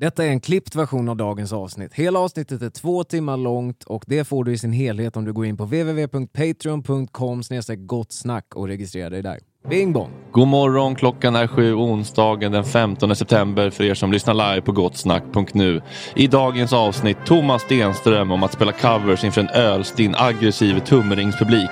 Detta 0.00 0.24
är 0.24 0.28
en 0.28 0.40
klippt 0.40 0.74
version 0.74 1.08
av 1.08 1.16
dagens 1.16 1.52
avsnitt. 1.52 1.94
Hela 1.94 2.18
avsnittet 2.18 2.62
är 2.62 2.70
två 2.70 3.04
timmar 3.04 3.36
långt 3.36 3.84
och 3.84 4.04
det 4.06 4.24
får 4.24 4.44
du 4.44 4.52
i 4.52 4.58
sin 4.58 4.72
helhet 4.72 5.16
om 5.16 5.24
du 5.24 5.32
går 5.32 5.46
in 5.46 5.56
på 5.56 5.64
www.patreon.com 5.64 7.42
gottsnack 7.78 8.56
och 8.56 8.68
registrerar 8.68 9.10
dig 9.10 9.22
där. 9.22 9.38
Bing 9.68 9.92
bong! 9.92 10.26
God 10.36 10.48
morgon, 10.48 10.94
klockan 10.94 11.36
är 11.36 11.46
sju 11.46 11.74
onsdagen 11.74 12.52
den 12.52 12.64
15 12.64 13.16
september 13.16 13.70
för 13.70 13.84
er 13.84 13.94
som 13.94 14.12
lyssnar 14.12 14.34
live 14.34 14.60
på 14.60 14.72
gottsnack.nu. 14.72 15.82
I 16.14 16.26
dagens 16.26 16.72
avsnitt 16.72 17.16
Thomas 17.26 17.62
Stenström 17.62 18.30
om 18.30 18.42
att 18.42 18.52
spela 18.52 18.72
covers 18.72 19.24
inför 19.24 19.40
en 19.40 19.48
ölstinn 19.48 20.14
aggressiv 20.18 20.80
tumringspublik. 20.80 21.70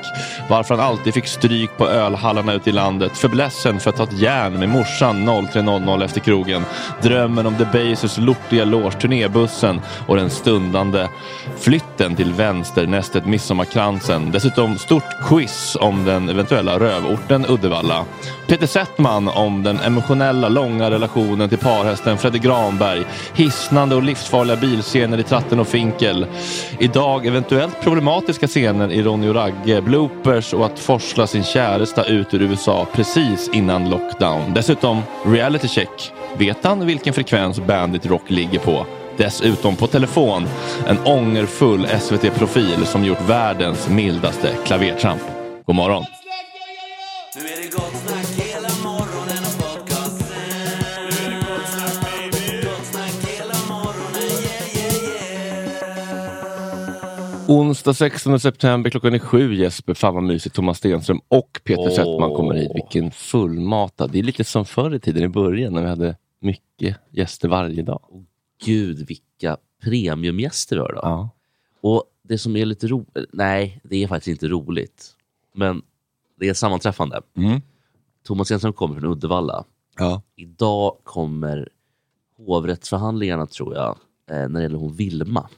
Varför 0.50 0.74
han 0.74 0.86
alltid 0.86 1.14
fick 1.14 1.26
stryk 1.26 1.70
på 1.76 1.88
ölhallarna 1.88 2.52
ute 2.52 2.70
i 2.70 2.72
landet. 2.72 3.16
Förblässen 3.16 3.80
för 3.80 3.90
att 3.90 3.96
ta 3.96 4.02
ett 4.02 4.20
järn 4.20 4.58
med 4.58 4.68
morsan 4.68 5.28
03.00 5.28 6.04
efter 6.04 6.20
krogen. 6.20 6.64
Drömmen 7.02 7.46
om 7.46 7.54
The 7.56 7.64
Basers 7.64 8.18
lortiga 8.18 8.64
loge, 8.64 9.00
turnébussen 9.00 9.80
och 10.06 10.16
den 10.16 10.30
stundande 10.30 11.08
flytten 11.58 12.16
till 12.16 12.32
vänsternästet 12.32 13.26
Midsommarkransen. 13.26 14.30
Dessutom 14.30 14.78
stort 14.78 15.28
quiz 15.28 15.76
om 15.80 16.04
den 16.04 16.28
eventuella 16.28 16.78
rövorten 16.78 17.46
Uddevalla. 17.48 17.83
Uddevalla. 17.84 18.04
Peter 18.46 18.66
Settman 18.66 19.28
om 19.28 19.62
den 19.62 19.80
emotionella, 19.80 20.48
långa 20.48 20.90
relationen 20.90 21.48
till 21.48 21.58
parhästen 21.58 22.18
Fredrik 22.18 22.42
Granberg. 22.42 23.04
Hisnande 23.34 23.94
och 23.94 24.02
livsfarliga 24.02 24.56
bilscener 24.56 25.18
i 25.18 25.22
Tratten 25.22 25.60
och 25.60 25.68
Finkel. 25.68 26.26
Idag 26.78 27.26
eventuellt 27.26 27.80
problematiska 27.80 28.46
scener 28.46 28.92
i 28.92 29.02
Ronny 29.02 29.28
och 29.28 29.34
Ragge, 29.34 29.80
bloopers 29.80 30.54
och 30.54 30.66
att 30.66 30.78
forsla 30.78 31.26
sin 31.26 31.44
käresta 31.44 32.04
ut 32.04 32.34
ur 32.34 32.42
USA 32.42 32.86
precis 32.92 33.50
innan 33.52 33.90
lockdown. 33.90 34.54
Dessutom 34.54 35.02
reality 35.26 35.68
check. 35.68 36.12
Vet 36.38 36.64
han 36.64 36.86
vilken 36.86 37.14
frekvens 37.14 37.60
Bandit 37.60 38.06
Rock 38.06 38.30
ligger 38.30 38.58
på? 38.58 38.86
Dessutom 39.16 39.76
på 39.76 39.86
telefon 39.86 40.46
en 40.86 40.98
ångerfull 41.04 41.86
SVT-profil 42.00 42.86
som 42.86 43.04
gjort 43.04 43.28
världens 43.28 43.88
mildaste 43.88 44.48
klavertramp. 44.64 45.22
God 45.66 45.76
morgon! 45.76 46.04
Nu 47.36 47.40
är 47.40 47.56
det 47.62 47.70
gott 47.70 47.96
snack 48.06 48.26
hela 48.26 48.68
morgonen 48.82 49.42
och 49.48 49.56
podcasten. 49.62 50.26
Nu 51.00 51.26
är 51.26 51.30
det 51.30 51.36
gott 51.36 51.66
snack 51.66 52.04
baby. 52.04 52.66
Gott 52.66 52.86
snack 52.86 53.14
hela 53.26 53.54
morgonen, 53.68 54.30
yeah, 54.44 54.76
yeah, 54.76 55.04
yeah. 57.38 57.50
Onsdag 57.50 57.94
16 57.94 58.40
september 58.40 58.90
klockan 58.90 59.14
är 59.14 59.18
sju 59.18 59.54
Jesper. 59.54 59.94
Fan 59.94 60.14
vad 60.14 60.22
mysigt. 60.22 60.54
Thomas 60.54 60.78
Stenström 60.78 61.20
och 61.28 61.60
Peter 61.64 61.82
Åh. 61.82 61.94
Settman 61.94 62.34
kommer 62.34 62.54
hit. 62.54 62.70
Vilken 62.74 63.10
fullmatad. 63.10 64.10
Det 64.10 64.18
är 64.18 64.22
lite 64.22 64.44
som 64.44 64.64
förr 64.64 64.94
i 64.94 65.00
tiden 65.00 65.22
i 65.22 65.28
början 65.28 65.72
när 65.72 65.82
vi 65.82 65.88
hade 65.88 66.16
mycket 66.40 66.96
gäster 67.10 67.48
varje 67.48 67.82
dag. 67.82 68.24
Gud 68.64 69.06
vilka 69.08 69.56
premiumgäster 69.82 70.76
vi 70.76 70.82
har 70.82 70.92
då. 70.92 71.00
Ja. 71.02 71.30
Och 71.80 72.04
det 72.22 72.38
som 72.38 72.56
är 72.56 72.64
lite 72.64 72.86
roligt, 72.86 73.16
nej 73.32 73.80
det 73.84 74.02
är 74.02 74.08
faktiskt 74.08 74.28
inte 74.28 74.48
roligt. 74.48 75.10
Men 75.54 75.82
det 76.40 76.46
är 76.46 76.50
ett 76.50 76.56
sammanträffande. 76.56 77.20
Mm. 77.36 77.60
Thomas 78.26 78.50
Jensen 78.50 78.72
kommer 78.72 79.00
från 79.00 79.12
Uddevalla. 79.12 79.64
Ja. 79.98 80.22
Idag 80.36 80.96
kommer 81.04 81.68
hovrättsförhandlingarna 82.36 83.46
tror 83.46 83.74
jag, 83.74 83.98
eh, 84.30 84.48
när 84.48 84.48
det 84.48 84.62
gäller 84.62 84.78
hon 84.78 84.92
Vilma. 84.94 85.48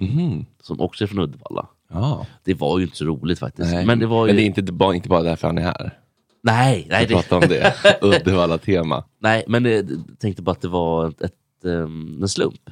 Mhm. 0.00 0.46
Som 0.62 0.80
också 0.80 1.04
är 1.04 1.08
från 1.08 1.18
Uddevalla. 1.24 1.68
Ja. 1.90 2.26
Det 2.44 2.54
var 2.54 2.78
ju 2.78 2.84
inte 2.84 2.96
så 2.96 3.04
roligt 3.04 3.38
faktiskt. 3.38 3.72
Nej. 3.72 3.86
Men 3.86 3.98
det 3.98 4.06
var 4.06 4.26
ju... 4.26 4.32
Men 4.32 4.36
det 4.36 4.42
är 4.42 4.46
inte 4.46 4.62
bara, 4.72 4.94
inte 4.94 5.08
bara 5.08 5.22
därför 5.22 5.46
han 5.48 5.58
är 5.58 5.62
här. 5.62 5.98
Nej, 6.42 6.86
nej, 6.90 7.06
Vi 7.06 7.14
det... 7.14 7.20
pratar 7.20 7.36
om 7.36 7.42
det. 7.48 7.74
Uddevalla-tema. 8.02 9.04
nej 9.18 9.44
men 9.48 9.64
jag 9.64 9.86
tänkte 10.18 10.42
bara 10.42 10.50
att 10.52 10.60
det 10.60 10.68
var 10.68 11.08
ett, 11.08 11.22
ett, 11.22 11.34
um, 11.64 12.22
en 12.22 12.28
slump. 12.28 12.70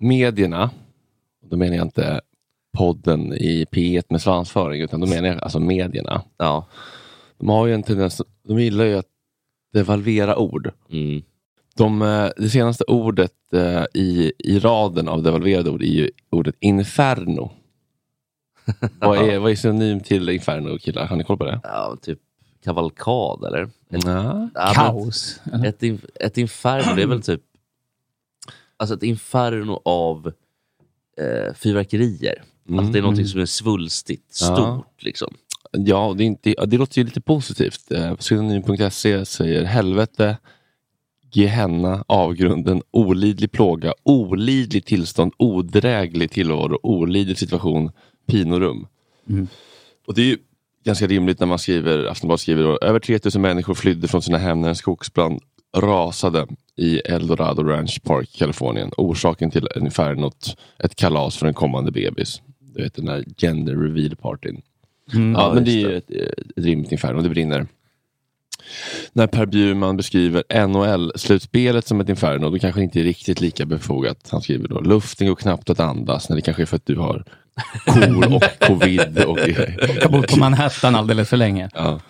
Medierna, 0.00 0.70
då 1.50 1.56
menar 1.56 1.76
jag 1.76 1.86
inte 1.86 2.20
podden 2.76 3.32
i 3.32 3.64
P1 3.64 4.04
med 4.08 4.22
svansföring, 4.22 4.82
utan 4.82 5.00
då 5.00 5.06
menar 5.06 5.28
jag 5.28 5.42
alltså 5.42 5.60
medierna. 5.60 6.22
Ja. 6.36 6.66
De 7.38 7.48
har 7.48 7.66
ju 7.66 7.74
en 7.74 7.82
tendens, 7.82 8.22
de 8.48 8.58
gillar 8.60 8.84
ju 8.84 8.98
att 8.98 9.06
devalvera 9.72 10.38
ord. 10.38 10.70
Mm. 10.90 11.22
De, 11.76 12.02
eh, 12.02 12.28
det 12.36 12.48
senaste 12.48 12.84
ordet 12.84 13.52
eh, 13.52 13.84
i, 13.94 14.32
i 14.38 14.58
raden 14.58 15.08
av 15.08 15.22
devalverade 15.22 15.70
ord 15.70 15.82
är 15.82 15.86
ju 15.86 16.10
ordet 16.30 16.54
inferno. 16.60 17.50
vad, 19.00 19.18
är, 19.18 19.38
vad 19.38 19.50
är 19.50 19.56
synonym 19.56 20.00
till 20.00 20.28
inferno 20.28 20.78
killar? 20.78 21.06
Har 21.06 21.16
ni 21.16 21.24
koll 21.24 21.38
på 21.38 21.44
det? 21.44 21.60
ja, 21.62 21.96
typ 22.02 22.18
kavalkad 22.64 23.44
eller? 23.44 23.62
Ett, 23.90 24.04
Ja. 24.04 24.72
Kaos. 24.74 25.40
Ett, 25.64 25.82
ett 26.20 26.38
inferno, 26.38 26.96
det 26.96 27.02
är 27.02 27.06
väl 27.06 27.22
typ 27.22 27.42
alltså 28.76 28.94
ett 28.94 29.02
inferno 29.02 29.80
av 29.84 30.32
eh, 31.16 31.54
fyrverkerier. 31.54 32.42
Alltså 32.68 32.92
det 32.92 32.98
är 32.98 33.02
någonting 33.02 33.26
som 33.26 33.40
är 33.40 33.46
svulstigt, 33.46 34.38
Ja. 34.40 34.46
stort. 34.56 35.02
Liksom. 35.02 35.34
Ja, 35.72 36.14
det, 36.16 36.24
är 36.24 36.26
inte, 36.26 36.54
ja, 36.56 36.66
det 36.66 36.78
låter 36.78 36.98
ju 36.98 37.04
lite 37.04 37.20
positivt. 37.20 37.92
Eh, 37.92 38.16
Synonym.se 38.18 39.24
säger 39.24 39.64
helvete, 39.64 40.36
Gehenna, 41.32 42.04
avgrunden, 42.06 42.82
olidlig 42.90 43.52
plåga, 43.52 43.94
olidlig 44.02 44.84
tillstånd, 44.84 45.32
odräglig 45.36 46.30
tillvaro, 46.30 46.78
olidlig 46.82 47.38
situation, 47.38 47.90
pinorum. 48.26 48.86
Och 50.06 50.14
det 50.14 50.22
är 50.22 50.26
ju 50.26 50.38
ganska 50.84 51.06
rimligt 51.06 51.40
när 51.40 51.46
man 51.46 51.58
skriver, 51.58 52.04
Aftonbladet 52.04 52.40
skriver 52.40 52.62
då, 52.62 52.78
över 52.82 52.98
3000 53.00 53.42
människor 53.42 53.74
flydde 53.74 54.08
från 54.08 54.22
sina 54.22 54.38
hem 54.38 54.60
när 54.60 54.68
en 54.68 54.76
skogsbrand 54.76 55.40
rasade 55.76 56.46
i 56.76 56.98
Eldorado 56.98 57.62
Ranch 57.62 58.02
Park, 58.04 58.30
Kalifornien. 58.38 58.90
Orsaken 58.96 59.50
till 59.50 59.68
infernot, 59.76 60.56
ett 60.78 60.96
kalas 60.96 61.36
för 61.36 61.46
en 61.46 61.54
kommande 61.54 61.90
bebis. 61.92 62.42
Du 62.76 62.82
vet 62.82 62.94
den 62.94 63.04
där 63.04 63.24
gender 63.36 63.74
reveal 63.74 64.16
partyn. 64.16 64.62
Ja, 65.12 65.52
men 65.54 65.64
det 65.64 65.70
är 65.70 65.88
ju 65.88 65.96
ett, 65.96 66.10
ett 66.10 66.44
rimligt 66.56 66.92
inferno. 66.92 67.20
Det 67.20 67.28
brinner. 67.28 67.66
När 69.12 69.26
Per 69.26 69.46
Bjurman 69.46 69.96
beskriver 69.96 70.66
NHL-slutspelet 70.66 71.86
som 71.86 72.00
ett 72.00 72.08
inferno, 72.08 72.50
då 72.50 72.58
kanske 72.58 72.80
det 72.80 72.84
inte 72.84 73.00
är 73.00 73.04
riktigt 73.04 73.40
lika 73.40 73.66
befogat. 73.66 74.28
Han 74.32 74.42
skriver 74.42 74.68
då, 74.68 74.80
luften 74.80 75.26
går 75.26 75.34
knappt 75.34 75.70
att 75.70 75.80
andas, 75.80 76.28
när 76.28 76.36
det 76.36 76.42
kanske 76.42 76.62
är 76.62 76.66
för 76.66 76.76
att 76.76 76.86
du 76.86 76.96
har 76.96 77.24
kor 77.86 78.34
och 78.34 78.42
covid 78.60 79.18
och 79.18 79.38
har 79.38 80.08
bott 80.08 80.28
på 80.28 80.38
Manhattan 80.38 80.94
alldeles 80.94 81.28
för 81.28 81.36
länge. 81.36 81.68
Ja. 81.74 82.00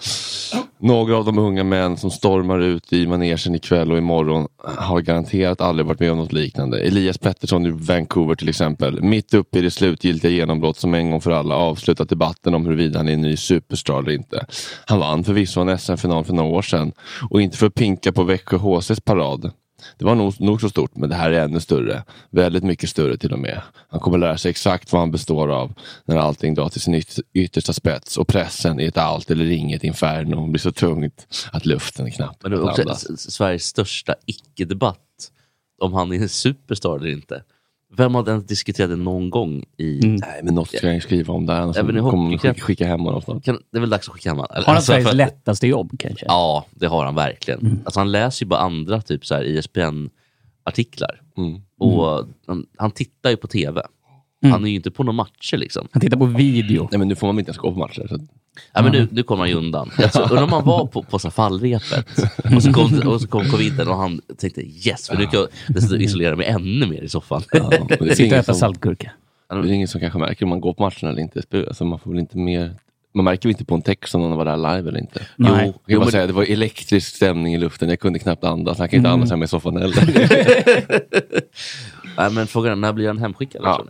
Några 0.79 1.17
av 1.17 1.25
de 1.25 1.39
unga 1.39 1.65
män 1.65 1.97
som 1.97 2.11
stormar 2.11 2.59
ut 2.61 2.93
i 2.93 3.07
manegen 3.07 3.55
ikväll 3.55 3.93
och 3.93 3.99
imorgon 3.99 4.49
har 4.65 5.01
garanterat 5.01 5.61
aldrig 5.61 5.87
varit 5.87 6.01
med 6.01 6.13
om 6.13 6.19
något 6.19 6.33
liknande. 6.33 6.81
Elias 6.81 7.19
Pettersson 7.19 7.67
i 7.67 7.71
Vancouver 7.71 8.35
till 8.35 8.49
exempel. 8.49 9.03
Mitt 9.03 9.35
uppe 9.35 9.59
i 9.59 9.63
det 9.63 9.71
slutgiltiga 9.71 10.31
genombrott 10.31 10.77
som 10.77 10.95
en 10.95 11.11
gång 11.11 11.21
för 11.21 11.31
alla 11.31 11.55
avslutat 11.55 12.09
debatten 12.09 12.55
om 12.55 12.67
huruvida 12.67 12.99
han 12.99 13.09
är 13.09 13.13
en 13.13 13.23
ny 13.23 13.37
superstar 13.37 13.99
eller 13.99 14.13
inte. 14.13 14.47
Han 14.87 14.99
vann 14.99 15.25
förvisso 15.25 15.61
en 15.61 15.79
SM-final 15.79 16.25
för 16.25 16.33
några 16.33 16.57
år 16.57 16.63
sedan 16.63 16.93
och 17.31 17.43
inte 17.43 17.57
för 17.57 17.67
att 17.67 17.75
pinka 17.75 18.13
på 18.13 18.25
Växjö 18.25 18.57
HCs 18.57 19.01
parad. 19.01 19.51
Det 19.99 20.05
var 20.05 20.15
nog, 20.15 20.41
nog 20.41 20.61
så 20.61 20.69
stort, 20.69 20.97
men 20.97 21.09
det 21.11 21.15
här 21.17 21.31
är 21.31 21.45
ännu 21.45 21.61
större. 21.61 22.05
Väldigt 22.31 22.65
mycket 22.65 22.91
större 22.91 23.17
till 23.17 23.33
och 23.33 23.39
med. 23.39 23.63
Han 23.89 24.01
kommer 24.01 24.19
lära 24.19 24.39
sig 24.39 24.51
exakt 24.51 24.93
vad 24.93 25.03
han 25.03 25.11
består 25.11 25.49
av 25.53 25.73
när 26.05 26.17
allting 26.17 26.55
drar 26.55 26.69
till 26.69 26.81
sin 26.81 26.95
yt- 26.95 27.21
yttersta 27.33 27.73
spets 27.73 28.17
och 28.19 28.29
pressen 28.29 28.81
i 28.81 28.85
ett 28.85 28.99
allt 28.99 29.31
eller 29.31 29.51
inget 29.51 29.85
inferno 29.85 30.47
blir 30.47 30.61
så 30.61 30.73
tungt 30.73 31.27
att 31.53 31.67
luften 31.67 32.11
knappt 32.11 32.43
Men 32.43 32.51
det 32.53 32.61
också 32.61 33.17
Sveriges 33.17 33.65
största 33.65 34.15
icke-debatt 34.27 35.31
om 35.83 35.93
han 35.93 36.13
är 36.13 36.17
en 36.17 36.29
superstar 36.29 36.99
eller 36.99 37.11
inte. 37.11 37.43
Vem 37.97 38.15
har 38.15 38.29
ens 38.29 38.47
diskuterat 38.47 38.91
det 38.91 38.97
någon 38.97 39.31
gång 39.31 39.65
i... 39.77 40.01
Nej, 40.05 40.41
men 40.43 40.55
något 40.55 40.69
ska 40.69 40.93
jag 40.93 41.03
skriva 41.03 41.35
om 41.35 41.47
där. 41.47 41.61
Annars 41.61 41.77
Även 41.77 41.97
i 41.97 42.01
kommer 42.01 42.31
de 42.31 42.39
skicka, 42.39 42.55
skicka 42.55 42.87
hem 42.87 43.01
honom 43.01 43.23
snart. 43.23 43.45
Kan, 43.45 43.59
det 43.73 43.79
är 43.79 43.81
väl 43.81 43.91
dags 43.91 44.09
att 44.09 44.15
skicka 44.15 44.31
hem 44.31 44.37
honom. 44.37 44.51
Har 44.57 44.63
han 44.65 44.75
Alltså, 44.77 44.93
Sveriges 44.93 45.09
att- 45.09 45.17
lättaste 45.17 45.67
jobb 45.67 45.93
kanske? 45.99 46.27
Ja, 46.29 46.67
det 46.71 46.87
har 46.87 47.05
han 47.05 47.15
verkligen. 47.15 47.83
Alltså, 47.85 48.01
han 48.01 48.13
läser 48.13 48.45
ju 48.45 48.49
bara 48.49 48.61
andra 48.61 49.01
typ 49.03 49.27
så 49.27 49.35
här 49.35 49.45
ISBN-artiklar. 49.45 51.21
Mm. 51.37 51.61
Och 51.79 52.27
han, 52.47 52.67
han 52.77 52.91
tittar 52.91 53.31
ju 53.31 53.37
på 53.37 53.47
tv. 53.47 53.83
Mm. 54.47 54.53
Han 54.53 54.65
är 54.65 54.69
ju 54.69 54.77
inte 54.77 54.91
på 54.91 55.03
några 55.03 55.17
matcher 55.17 55.57
liksom. 55.57 55.89
Han 55.93 56.01
tittar 56.01 56.17
på 56.17 56.25
video. 56.25 56.89
Nej, 56.91 56.99
men 56.99 57.09
nu 57.09 57.15
får 57.15 57.27
man 57.27 57.39
inte 57.39 57.49
ens 57.49 57.59
gå 57.59 57.73
på 57.73 57.79
matcher. 57.79 58.07
Så. 58.09 58.19
Ja, 58.73 58.83
men 58.83 58.93
nu, 58.93 59.09
nu 59.11 59.23
kommer 59.23 59.43
han 59.43 59.49
ju 59.49 59.55
undan. 59.55 59.91
Alltså, 59.99 60.23
undrar 60.23 60.43
om 60.43 60.53
han 60.53 60.65
var 60.65 60.87
på, 60.87 61.03
på 61.03 61.19
så 61.19 61.31
fallrepet 61.31 62.07
och 62.57 62.63
så, 62.63 62.73
kom, 62.73 63.09
och 63.09 63.21
så 63.21 63.29
kom 63.29 63.45
coviden 63.45 63.89
och 63.89 63.97
han 63.97 64.21
tänkte 64.39 64.61
yes, 64.63 65.09
för 65.09 65.17
nu 65.17 65.27
kan 65.27 65.47
jag 65.91 66.03
isolera 66.03 66.37
mig 66.37 66.47
ännu 66.47 66.87
mer 66.87 67.03
i 67.03 67.09
soffan. 67.09 67.43
Ja, 67.53 67.71
men 67.71 67.87
det, 67.87 68.11
är 68.11 68.15
Sitter 68.15 68.39
och 68.39 68.45
som, 68.45 68.55
saltgurka. 68.55 69.11
det 69.49 69.55
är 69.55 69.67
ingen 69.67 69.89
som 69.89 70.01
kanske 70.01 70.19
märker 70.19 70.45
om 70.45 70.49
man 70.49 70.61
går 70.61 70.75
på 70.75 70.83
matcherna 70.83 71.11
eller 71.11 71.23
inte. 71.23 71.43
Alltså, 71.69 71.85
man, 71.85 71.99
får 71.99 72.11
väl 72.11 72.21
inte 72.21 72.39
mer, 72.39 72.75
man 73.17 73.25
märker 73.25 73.49
inte 73.49 73.65
på 73.65 73.75
en 73.75 73.83
text 73.83 74.15
om 74.15 74.21
någon 74.21 74.37
var 74.37 74.45
där 74.45 74.57
live 74.57 74.89
eller 74.89 74.99
inte. 74.99 75.27
Nej. 75.37 75.75
Jo, 75.87 75.99
bara 75.99 76.05
men- 76.05 76.13
säga, 76.13 76.27
det 76.27 76.33
var 76.33 76.43
elektrisk 76.43 77.17
stämning 77.17 77.55
i 77.55 77.59
luften. 77.59 77.89
Jag 77.89 78.01
kunde 78.01 78.19
knappt 78.19 78.45
andas. 78.45 78.79
Jag 78.79 78.91
kan 78.91 78.97
inte 78.97 79.11
andas 79.11 79.31
hemma 79.31 79.45
i 79.45 79.49
soffan 79.49 79.77
heller. 79.77 79.97
Nej, 82.19 82.31
men 82.31 82.47
frågan 82.47 82.73
är, 82.73 82.77
när 82.77 82.93
blir 82.93 83.07
han 83.07 83.19
hemskickad? 83.19 83.63
Ja. 83.65 83.85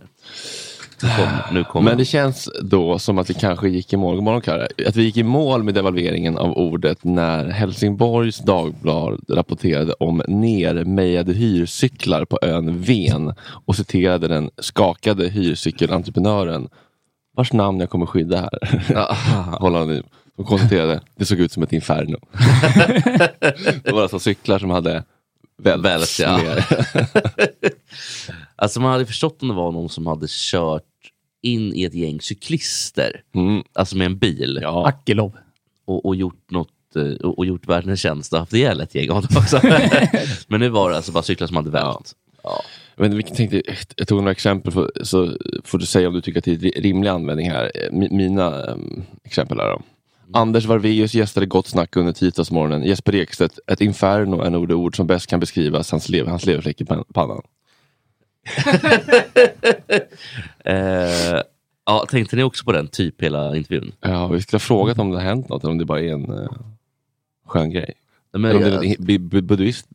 Nu 1.01 1.09
kom, 1.09 1.27
nu 1.51 1.63
kom 1.63 1.85
Men 1.85 1.97
det 1.97 2.05
känns 2.05 2.49
då 2.61 2.99
som 2.99 3.17
att 3.17 3.29
vi 3.29 3.33
kanske 3.33 3.69
gick 3.69 3.93
i 3.93 3.97
mål, 3.97 4.21
morgon, 4.21 4.67
att 4.87 4.95
vi 4.95 5.03
gick 5.03 5.17
i 5.17 5.23
mål 5.23 5.63
med 5.63 5.73
devalveringen 5.73 6.37
av 6.37 6.57
ordet 6.57 7.03
när 7.03 7.45
Helsingborgs 7.45 8.39
Dagblad 8.39 9.19
rapporterade 9.29 9.93
om 9.93 10.21
nermejade 10.27 11.33
hyrcyklar 11.33 12.25
på 12.25 12.39
ön 12.41 12.81
Ven 12.81 13.33
och 13.65 13.75
citerade 13.75 14.27
den 14.27 14.49
skakade 14.57 15.27
hyrcykelentreprenören 15.27 16.69
vars 17.37 17.53
namn 17.53 17.79
jag 17.79 17.89
kommer 17.89 18.05
skydda 18.05 18.37
här. 18.41 18.59
Håll 19.59 19.75
anonym. 19.75 20.03
De 20.37 20.45
konstaterade 20.45 21.01
det 21.15 21.25
såg 21.25 21.39
ut 21.39 21.51
som 21.51 21.63
ett 21.63 21.73
inferno. 21.73 22.17
det 23.83 23.91
var 23.91 24.01
alltså 24.01 24.19
cyklar 24.19 24.59
som 24.59 24.69
hade 24.69 25.03
välts 25.57 25.83
Välts, 25.85 26.19
ja. 26.19 26.39
Alltså 28.55 28.79
man 28.79 28.91
hade 28.91 29.05
förstått 29.05 29.41
om 29.41 29.47
det 29.47 29.53
var 29.53 29.71
någon 29.71 29.89
som 29.89 30.07
hade 30.07 30.25
kört 30.29 30.83
in 31.41 31.73
i 31.75 31.83
ett 31.83 31.93
gäng 31.93 32.21
cyklister, 32.21 33.21
Mm. 33.35 33.63
alltså 33.73 33.97
med 33.97 34.05
en 34.05 34.17
bil, 34.17 34.59
Ja. 34.61 34.87
Akilov. 34.87 35.37
och, 35.85 36.05
och 36.05 36.15
gjort 36.15 36.51
något 36.51 36.69
eh, 36.95 37.03
och, 37.27 37.37
och 37.37 37.45
gjort 37.45 37.67
världen 37.67 37.89
en 37.89 37.97
tjänst 37.97 38.33
och 38.33 38.39
haft 38.39 38.53
ihjäl 38.53 38.81
ett 38.81 38.95
gäng 38.95 39.09
av 39.09 39.21
dem 39.27 39.37
också. 39.37 39.59
Men 40.47 40.59
nu 40.59 40.69
var 40.69 40.89
det 40.89 40.95
alltså 40.95 41.11
bara 41.11 41.23
cyklar 41.23 41.47
som 41.47 41.55
hade 41.55 41.69
vält. 41.69 42.13
Ja. 42.25 42.26
Men 42.95 43.17
vi 43.17 43.23
tänkte, 43.23 43.61
jag 43.95 44.07
tog 44.07 44.17
några 44.17 44.31
exempel, 44.31 44.73
för, 44.73 44.91
så 45.03 45.37
får 45.63 45.77
du 45.77 45.85
säga 45.85 46.07
om 46.07 46.13
du 46.13 46.21
tycker 46.21 46.39
att 46.39 46.43
det 46.45 46.51
är 46.77 46.81
rimlig 46.81 47.09
användning 47.09 47.49
här. 47.51 47.71
Mi- 47.91 48.11
Mina 48.13 48.61
um, 48.65 49.03
exempel 49.23 49.59
är 49.59 49.69
då. 49.69 49.81
Anders 50.33 50.65
Varveus 50.65 51.13
gästade 51.13 51.45
Gott 51.45 51.67
Snack 51.67 51.95
under 51.95 52.13
tisdagsmorgonen. 52.13 52.83
Jesper 52.83 53.15
Ekstedt, 53.15 53.59
ett 53.67 53.81
inferno 53.81 54.41
är 54.41 54.49
nog 54.49 54.67
det 54.67 54.75
ord 54.75 54.95
som 54.95 55.07
bäst 55.07 55.27
kan 55.27 55.39
beskrivas 55.39 55.91
hans, 55.91 56.09
lev, 56.09 56.27
hans 56.27 56.45
leverfläck 56.45 56.81
i 56.81 56.85
pan- 56.85 57.05
pannan. 57.13 57.41
Eh, 60.65 61.41
ja, 61.85 62.05
tänkte 62.09 62.35
ni 62.35 62.43
också 62.43 62.65
på 62.65 62.71
den 62.71 62.87
typ 62.87 63.21
hela 63.23 63.55
intervjun? 63.55 63.91
Ja, 64.01 64.27
vi 64.27 64.41
skulle 64.41 64.55
ha 64.55 64.59
frågat 64.59 64.99
om 64.99 65.09
det 65.11 65.17
har 65.17 65.23
hänt 65.23 65.49
något 65.49 65.63
eller 65.63 65.71
om 65.71 65.77
det 65.77 65.85
bara 65.85 66.01
är 66.01 66.13
en 66.13 66.31
uh, 66.31 66.49
skön 67.45 67.69
grej. 67.71 67.93
Men, 68.33 68.45
eller 68.45 68.55
om 68.55 68.63
det 68.63 68.69
är 68.71 68.77
en 68.77 68.83
hi- 68.83 69.19
bu- 69.19 69.41
buddhist, 69.41 69.87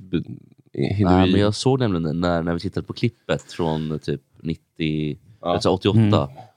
nej, 0.75 1.31
men 1.33 1.41
jag 1.41 1.55
såg 1.55 1.79
nämligen 1.79 2.21
när, 2.21 2.43
när 2.43 2.55
vi 2.55 2.61
tittade 2.61 2.87
på 2.87 2.93
klippet 2.93 3.43
från 3.52 3.99
typ 4.02 4.21
90, 4.43 5.19
alltså 5.41 5.69
88. 5.71 5.99
Mm. 5.99 6.12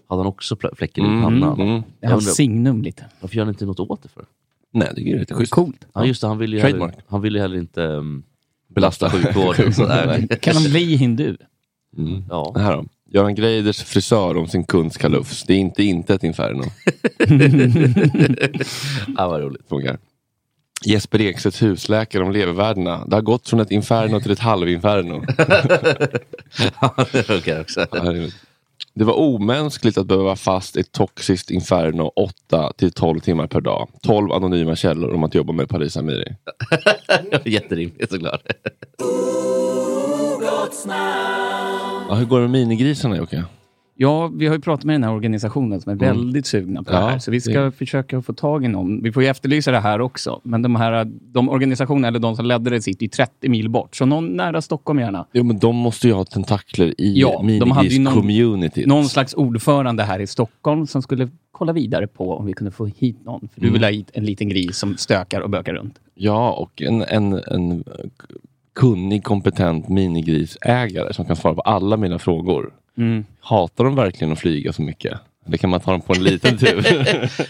Hade 0.07 0.19
han 0.19 0.25
också 0.27 0.55
fläckar 0.74 1.01
i 1.01 1.05
Mm, 1.05 1.22
pannan. 1.24 1.62
mm. 1.62 1.67
Det 1.67 1.74
Jag 1.74 1.75
är 1.75 1.81
undrar, 2.01 2.10
hans 2.12 2.36
signum 2.36 2.81
lite. 2.81 3.05
varför 3.19 3.36
gör 3.36 3.43
han 3.45 3.53
inte 3.53 3.65
något 3.65 3.79
åt 3.79 4.03
det 4.03 4.10
för? 4.10 4.25
Nej, 4.74 4.89
det 4.95 5.12
är 5.12 5.17
rätt 5.17 5.31
schysst. 5.31 5.51
Coolt. 5.53 5.86
Ja, 5.93 6.05
just 6.05 6.22
det, 6.22 6.27
han 6.27 6.38
ville 6.38 6.55
ju 6.57 6.62
heller, 6.62 6.93
han 7.07 7.22
ville 7.22 7.39
heller 7.39 7.57
inte 7.57 7.81
um, 7.81 8.24
Belasta 8.67 9.10
sjukvården. 9.10 9.72
Kan 10.41 10.55
han 10.55 10.63
bli 10.63 10.95
hindu? 10.95 11.38
Mm. 11.98 12.24
Ja. 12.29 12.51
Det 12.55 12.60
här 12.62 12.74
då. 12.74 12.86
Göran 13.10 13.36
Greiders 13.36 13.84
frisör 13.84 14.38
om 14.38 14.48
sin 14.48 14.63
kunds 14.63 14.98
kalufs. 14.98 15.43
Det 15.43 15.53
är 15.53 15.57
inte 15.57 15.84
inte 15.84 16.13
ett 16.13 16.24
inferno. 16.24 16.63
ja, 19.17 19.27
vad 19.27 19.41
roligt. 19.41 19.62
Frågar. 19.69 19.98
Jesper 20.84 21.22
Ekstedts 21.22 21.62
husläkare 21.62 22.24
om 22.24 22.32
levervärdena. 22.32 23.05
Det 23.05 23.15
har 23.15 23.22
gått 23.22 23.50
från 23.50 23.60
ett 23.60 23.72
inferno 23.72 24.20
till 24.20 24.32
ett 24.32 24.39
halvinferno. 24.39 25.25
Ja, 26.82 27.05
det 27.12 27.24
funkar 27.24 27.62
också. 27.62 27.86
Det 28.94 29.03
var 29.03 29.13
omänskligt 29.20 29.98
att 29.98 30.08
behöva 30.08 30.24
vara 30.24 30.36
fast 30.36 30.77
i 30.77 30.79
ett 30.79 30.91
toxiskt 30.91 31.51
inferno 31.51 32.12
8 32.15 32.72
till 32.77 32.91
12 32.91 33.20
timmar 33.20 33.48
per 33.48 33.62
dag. 33.62 33.89
12 34.03 34.32
anonyma 34.32 34.75
källor 34.75 35.13
om 35.13 35.24
att 35.24 35.36
jobba 35.36 35.53
med 35.53 35.70
Paris 35.70 35.98
Amiri. 35.98 36.36
Jätterimligt 37.46 38.12
såklart. 38.12 38.41
Ja, 42.10 42.15
hur 42.15 42.25
går 42.25 42.39
det 42.39 42.48
med 42.48 42.51
minigrisarna 42.51 43.17
Jocke? 43.17 43.44
Ja, 43.98 44.28
vi 44.28 44.48
har 44.48 44.56
ju 44.56 44.62
pratat 44.62 44.86
med 44.86 44.94
den 44.94 45.04
här 45.04 45.12
organisationen 45.14 45.82
som 45.82 45.92
är 45.92 45.96
väldigt 45.96 46.46
sugna 46.46 46.84
på 46.84 46.94
Ja, 46.94 47.00
det 47.00 47.06
här. 47.06 47.20
Så 47.20 47.32
vi 47.32 47.42
ska 47.42 47.62
det- 47.62 47.72
försöka 47.72 48.22
få 48.22 48.34
tag 48.34 48.66
i 48.66 48.68
någon. 48.68 49.04
Vi 49.04 49.12
får 49.12 49.24
ju 49.24 49.30
efterlysa 49.30 49.72
det 49.72 49.80
här 49.80 50.02
också. 50.02 50.42
Men 50.44 50.62
de 50.62 50.75
här 50.75 51.06
de 51.22 51.50
organisationerna, 51.50 52.08
eller 52.08 52.20
de 52.20 52.36
som 52.36 52.46
ledde 52.46 52.70
det, 52.70 52.82
sitter 52.82 53.04
ju 53.04 53.10
30 53.10 53.50
mil 53.50 53.70
bort. 53.70 53.96
Så 53.96 54.06
någon 54.06 54.28
nära 54.28 54.62
Stockholm 54.62 55.00
gärna. 55.00 55.25
Jo, 55.34 55.44
men 55.44 55.60
de 55.60 55.75
måste 55.75 56.08
ju 56.08 56.14
ha 56.14 56.25
tentakler 56.25 57.02
i 57.02 57.20
Ja, 57.20 57.44
de 57.60 57.72
hade 57.72 57.88
ju 57.88 58.00
någon-. 58.00 58.70
Någon 58.86 59.06
slags 59.06 59.34
ordförande 59.34 60.04
här 60.04 60.20
i 60.20 60.28
Stockholm 60.28 60.88
som 60.88 61.02
skulle 61.02 61.30
kolla 61.52 61.74
vidare 61.74 62.08
på 62.08 62.34
om 62.38 62.46
vi 62.46 62.54
kunde 62.54 62.72
få 62.72 62.86
hit 62.86 63.25
någon. 63.25 63.40
För 63.54 63.62
du 63.62 63.68
Mm. 63.68 63.74
vill 63.74 63.84
ha 63.84 63.92
hit 63.92 64.10
en 64.14 64.25
liten 64.25 64.50
gris 64.50 64.78
som 64.78 64.98
stökar 64.98 65.42
och 65.42 65.50
bökar 65.50 65.74
runt. 65.74 66.00
Ja, 66.16 66.52
och 66.52 66.82
en, 66.82 67.02
en, 67.02 67.34
en 67.34 67.84
kunnig, 68.74 69.24
kompetent 69.24 69.90
minigrisägare 69.90 71.14
som 71.14 71.25
kan 71.25 71.36
svara 71.36 71.56
på 71.56 71.62
alla 71.62 71.98
mina 71.98 72.20
frågor. 72.20 72.74
Mm. 72.98 73.25
Hatar 73.40 73.84
de 73.84 73.96
verkligen 73.96 74.34
att 74.34 74.40
flyga 74.40 74.74
så 74.74 74.82
mycket? 74.82 75.20
Eller 75.48 75.58
kan 75.58 75.70
man 75.70 75.80
ta 75.80 75.92
dem 75.92 76.02
på 76.02 76.14
en 76.14 76.24
liten 76.24 76.58
tur? 76.58 76.86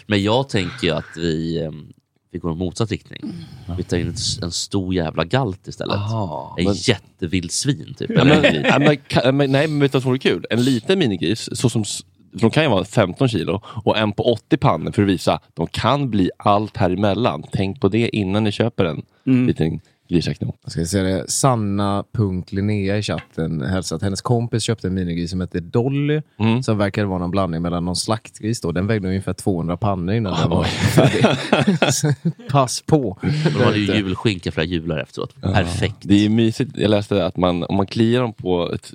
Men 0.08 0.24
jag 0.24 0.50
tänker 0.50 0.88
ju 0.88 0.94
att 0.94 1.18
vi, 1.18 1.64
em, 1.64 1.88
vi 2.32 2.40
går 2.40 2.52
i 2.52 2.56
motsatt 2.56 2.92
riktning. 2.92 3.34
Vi 3.78 3.84
tar 3.84 3.98
in 3.98 4.14
en 4.42 4.52
stor 4.52 4.94
jävla 4.94 5.24
galt 5.25 5.68
istället. 5.68 5.96
Aha, 5.96 6.56
en 6.58 6.64
men- 6.66 6.74
jättevild 6.74 7.52
svin 7.52 7.94
typ. 7.98 8.12
Ja, 8.16 8.24
men, 8.24 8.44
ja, 8.64 8.80
men, 8.80 8.98
kan- 8.98 9.38
men, 9.38 9.52
nej, 9.52 9.68
men 9.68 9.80
vet 9.80 9.92
du 9.92 9.96
vad 9.96 10.02
som 10.04 10.10
vore 10.12 10.20
kul? 10.20 10.46
En 10.50 10.64
liten 10.64 11.00
minigris, 11.00 11.50
så 11.60 11.70
som, 11.70 11.84
de 12.32 12.50
kan 12.52 12.64
ju 12.64 12.70
vara 12.70 12.86
15 12.86 13.28
kilo, 13.30 13.62
och 13.66 13.98
en 13.98 14.12
på 14.12 14.24
80 14.34 14.58
pannor 14.58 14.92
för 14.92 15.02
att 15.02 15.08
visa 15.10 15.40
de 15.54 15.68
kan 15.68 16.10
bli 16.10 16.32
allt 16.38 16.78
här 16.78 16.90
emellan. 16.90 17.44
Tänk 17.52 17.82
på 17.82 17.88
det 17.88 18.16
innan 18.16 18.44
ni 18.44 18.52
köper 18.52 18.86
en 18.86 19.02
Mm. 19.28 19.48
liten 19.48 19.80
grisakno. 20.07 20.55
Jag 20.63 20.71
ska 20.71 20.85
säga 20.85 21.03
det. 21.03 21.31
Sanna.Linnea 21.31 22.97
i 22.97 23.01
chatten 23.01 23.62
hälsar 23.62 23.95
att 23.95 24.01
hennes 24.01 24.21
kompis 24.21 24.63
köpte 24.63 24.88
en 24.88 24.93
minigris 24.93 25.31
som 25.31 25.41
hette 25.41 25.59
Dolly. 25.59 26.21
Mm. 26.39 26.63
Som 26.63 26.77
verkade 26.77 27.07
vara 27.07 27.19
någon 27.19 27.31
blandning 27.31 27.62
mellan 27.62 27.85
någon 27.85 27.95
slaktgris. 27.95 28.62
Då. 28.62 28.71
Den 28.71 28.88
vägde 28.88 29.07
ungefär 29.07 29.33
200 29.33 29.77
pannor 29.77 30.15
innan 30.15 30.33
Ah, 30.33 30.41
den 30.41 30.50
var 30.50 30.63
färdig. 30.63 31.25
Pass 32.51 32.81
på. 32.81 33.17
De 33.43 33.63
hade 33.63 33.77
ju 33.77 33.95
julskinka 33.95 34.51
flera 34.51 34.65
jular 34.65 34.97
efteråt. 34.97 35.41
Perfekt. 35.41 35.97
Det 36.01 36.25
är 36.25 36.29
mysigt. 36.29 36.71
Jag 36.77 36.89
läste 36.89 37.25
att 37.25 37.38
man, 37.38 37.63
om 37.63 37.75
man 37.75 37.85
kliar 37.88 38.21
dem 38.21 38.33
på 38.33 38.71
ett, 38.74 38.91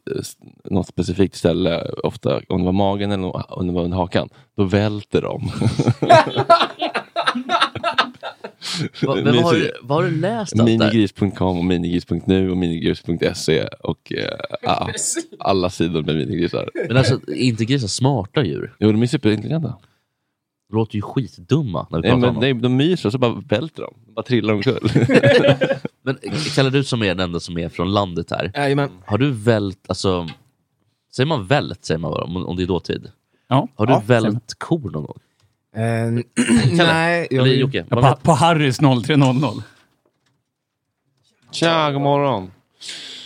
något 0.65 0.87
specifikt 0.87 1.37
ställe, 1.37 1.83
ofta 2.05 2.41
om 2.49 2.59
det 2.61 2.65
var 2.65 2.73
magen 2.73 3.13
eller 3.13 3.53
om 3.59 3.67
det 3.67 3.73
var 3.73 3.83
under 3.83 3.97
hakan, 3.97 4.29
då 4.57 4.65
välter 4.65 5.23
de. 5.23 5.51
Va, 9.03 9.15
men 9.15 9.25
vad 9.25 9.45
har, 9.45 9.55
du, 9.55 9.73
vad 9.83 9.99
har 10.05 10.11
du 10.11 10.17
läst? 10.21 10.55
Minigris.com 10.57 11.59
och 11.59 11.65
minigris.nu 11.65 12.51
och 12.51 12.57
minigris.se 12.57 13.65
och 13.67 14.13
eh, 14.13 14.39
alla 15.39 15.71
sidor 15.71 16.03
med 16.03 16.15
minigrisar. 16.17 16.71
Men 16.89 16.97
alltså, 16.97 17.15
är 17.27 17.35
inte 17.35 17.65
grisar 17.65 17.89
smarta 17.89 18.45
djur? 18.45 18.75
Jo, 18.79 18.93
de 18.93 19.03
är 19.03 19.07
superintelligenta. 19.07 19.77
De 20.71 20.77
låter 20.77 20.97
ju 20.97 21.03
skitdumma 21.03 21.87
när 21.91 21.99
vi 21.99 22.03
Nej, 22.03 22.11
pratar 22.11 22.21
men, 22.21 22.29
om 22.29 22.35
dem. 22.35 22.41
nej, 22.41 22.55
de 22.55 22.77
myser 22.77 23.09
och 23.09 23.13
så 23.13 23.19
bara 23.19 23.43
välter 23.49 23.83
de. 23.83 23.95
De 24.07 24.13
bara 24.15 24.23
trillar 24.23 24.55
omkull. 24.55 24.79
Men 26.03 26.19
kallar 26.55 26.71
du 26.71 26.85
som 26.85 27.03
är 27.03 27.07
den 27.07 27.21
enda 27.21 27.41
som 27.41 27.59
är 27.59 27.69
från 27.69 27.93
landet 27.93 28.31
här. 28.31 28.53
Jajamän. 28.55 28.91
Har 29.05 29.19
du 29.19 29.31
vält, 29.31 29.79
alltså, 29.89 30.29
säger 31.17 31.27
man 31.27 31.47
vält 31.47 31.85
säger 31.85 31.99
man 31.99 32.11
bara, 32.11 32.25
om, 32.25 32.37
om 32.37 32.57
det 32.57 32.63
är 32.63 32.67
dåtid? 32.67 33.11
Ja. 33.49 33.69
Har 33.75 33.87
du 33.87 33.93
Ja, 33.93 34.03
vält 34.07 34.55
kor 34.59 34.91
någon 34.91 35.05
gång? 35.05 35.19
Eh, 35.77 35.83
nej, 36.73 37.27
jag 37.31 37.47
Eller 37.47 37.55
Jocke? 37.55 37.85
Ja, 37.91 37.97
på, 37.97 38.17
på 38.23 38.33
Harrys 38.33 38.79
0300. 39.07 39.49
Tja, 41.53 41.91
god 41.93 42.03
morgon. 42.03 42.51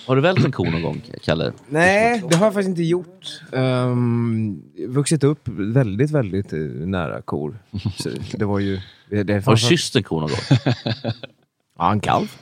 Har 0.06 0.16
du 0.16 0.22
vält 0.22 0.44
en 0.44 0.52
ko 0.52 0.64
någon 0.64 0.82
gång, 0.82 1.02
Kalle? 1.24 1.52
Nej, 1.68 2.22
det 2.30 2.36
har 2.36 2.46
jag 2.46 2.54
faktiskt 2.54 2.68
inte 2.68 2.82
gjort. 2.82 3.40
Um, 3.52 4.62
vuxit 4.88 5.24
upp 5.24 5.48
väldigt, 5.48 6.10
väldigt 6.10 6.52
eh, 6.52 6.58
nära 6.58 7.22
kor. 7.22 7.58
Så 7.98 8.10
det 8.36 8.44
var 8.44 8.58
ju... 8.58 8.80
Det, 9.10 9.46
Har 9.46 9.52
du 9.52 9.60
kysst 9.60 9.96
en 9.96 10.02
ko 10.02 10.20
någon 10.20 10.30
gång? 10.30 10.58
Ja, 11.78 11.92
en 11.92 12.00
kalv. 12.00 12.36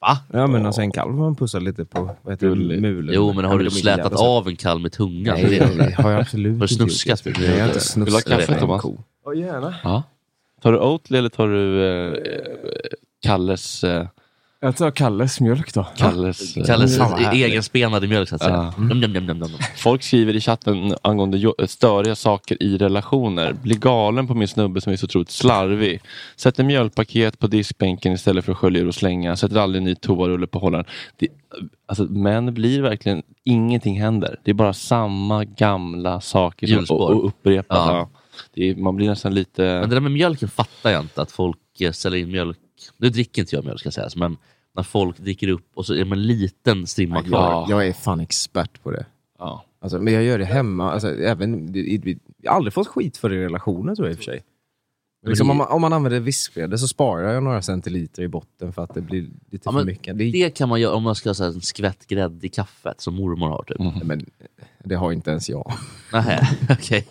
Va? 0.00 0.18
Ja, 0.32 0.46
men 0.46 0.66
alltså 0.66 0.80
en 0.80 0.92
kalv 0.92 1.12
har 1.12 1.18
man 1.20 1.34
pussat 1.36 1.62
lite 1.62 1.84
på 1.84 2.16
vad 2.22 2.32
heter 2.34 2.48
det, 2.48 2.54
mulen. 2.80 3.14
Jo, 3.14 3.32
men 3.32 3.44
har 3.44 3.58
du 3.58 3.70
slätat 3.70 4.12
av 4.12 4.48
en 4.48 4.56
kalv 4.56 4.80
med 4.80 4.92
tungan? 4.92 5.38
Nej, 5.42 5.58
Det 5.58 5.94
har 6.02 6.10
jag 6.10 6.20
absolut 6.20 6.60
Har 6.60 6.66
du 6.66 6.72
inte 6.74 6.94
snuskat? 6.94 7.22
Nej, 7.24 7.34
jag 7.50 7.58
har 7.58 7.66
inte 7.66 7.72
Vill 7.72 7.74
du 7.74 7.80
snuskat. 7.80 8.32
ha 8.32 8.38
kaffe, 8.38 8.60
Thomas? 8.60 8.84
Ja, 9.34 9.40
gärna. 9.46 9.74
Ja. 9.84 10.02
Tar 10.62 10.72
du 10.72 10.78
Oatly 10.78 11.18
eller 11.18 11.28
tar 11.28 11.48
du 11.48 11.86
eh, 11.86 12.14
Kalles... 13.22 13.84
Eh, 13.84 14.06
Jag 14.60 14.76
tar 14.76 14.90
Kalles 14.90 15.40
mjölk 15.40 15.74
då. 15.74 15.86
Kalles 15.96 16.56
eh, 16.56 16.64
Kalles 16.64 16.98
egenspenade 17.32 18.06
mjölk 18.08 18.28
så 18.28 18.34
att 18.34 18.42
säga. 18.42 18.72
Ja. 18.78 18.84
Njam, 18.94 19.12
njam, 19.12 19.38
njam. 19.38 19.50
Folk 19.76 20.02
skriver 20.02 20.36
i 20.36 20.40
chatten 20.40 20.94
angående 21.02 21.52
störiga 21.66 22.14
saker 22.14 22.62
i 22.62 22.78
relationer. 22.78 23.52
Blir 23.52 23.76
galen 23.76 24.26
på 24.26 24.34
min 24.34 24.48
snubbe 24.48 24.80
som 24.80 24.92
är 24.92 24.96
så 24.96 25.04
otroligt 25.04 25.30
slarvig. 25.30 26.00
Sätter 26.36 26.64
mjölkpaket 26.64 27.38
på 27.38 27.46
diskbänken 27.46 28.12
istället 28.12 28.44
för 28.44 28.52
att 28.52 28.58
skölja 28.58 28.86
och 28.86 28.94
slänga. 28.94 29.36
Sätter 29.36 29.56
aldrig 29.56 29.80
en 29.80 29.84
ny 29.84 29.94
toarulle 29.94 30.46
på 30.46 30.58
hållaren. 30.58 30.84
Det, 31.16 31.28
alltså, 31.86 32.04
män 32.04 32.54
blir 32.54 32.82
verkligen, 32.82 33.22
ingenting 33.44 34.00
händer. 34.00 34.40
Det 34.44 34.50
är 34.50 34.54
bara 34.54 34.72
samma 34.72 35.44
gamla 35.44 36.20
saker 36.20 36.66
som, 36.66 36.96
och, 36.96 37.10
och 37.10 37.26
upprepat. 37.26 37.78
Ja. 37.78 38.08
Är, 38.54 38.74
man 38.76 38.96
blir 38.96 39.06
nästan 39.08 39.34
lite... 39.34 39.62
Men 39.62 39.88
det 39.88 39.96
där 39.96 40.00
med 40.00 40.12
mjölken 40.12 40.48
fattar 40.48 40.90
jag 40.90 41.02
inte, 41.02 41.22
att 41.22 41.30
folk 41.32 41.80
eh, 41.80 41.92
ställer 41.92 42.16
in 42.16 42.30
mjölk. 42.30 42.58
Nu 42.96 43.08
dricker 43.08 43.42
inte 43.42 43.56
jag 43.56 43.64
mjölk 43.64 43.80
ska 43.80 43.90
sägas, 43.90 44.16
men 44.16 44.36
när 44.74 44.82
folk 44.82 45.18
dricker 45.18 45.48
upp 45.48 45.70
och 45.74 45.86
så 45.86 45.92
är 45.94 46.04
det 46.04 46.10
en 46.12 46.22
liten 46.26 46.86
strimma 46.86 47.22
kvar. 47.22 47.40
Ja. 47.50 47.66
Jag 47.70 47.86
är 47.86 47.92
fan 47.92 48.20
expert 48.20 48.82
på 48.82 48.90
det. 48.90 49.06
Ja. 49.38 49.64
Alltså, 49.80 49.98
men 49.98 50.14
jag 50.14 50.22
gör 50.22 50.38
det 50.38 50.44
hemma. 50.44 50.92
Alltså, 50.92 51.08
även, 51.14 51.76
i- 51.76 51.78
i- 51.80 52.18
jag 52.42 52.50
har 52.50 52.56
aldrig 52.56 52.72
fått 52.72 52.86
skit 52.88 53.16
för 53.16 53.28
det 53.30 53.36
i 53.36 53.38
relationer 53.38 53.94
tror 53.94 54.08
jag 54.08 54.12
i 54.12 54.14
och 54.14 54.18
för 54.18 54.24
sig. 54.24 54.42
Liksom, 55.26 55.50
om, 55.50 55.56
man, 55.56 55.66
om 55.68 55.80
man 55.80 55.92
använder 55.92 56.20
viskbräde 56.20 56.78
så 56.78 56.88
sparar 56.88 57.32
jag 57.32 57.42
några 57.42 57.62
centiliter 57.62 58.22
i 58.22 58.28
botten 58.28 58.72
för 58.72 58.82
att 58.82 58.94
det 58.94 59.00
blir 59.00 59.22
lite 59.50 59.62
Ja, 59.64 59.72
för 59.72 59.84
mycket. 59.84 60.18
Det, 60.18 60.30
Det 60.30 60.50
kan 60.50 60.68
man 60.68 60.80
göra 60.80 60.94
om 60.94 61.02
man 61.02 61.14
ska 61.14 61.32
ha 61.32 61.46
en 61.46 61.60
skvätt 61.60 62.06
grädde 62.06 62.46
i 62.46 62.50
kaffet 62.50 63.00
som 63.00 63.14
mormor 63.14 63.48
har. 63.48 63.62
Typ. 63.62 63.80
Mm. 63.80 63.92
men, 64.06 64.26
det 64.84 64.94
har 64.94 65.12
inte 65.12 65.30
ens 65.30 65.48
jag. 65.50 65.72
Nähä, 66.12 66.48
okej. 66.70 67.04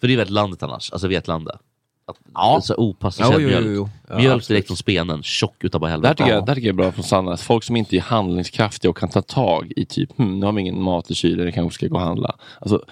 För 0.00 0.06
det 0.06 0.12
är 0.12 0.16
väldigt 0.16 0.30
landet 0.30 0.62
annars, 0.62 0.92
alltså 0.92 1.08
Vetlanda. 1.08 1.58
Att, 2.04 2.16
Ja. 2.34 2.60
Så 2.62 2.74
opassad 2.76 3.42
mjölk. 3.42 3.88
Ja, 4.08 4.16
mjölk 4.16 4.34
absolut. 4.34 4.48
direkt 4.48 4.66
från 4.66 4.76
spenen, 4.76 5.22
tjock 5.22 5.64
utav 5.64 5.80
bara 5.80 5.86
Det 5.86 5.90
här, 5.90 5.96
helvete. 5.96 6.14
tycker 6.16 6.30
jag, 6.34 6.46
det 6.46 6.50
här 6.50 6.54
tycker 6.54 6.68
jag 6.68 6.74
är 6.74 6.76
bra 6.76 6.92
från 6.92 7.04
Sanna. 7.04 7.36
Folk 7.36 7.64
som 7.64 7.76
inte 7.76 7.96
är 7.96 8.00
handlingskraftiga 8.00 8.90
och 8.90 8.96
kan 8.96 9.08
ta 9.08 9.22
tag 9.22 9.72
i 9.76 9.84
typ, 9.86 10.18
hm, 10.18 10.40
nu 10.40 10.46
har 10.46 10.52
vi 10.52 10.60
ingen 10.60 10.82
mat 10.82 11.10
i 11.10 11.14
kylen, 11.14 11.44
jag 11.44 11.54
kanske 11.54 11.74
ska 11.74 11.86
gå 11.86 11.94
och 11.94 12.00
handla. 12.02 12.36
Alltså, 12.60 12.84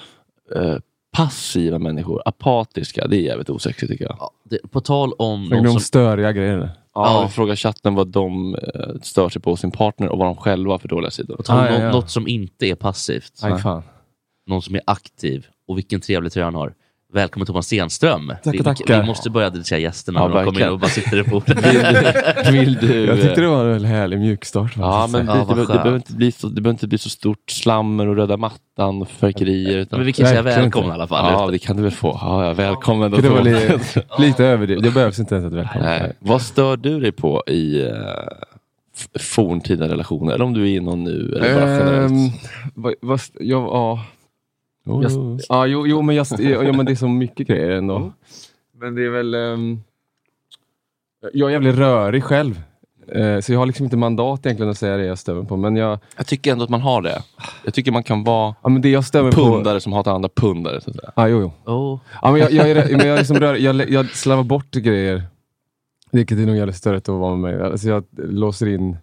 eh, 0.57 0.77
passiva 1.17 1.79
människor, 1.79 2.23
apatiska, 2.25 3.07
det 3.07 3.17
är 3.17 3.21
jävligt 3.21 3.51
osexigt 3.51 3.91
tycker 3.93 4.05
jag. 4.05 4.17
Ja, 4.19 4.31
det, 4.45 4.71
på 4.71 4.81
tal 4.81 5.13
om 5.13 5.47
Snackar 5.47 5.65
de 5.65 5.71
som... 5.71 5.81
störiga 5.81 6.33
grejer? 6.33 6.57
Ja, 6.59 6.71
Ja. 6.95 7.25
Vi 7.27 7.33
frågar 7.33 7.57
chatten 7.57 7.95
vad 7.95 8.09
de 8.09 8.55
eh, 8.55 8.61
stör 9.03 9.29
sig 9.29 9.43
på 9.43 9.57
sin 9.57 9.71
partner 9.71 10.09
och 10.09 10.19
vad 10.19 10.27
de 10.27 10.37
själva 10.37 10.73
har 10.73 10.79
för 10.79 10.89
dåliga 10.89 11.11
sidor. 11.11 11.37
På 11.37 11.43
tal 11.43 11.59
om 11.59 11.65
Ah, 11.65 11.71
ja, 11.71 11.83
ja. 11.83 11.93
något 11.93 12.11
som 12.11 12.29
inte 12.29 12.67
är 12.67 12.75
passivt. 12.75 13.33
Nej, 13.43 13.59
fan. 13.59 13.83
Någon 14.47 14.63
som 14.63 14.75
är 14.75 14.81
aktiv. 14.87 15.47
Och 15.69 15.79
vilken 15.79 16.01
trevlig 16.01 16.33
tröja 16.33 16.47
han 16.47 16.55
har. 16.55 16.75
Välkommen 17.13 17.47
Thomas 17.47 17.67
Stenström. 17.67 18.29
Tackar, 18.29 18.53
vi, 18.53 18.59
tackar. 18.59 19.01
vi 19.01 19.07
måste 19.07 19.31
börja 19.31 19.47
adressera 19.47 19.79
gästerna 19.79 20.21
Ja, 20.21 20.29
när 20.29 20.35
de 20.35 20.45
kommer 20.45 20.61
in 20.61 20.69
och 20.69 20.79
bara 20.79 20.91
sitter 20.91 21.19
i 21.19 21.23
bordet. 21.23 22.53
Vill 22.53 22.75
du... 22.75 23.07
Jag 23.07 23.21
tyckte 23.21 23.41
det 23.41 23.47
var 23.47 23.67
en 23.67 23.85
härlig 23.85 24.19
mjukstart. 24.19 24.73
Ja, 24.77 25.09
men 25.13 25.27
det, 25.27 25.33
Ja, 25.33 25.55
det, 25.55 25.61
det, 25.61 25.67
behöver 25.67 25.97
inte 25.97 26.13
bli 26.13 26.33
så, 26.33 26.47
det 26.47 26.61
behöver 26.61 26.75
inte 26.75 26.87
bli 26.89 26.99
så 26.99 27.11
stort 27.11 27.51
slammer 27.51 28.09
och 28.09 28.17
röda 28.17 28.37
mattan 28.37 29.03
och 29.03 29.09
fyrverkerier. 29.09 29.79
Utan... 29.79 29.99
Men 29.99 30.07
vi 30.07 30.13
kan 30.13 30.27
säga 30.27 30.65
inte. 30.65 30.79
i 30.79 30.83
alla 30.83 31.07
fall. 31.07 31.33
Ja, 31.33 31.51
det 31.51 31.59
kan 31.59 31.77
du 31.77 31.83
väl 31.83 31.93
få. 31.93 32.19
Ja, 32.21 32.47
ja, 32.47 32.53
välkommen. 32.53 33.11
Det 33.11 33.29
var 33.29 33.39
då. 33.39 33.45
li, 33.45 33.79
lite 34.27 34.45
överdrivet. 34.45 34.85
Det 34.85 34.91
behövs 34.91 35.19
inte 35.19 35.35
ens 35.35 35.47
ett 35.47 35.59
välkommen. 35.59 35.87
Nej. 35.87 36.13
Vad 36.19 36.43
stör 36.43 36.77
du 36.77 37.01
dig 37.01 37.13
på 37.13 37.43
i 37.47 37.83
uh, 37.83 37.91
forntida 39.21 39.89
relationer? 39.89 40.35
Eller 40.35 40.45
om 40.45 40.55
du 40.55 40.63
är 40.63 40.67
i 40.67 40.81
någon 40.81 41.05
nu? 41.05 41.35
Eller 41.37 41.55
bara 41.55 41.79
generellt? 41.79 42.13
Ehm, 42.13 42.31
vad, 42.75 42.95
vad, 43.01 43.21
ja, 43.35 43.41
ja. 43.41 44.05
Oh, 44.87 45.03
Jag, 45.03 45.13
oh. 45.13 45.39
ja, 45.49 45.67
jo, 45.67 45.87
jo, 45.87 46.03
men 46.03 46.17
jag, 46.17 46.23
st- 46.23 46.51
ja, 46.51 46.73
men 46.73 46.87
det 46.87 46.93
är 46.93 46.97
så 46.97 47.09
mycket 47.09 47.47
grejer 47.47 47.71
ändå. 47.71 48.13
Men 48.79 48.95
det 48.95 49.05
är 49.07 49.11
väl... 49.11 49.35
ehm, 49.35 49.81
jag 51.33 51.49
är 51.49 51.53
jävligt 51.53 51.75
rörig 51.77 52.25
själv. 52.25 52.63
Eh, 53.09 53.41
så 53.41 53.53
jag 53.53 53.59
har 53.59 53.67
liksom 53.67 53.85
inte 53.85 53.97
mandat 53.97 54.47
egentligen 54.47 54.71
att 54.71 54.79
säga 54.79 54.97
det 54.97 55.05
jag 55.05 55.19
mig 55.35 55.47
på. 55.47 55.57
Men 55.57 55.77
jag, 55.77 55.99
Jag 56.17 56.27
tycker 56.27 56.53
ändå 56.53 56.65
att 56.65 56.71
man 56.71 56.81
har 56.81 57.03
det. 57.03 57.23
Jag 57.65 57.75
tycker 57.75 57.93
man 57.93 58.03
kan 58.03 58.25
vara 58.25 58.55
ja, 58.63 58.69
men 58.69 58.83
det 58.83 58.91
jag 58.91 59.05
stör 59.05 59.23
mig 59.23 59.33
på... 59.33 59.41
pundare 59.45 59.81
som 59.81 59.93
hatar 59.93 60.15
andra 60.15 60.29
pundare. 60.29 60.81
Så 60.81 60.91
att 60.91 60.97
säga. 60.97 61.13
Ja, 61.17 61.29
jo, 61.29 61.41
jo. 61.67 61.73
Oh. 61.73 62.01
Ja, 62.23 62.31
men 62.33 62.41
jag, 62.41 62.53
jag, 62.53 62.71
är, 62.71 62.75
men 62.97 63.07
jag, 63.07 63.15
är 63.15 63.19
liksom 63.19 63.37
jag, 63.43 63.91
jag 63.91 64.07
slarvar 64.11 64.45
bort 64.45 64.71
grejer. 64.71 65.23
Vilket 66.13 66.39
är 66.39 66.47
nog 66.47 66.57
jävligt 66.57 66.77
störigt 66.77 67.09
att 67.09 67.15
vara 67.15 67.37
med 67.37 67.55
mig. 67.59 67.67
Alltså 67.71 67.89
jag 67.89 68.05
låser 68.17 68.67
in... 68.67 68.97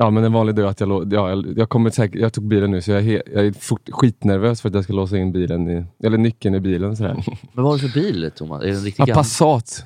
Ja 0.00 0.10
men 0.10 0.24
en 0.24 0.32
vanlig 0.32 0.54
dag 0.54 0.66
att 0.68 0.80
jag, 0.80 1.12
ja, 1.12 1.28
jag, 1.30 1.58
jag, 1.58 1.68
kommer 1.68 1.90
säkert, 1.90 2.20
jag 2.20 2.32
tog 2.32 2.44
bilen 2.48 2.70
nu 2.70 2.82
så 2.82 2.90
jag 2.90 2.98
är, 2.98 3.02
he, 3.04 3.22
jag 3.34 3.46
är 3.46 3.52
fort, 3.52 3.88
skitnervös 3.92 4.60
för 4.60 4.68
att 4.68 4.74
jag 4.74 4.84
ska 4.84 4.92
låsa 4.92 5.18
in 5.18 5.32
bilen 5.32 5.68
i, 5.70 5.84
eller 6.06 6.18
nyckeln 6.18 6.54
i 6.54 6.60
bilen. 6.60 6.96
Sådär. 6.96 7.14
Men 7.52 7.64
vad 7.64 7.72
har 7.72 7.78
du 7.78 7.88
för 7.88 8.00
bil 8.00 8.30
Thomas? 8.36 8.62
Är 8.62 8.66
det 8.66 8.72
en 8.74 8.84
riktig 8.84 9.04
Ja? 9.08 9.14
Passat. 9.14 9.84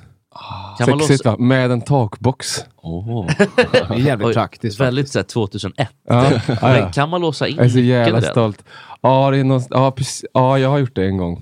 Kan 0.77 0.89
man 0.89 0.99
Sexigt 0.99 1.25
låsa... 1.25 1.37
va? 1.37 1.43
Med 1.43 1.71
en 1.71 1.81
takbox. 1.81 2.65
Oh. 2.81 3.27
Det 3.55 3.77
är 3.89 3.95
jävligt 3.97 4.27
Oj, 4.27 4.33
praktiskt. 4.33 4.79
Väldigt 4.79 5.09
såhär 5.09 5.23
2001. 5.23 5.89
Ja, 6.07 6.31
Men 6.61 6.91
kan 6.91 7.09
man 7.09 7.21
låsa 7.21 7.47
in 7.47 7.55
Jag 7.55 7.65
är 7.65 7.69
så 7.69 7.79
jävla 7.79 8.21
stolt. 8.21 8.63
Ja, 9.01 9.31
det 9.31 9.37
är 9.37 9.43
någon, 9.43 9.61
ja, 9.69 9.91
precis, 9.91 10.25
ja, 10.33 10.59
jag 10.59 10.69
har 10.69 10.77
gjort 10.77 10.95
det 10.95 11.05
en 11.05 11.17
gång. 11.17 11.33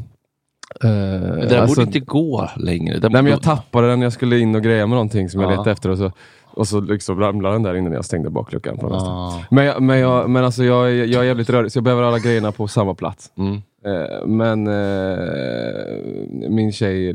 Eh, 0.84 0.90
Det 0.90 1.48
där 1.50 1.58
alltså- 1.62 1.76
borde 1.76 1.88
inte 1.88 2.00
gå 2.00 2.50
längre. 2.58 3.00
Nej 3.02 3.12
men 3.12 3.26
jag 3.26 3.42
tappade 3.42 3.88
den 3.90 4.00
när 4.00 4.06
jag 4.06 4.14
skulle 4.14 4.40
in 4.40 4.56
och 4.56 4.64
greja 4.64 4.88
med 4.88 4.96
någonting 4.96 5.30
som 5.30 5.42
jag 5.42 5.48
Ja. 5.52 5.56
letade 5.56 5.72
efter 5.72 5.90
och 5.90 5.98
så, 5.98 6.12
och 6.54 6.68
så 6.68 6.80
liksom 6.80 7.20
ramlade 7.20 7.56
den 7.56 7.64
där 7.64 7.76
innan 7.76 7.94
jag 7.94 8.06
stängde 8.06 8.30
bakluckan 8.30 8.78
på 8.78 8.88
Ah. 8.94 9.44
Men, 9.52 9.66
jag, 9.66 9.82
men, 9.82 10.00
jag, 10.00 10.30
men 10.30 10.44
alltså 10.44 10.64
jag, 10.64 10.96
jag 10.96 11.22
är 11.22 11.24
jävligt 11.24 11.50
rörig 11.50 11.72
så 11.72 11.78
jag 11.78 11.84
behöver 11.84 12.04
alla 12.04 12.20
grejerna 12.20 12.52
på 12.52 12.68
samma 12.68 12.96
plats. 12.96 13.32
Mm. 13.38 13.62
Eh, 13.86 14.26
men 14.26 14.68
eh, 14.68 16.50
min 16.50 16.72
tjej 16.72 17.14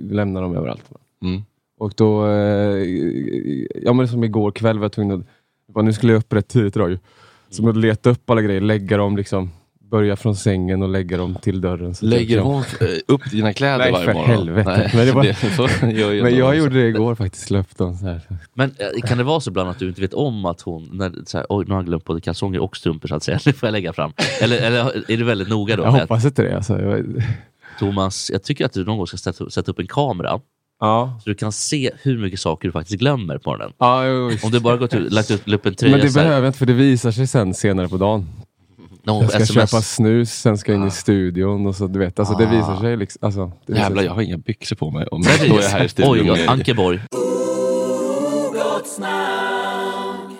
lämnar 0.00 0.42
dem 0.42 0.56
överallt. 0.56 0.84
Mm. 1.22 1.42
Och 1.78 1.92
då, 1.96 2.26
eh, 2.26 2.84
ja 3.82 3.92
men 3.92 4.08
som 4.08 4.24
igår 4.24 4.50
kväll 4.50 4.78
var 4.78 4.84
jag 4.84 4.92
tvungen 4.92 5.24
att, 5.74 5.84
nu 5.84 5.92
skulle 5.92 6.12
jag 6.12 6.20
upp 6.20 6.32
rätt 6.32 6.48
tidigt 6.48 6.76
idag 6.76 6.90
ju. 6.90 6.98
Så 7.50 7.68
att 7.68 7.76
leta 7.76 8.10
upp 8.10 8.30
alla 8.30 8.42
grejer, 8.42 8.60
lägga 8.60 8.96
dem 8.96 9.16
liksom, 9.16 9.50
börja 9.90 10.16
från 10.16 10.36
sängen 10.36 10.82
och 10.82 10.88
lägga 10.88 11.16
dem 11.16 11.38
till 11.42 11.60
dörren. 11.60 11.94
Lägger 12.00 12.36
liksom- 12.36 12.46
hon 12.52 12.62
eh, 12.80 12.86
upp 13.06 13.30
dina 13.30 13.52
kläder 13.52 13.78
Nej, 13.78 13.92
varje 13.92 14.04
för 14.04 14.12
morgon? 14.14 14.30
helvete. 14.30 14.70
Nej, 14.76 14.90
Men 14.94 15.06
det 15.06 15.12
var- 15.12 15.24
ju 16.14 16.22
Men 16.22 16.36
jag 16.36 16.52
de. 16.52 16.58
gjorde 16.58 16.74
det 16.82 16.88
igår 16.88 17.14
faktiskt, 17.14 17.46
släppte 17.46 17.84
dem 17.84 17.96
så 17.96 18.06
här. 18.06 18.20
Men 18.54 18.74
eh, 18.78 19.08
kan 19.08 19.18
det 19.18 19.24
vara 19.24 19.40
så 19.40 19.50
ibland 19.50 19.70
att 19.70 19.78
du 19.78 19.88
inte 19.88 20.00
vet 20.00 20.14
om 20.14 20.44
att 20.44 20.60
hon, 20.60 20.88
när, 20.92 21.12
så 21.26 21.36
här, 21.38 21.46
oj 21.48 21.64
nu 21.68 21.72
har 21.74 21.78
jag 21.80 21.86
glömt 21.86 22.04
både 22.04 22.20
kalsonger 22.20 22.60
och 22.60 22.76
strumpor 22.76 23.08
så 23.08 23.14
att 23.14 23.22
säga, 23.22 23.38
det 23.44 23.52
får 23.52 23.66
jag 23.66 23.72
lägga 23.72 23.92
fram. 23.92 24.12
Eller, 24.42 24.58
eller 24.58 25.10
är 25.12 25.16
du 25.16 25.24
väldigt 25.24 25.48
noga 25.48 25.76
då? 25.76 25.82
Jag 25.82 25.90
hoppas 25.90 26.24
inte 26.24 26.42
det. 26.42 26.56
Alltså. 26.56 26.78
Thomas, 27.78 28.30
jag 28.30 28.42
tycker 28.42 28.64
att 28.66 28.72
du 28.72 28.84
någon 28.84 28.96
gång 28.98 29.06
ska 29.06 29.16
sätta, 29.16 29.50
sätta 29.50 29.70
upp 29.70 29.78
en 29.78 29.86
kamera 29.86 30.40
ja. 30.80 31.20
så 31.24 31.30
du 31.30 31.34
kan 31.34 31.52
se 31.52 31.90
hur 32.02 32.18
mycket 32.18 32.40
saker 32.40 32.68
du 32.68 32.72
faktiskt 32.72 32.98
glömmer 32.98 33.38
på 33.38 33.50
morgonen. 33.50 33.72
Ja. 33.78 34.04
Om 34.42 34.50
du 34.50 34.60
bara 34.60 34.76
gått 34.76 34.94
ut, 34.94 35.12
lagt 35.12 35.30
ut 35.30 35.48
upp 35.48 35.66
en 35.66 35.74
tröja 35.74 35.96
Men 35.96 36.06
det 36.06 36.14
behöver 36.14 36.36
jag 36.36 36.46
inte 36.46 36.58
för 36.58 36.66
det 36.66 36.72
visar 36.72 37.10
sig 37.10 37.26
sen 37.26 37.54
senare 37.54 37.88
på 37.88 37.96
dagen. 37.96 38.26
Jag 39.14 39.28
ska 39.30 39.38
sms, 39.42 39.70
köpa 39.70 39.82
snus, 39.82 40.32
sen 40.32 40.58
ska 40.58 40.72
jag 40.72 40.80
in 40.80 40.86
i 40.88 40.90
studion 40.90 41.66
och 41.66 41.74
så 41.76 41.86
du 41.86 41.98
vet. 41.98 42.18
Alltså 42.18 42.34
det 42.34 42.46
visar 42.46 42.76
sig 42.80 42.96
liksom. 42.96 43.18
Alltså, 43.26 43.52
det 43.66 43.72
visar 43.72 43.84
Jävlar, 43.84 44.00
sig. 44.02 44.06
jag 44.06 44.14
har 44.14 44.22
inga 44.22 44.38
byxor 44.38 44.76
på 44.76 44.90
mig. 44.90 45.06
Om 45.06 45.22
jag 45.24 45.34
står 45.34 45.60
jag 45.62 45.68
här 45.68 45.84
i 45.84 45.88
studion. 45.88 46.12
Oj, 46.12 46.22
med- 46.38 46.48
Ankeborg. 46.48 47.00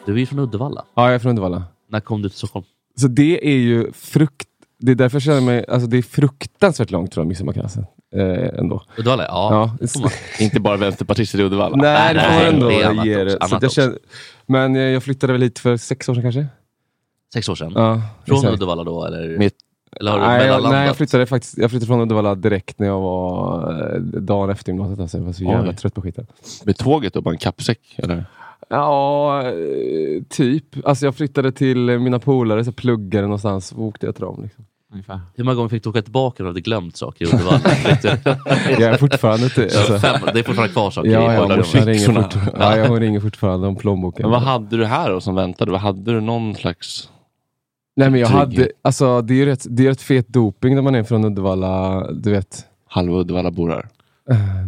Du 0.07 0.15
är 0.15 0.19
ju 0.19 0.27
från 0.27 0.39
Uddevalla. 0.39 0.85
Ja, 0.97 1.05
jag 1.07 1.15
är 1.15 1.19
från 1.19 1.33
Uddevalla. 1.33 1.65
När 1.91 2.01
kom 2.01 2.23
du 2.23 2.29
till 2.29 2.39
Stockholm? 2.39 2.65
Så 3.01 3.09
det 3.09 3.47
är 3.49 3.57
ju 3.59 3.93
frukt... 3.93 4.49
Det 4.81 4.91
är 4.93 4.97
därför 4.97 5.17
jag 5.17 5.23
känner 5.23 5.41
mig... 5.41 5.65
Alltså 5.69 5.89
det 5.89 5.99
är 5.99 6.03
fruktansvärt 6.03 6.91
långt 6.91 7.15
från 7.15 7.29
midsommarkransen. 7.29 7.87
Eh, 8.15 8.59
ändå. 8.59 8.83
Uddevalla? 8.99 9.25
Ja. 9.25 9.77
Ja. 9.95 10.11
Inte 10.45 10.61
bara 10.61 10.77
vänsterpartister 10.77 11.41
i 11.41 11.43
Uddevalla. 11.43 11.77
Nej, 11.77 12.15
det 12.15 12.21
får 12.21 12.31
man 12.31 12.55
ändå 12.55 12.71
ge 13.07 13.35
också, 13.37 13.59
det. 13.59 13.63
Jag 13.63 13.73
känner, 13.73 13.99
men 14.47 14.75
jag 14.75 15.03
flyttade 15.03 15.33
väl 15.33 15.43
hit 15.43 15.59
för 15.59 15.77
sex 15.77 16.09
år 16.09 16.15
sedan 16.15 16.23
kanske? 16.23 16.47
Sex 17.35 17.49
år 17.49 17.55
sedan? 17.55 17.73
Ja, 17.75 18.01
Från 18.27 18.37
exakt. 18.37 18.55
Uddevalla 18.55 18.85
då? 18.85 19.05
Eller, 19.05 19.39
Med- 19.39 19.53
eller 20.01 20.11
har 20.11 20.19
du 20.19 20.25
Nej, 20.27 20.47
jag, 20.47 20.63
nej, 20.63 20.87
jag 20.87 20.97
flyttade 20.97 21.27
faktiskt 21.27 21.59
jag 21.59 21.71
flyttade 21.71 21.87
från 21.87 22.01
Uddevalla 22.01 22.35
direkt 22.35 22.79
när 22.79 22.87
jag 22.87 23.01
var 23.01 23.71
eh, 23.95 24.01
dagen 24.01 24.51
efter 24.51 24.73
gymnasiet. 24.73 25.01
Alltså. 25.01 25.17
Jag 25.19 25.25
var 25.25 25.33
så 25.33 25.45
jävla 25.45 25.71
Oj. 25.71 25.77
trött 25.77 25.95
på 25.95 26.03
skiten. 26.03 26.27
Med 26.65 26.77
tåget 26.77 27.17
och 27.17 27.23
bara 27.23 27.31
en 27.31 27.39
kappsäck? 27.39 27.81
Eller? 27.97 28.25
Ja, 28.69 29.43
typ. 30.29 30.65
Alltså 30.85 31.05
jag 31.05 31.15
flyttade 31.15 31.53
till 31.53 31.79
mina 31.99 32.19
polare, 32.19 32.65
så 32.65 32.73
pluggade 32.73 33.23
någonstans 33.27 33.73
och 33.73 33.83
åkte 33.83 34.07
jag 34.07 34.15
till 34.15 34.25
dem. 34.25 34.43
Liksom. 34.43 34.65
Ungefär. 34.93 35.21
Hur 35.35 35.45
många 35.45 35.55
gånger 35.55 35.69
fick 35.69 35.83
du 35.83 35.89
åka 35.91 36.03
tillbaka 36.03 36.43
när 36.43 36.45
du 36.45 36.51
hade 36.51 36.61
glömt 36.61 36.97
saker 36.97 37.25
i 37.25 37.29
Uddevalla? 37.29 37.61
Jag 38.79 38.83
är 38.83 38.97
fortfarande 38.97 39.45
inte... 39.45 39.71
Så 39.71 39.79
Alltså, 39.79 39.99
fem, 39.99 40.21
det 40.33 40.39
är 40.39 40.43
fortfarande 40.43 40.73
kvar 40.73 40.91
saker 40.91 41.11
ja, 41.11 41.33
i 41.33 41.37
ja, 41.37 41.41
hon, 41.43 41.87
ringer 41.87 42.23
fort, 42.23 42.35
ja, 42.59 42.77
ja, 42.77 42.87
hon 42.89 43.01
ringer 43.01 43.21
fortfarande 43.21 43.67
om 43.67 43.77
plånboken. 43.77 44.23
Men 44.23 44.31
vad 44.31 44.43
hade 44.43 44.77
du 44.77 44.85
här 44.85 45.11
då 45.11 45.21
som 45.21 45.35
väntade? 45.35 45.71
Vad 45.73 45.81
hade 45.81 46.13
du 46.13 46.21
någon 46.21 46.55
slags... 46.55 47.09
Nej, 47.99 48.11
men 48.11 48.21
jag 48.21 48.29
trygghet? 48.29 48.59
hade, 48.59 48.73
alltså, 48.83 49.23
det 49.23 49.35
är 49.35 49.37
ju 49.37 49.47
rätt, 49.47 49.67
det 49.71 49.85
är 49.85 49.89
rätt 49.89 50.01
fet 50.01 50.29
doping 50.29 50.75
när 50.75 50.83
man 50.83 50.95
är 50.95 51.03
från 51.03 51.25
Uddevalla. 51.25 52.07
Du 52.13 52.31
vet. 52.31 52.67
Halva 52.87 53.17
Uddevalla 53.19 53.51
bor 53.51 53.69
här? 53.69 53.89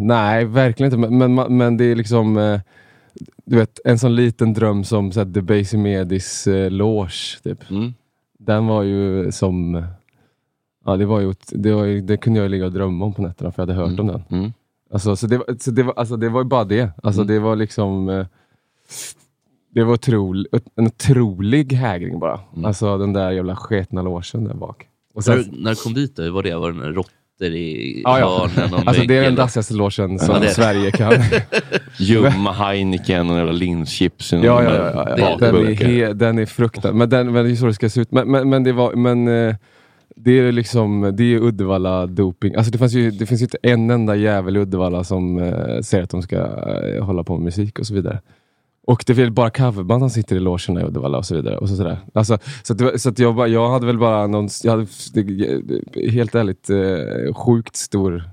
Nej, 0.01 0.45
verkligen 0.45 0.93
inte. 0.93 1.11
Men, 1.11 1.35
men, 1.35 1.57
men 1.57 1.77
det 1.77 1.85
är 1.85 1.97
liksom 1.97 2.39
eh, 2.39 2.61
du 3.45 3.57
vet, 3.57 3.81
en 3.85 3.99
sån 3.99 4.17
liten 4.17 4.53
dröm 4.53 4.85
som 4.85 5.13
så 5.13 5.21
här, 5.21 5.33
The 5.33 5.43
Basie 5.43 5.81
Medis 5.81 6.47
eh, 6.47 6.71
loge. 6.71 7.39
Typ. 7.43 7.71
Mm. 7.71 7.95
Den 8.39 8.67
var 8.67 8.83
ju 8.83 9.33
som... 9.33 9.85
Ja, 10.85 10.97
det, 10.97 11.07
var 11.07 11.21
ju, 11.21 11.35
det, 11.49 11.73
var 11.73 11.85
ju, 11.85 12.01
det 12.01 12.17
kunde 12.17 12.41
jag 12.41 12.51
ligga 12.51 12.67
och 12.67 12.73
drömma 12.73 13.05
om 13.05 13.15
på 13.15 13.23
nätterna 13.23 13.53
för 13.53 13.63
jag 13.63 13.67
hade 13.67 13.81
hört 13.91 14.01
om 14.01 14.07
den. 14.07 14.23
Mm. 14.31 14.53
Alltså, 14.93 15.17
så 15.17 15.27
det, 15.27 15.41
så 15.61 15.71
det, 15.71 15.83
var, 15.83 15.95
alltså, 15.97 16.17
det 16.17 16.29
var 16.29 16.41
ju 16.41 16.49
bara 16.49 16.65
det. 16.65 16.91
Alltså, 17.03 17.23
Mm. 17.23 17.35
Det 17.35 17.41
var 17.41 17.57
liksom... 17.57 18.09
eh, 18.09 18.27
Det 19.75 19.85
var 19.85 19.95
otrol, 19.95 20.47
en 20.77 20.87
otrolig 20.87 21.73
hägring 21.73 22.19
bara. 22.19 22.41
Mm. 22.53 22.65
Alltså 22.65 22.99
den 22.99 23.13
där 23.13 23.31
jävla 23.31 23.57
sketna 23.57 24.03
logen 24.03 24.45
där 24.45 24.55
bak. 24.55 24.87
Och 25.15 25.29
När 25.29 25.43
sen, 25.43 25.53
du, 25.53 25.63
när 25.63 25.71
du 25.71 25.77
kom 25.77 25.95
dit, 25.95 26.17
då, 26.17 26.23
hur 26.23 26.31
var 26.31 26.43
det? 26.43 26.57
Var 26.57 26.73
det 26.73 26.89
råttor 26.89 27.57
i 27.57 28.03
ja, 28.05 28.19
ja. 28.19 28.49
hörnen? 28.55 28.89
Alltså, 28.89 29.03
det 29.03 29.17
är 29.17 29.23
den 29.23 29.35
dassigaste 29.35 29.75
logen 29.75 30.19
som 30.19 30.43
Ja. 30.43 30.51
Sverige 30.51 30.91
kan. 30.91 31.13
Ljumma 31.99 32.53
Heineken 32.53 33.31
och 33.31 33.37
jävla 33.37 33.53
linschips. 33.53 34.33
Ja, 34.33 34.39
ja, 34.39 34.63
ja. 34.63 34.93
ja, 34.95 35.17
ja. 35.19 35.37
Den, 35.41 35.57
är 35.57 35.75
he, 35.75 36.13
den 36.13 36.39
är 36.39 36.47
fruktansvärd. 36.47 36.95
Men, 36.95 37.11
den, 37.11 37.33
men 37.33 37.45
det 37.45 37.51
är 37.51 37.57
så 37.57 37.67
det 37.67 37.75
ska 37.75 37.89
se 37.89 38.01
ut. 38.01 38.13
Men, 38.13 38.31
men, 38.31 38.49
men 38.49 38.65
det 38.65 38.73
var... 38.73 38.95
Men, 38.95 39.29
eh, 39.29 39.55
det 40.17 40.33
är 40.33 40.53
liksom, 40.53 41.13
det 41.17 41.25
är 41.25 41.39
Uddevalla 41.39 42.07
doping. 42.07 42.55
Alltså 42.55 42.73
det, 42.73 42.79
fanns 42.79 42.93
ju, 42.93 43.11
det 43.11 43.27
finns 43.27 43.41
ju 43.41 43.45
inte 43.45 43.59
en 43.63 43.91
enda 43.91 44.17
jävel 44.17 44.57
i 44.57 44.61
Uddevalla 44.61 45.05
som 45.05 45.39
eh, 45.39 45.81
säger 45.81 46.05
att 46.05 46.11
de 46.11 46.23
ska 46.23 46.37
eh, 46.37 47.05
hålla 47.05 47.25
på 47.25 47.37
med 47.37 47.45
musik 47.45 47.79
och 47.79 47.87
så 47.87 47.95
vidare. 47.95 48.21
Och 48.87 49.05
det 49.07 49.13
är 49.13 49.15
väl 49.15 49.33
bara 49.33 49.51
coverband 49.51 50.01
som 50.01 50.11
sitter 50.11 50.37
i 50.37 50.41
logerna 50.41 50.81
i 50.81 50.85
Uddevalla 50.85 51.19
och 51.19 51.27
så 51.27 51.35
vidare. 51.35 51.57
Och 51.59 51.69
så 51.69 51.77
sådär. 51.77 51.99
Alltså, 52.15 52.39
så 52.63 52.73
att, 52.73 53.01
så 53.01 53.09
att 53.09 53.19
jag, 53.19 53.35
bara, 53.35 53.49
jag 53.49 53.71
hade 53.71 53.87
väl 53.87 53.99
bara 53.99 54.27
någon, 54.27 54.49
jag 54.63 54.71
hade, 54.71 54.87
det, 55.13 56.11
helt 56.11 56.35
ärligt, 56.35 56.71
eh, 56.71 57.35
sjukt 57.35 57.77
stor 57.77 58.31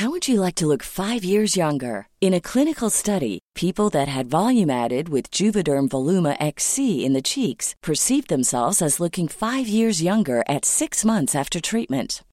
How 0.00 0.08
would 0.08 0.28
you 0.28 0.40
like 0.40 0.54
to 0.54 0.66
look 0.66 0.82
five 0.82 1.24
years 1.24 1.56
younger? 1.56 2.06
In 2.20 2.32
a 2.32 2.40
clinical 2.40 2.90
study, 2.90 3.40
people 3.54 3.90
that 3.90 4.08
had 4.08 4.30
volume 4.30 4.70
added 4.70 5.08
with 5.08 5.30
Juvederm 5.30 5.88
Voluma 5.88 6.36
XC 6.40 7.04
in 7.04 7.12
the 7.12 7.20
cheeks 7.20 7.74
perceived 7.82 8.28
themselves 8.28 8.80
as 8.80 9.00
looking 9.00 9.28
five 9.28 9.66
years 9.68 10.02
younger 10.02 10.42
at 10.48 10.64
six 10.64 11.04
months 11.04 11.34
after 11.34 11.60
treatment. 11.60 12.22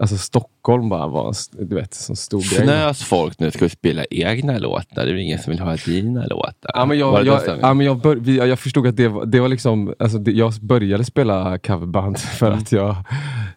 Alltså 0.00 0.16
Stockholm 0.16 0.88
bara 0.88 1.06
var 1.06 1.34
du 1.68 1.74
vet, 1.74 2.06
en 2.08 2.16
stor 2.16 2.38
grej. 2.40 2.60
Fnös 2.60 3.04
folk 3.04 3.38
nu 3.40 3.50
ska 3.50 3.64
vi 3.64 3.68
spela 3.68 4.04
egna 4.10 4.58
låtar? 4.58 4.86
Det 5.04 5.10
är 5.10 5.14
väl 5.14 5.22
ingen 5.22 5.38
som 5.38 5.50
vill 5.50 5.60
höra 5.60 5.76
dina 5.86 6.26
låtar? 6.26 6.70
Ja, 6.74 6.86
men 6.86 6.98
jag, 6.98 7.26
jag, 7.26 7.40
ja, 7.60 7.74
men 7.74 7.86
jag, 7.86 8.00
bör, 8.00 8.16
vi, 8.16 8.36
jag 8.36 8.58
förstod 8.58 8.86
att 8.86 8.96
det 8.96 9.08
var, 9.08 9.26
det 9.26 9.40
var 9.40 9.48
liksom, 9.48 9.94
alltså 9.98 10.18
det, 10.18 10.30
jag 10.30 10.52
började 10.52 11.04
spela 11.04 11.58
coverband 11.58 12.18
för 12.38 12.46
Mm. 12.46 12.58
att 12.58 12.72
jag 12.72 12.96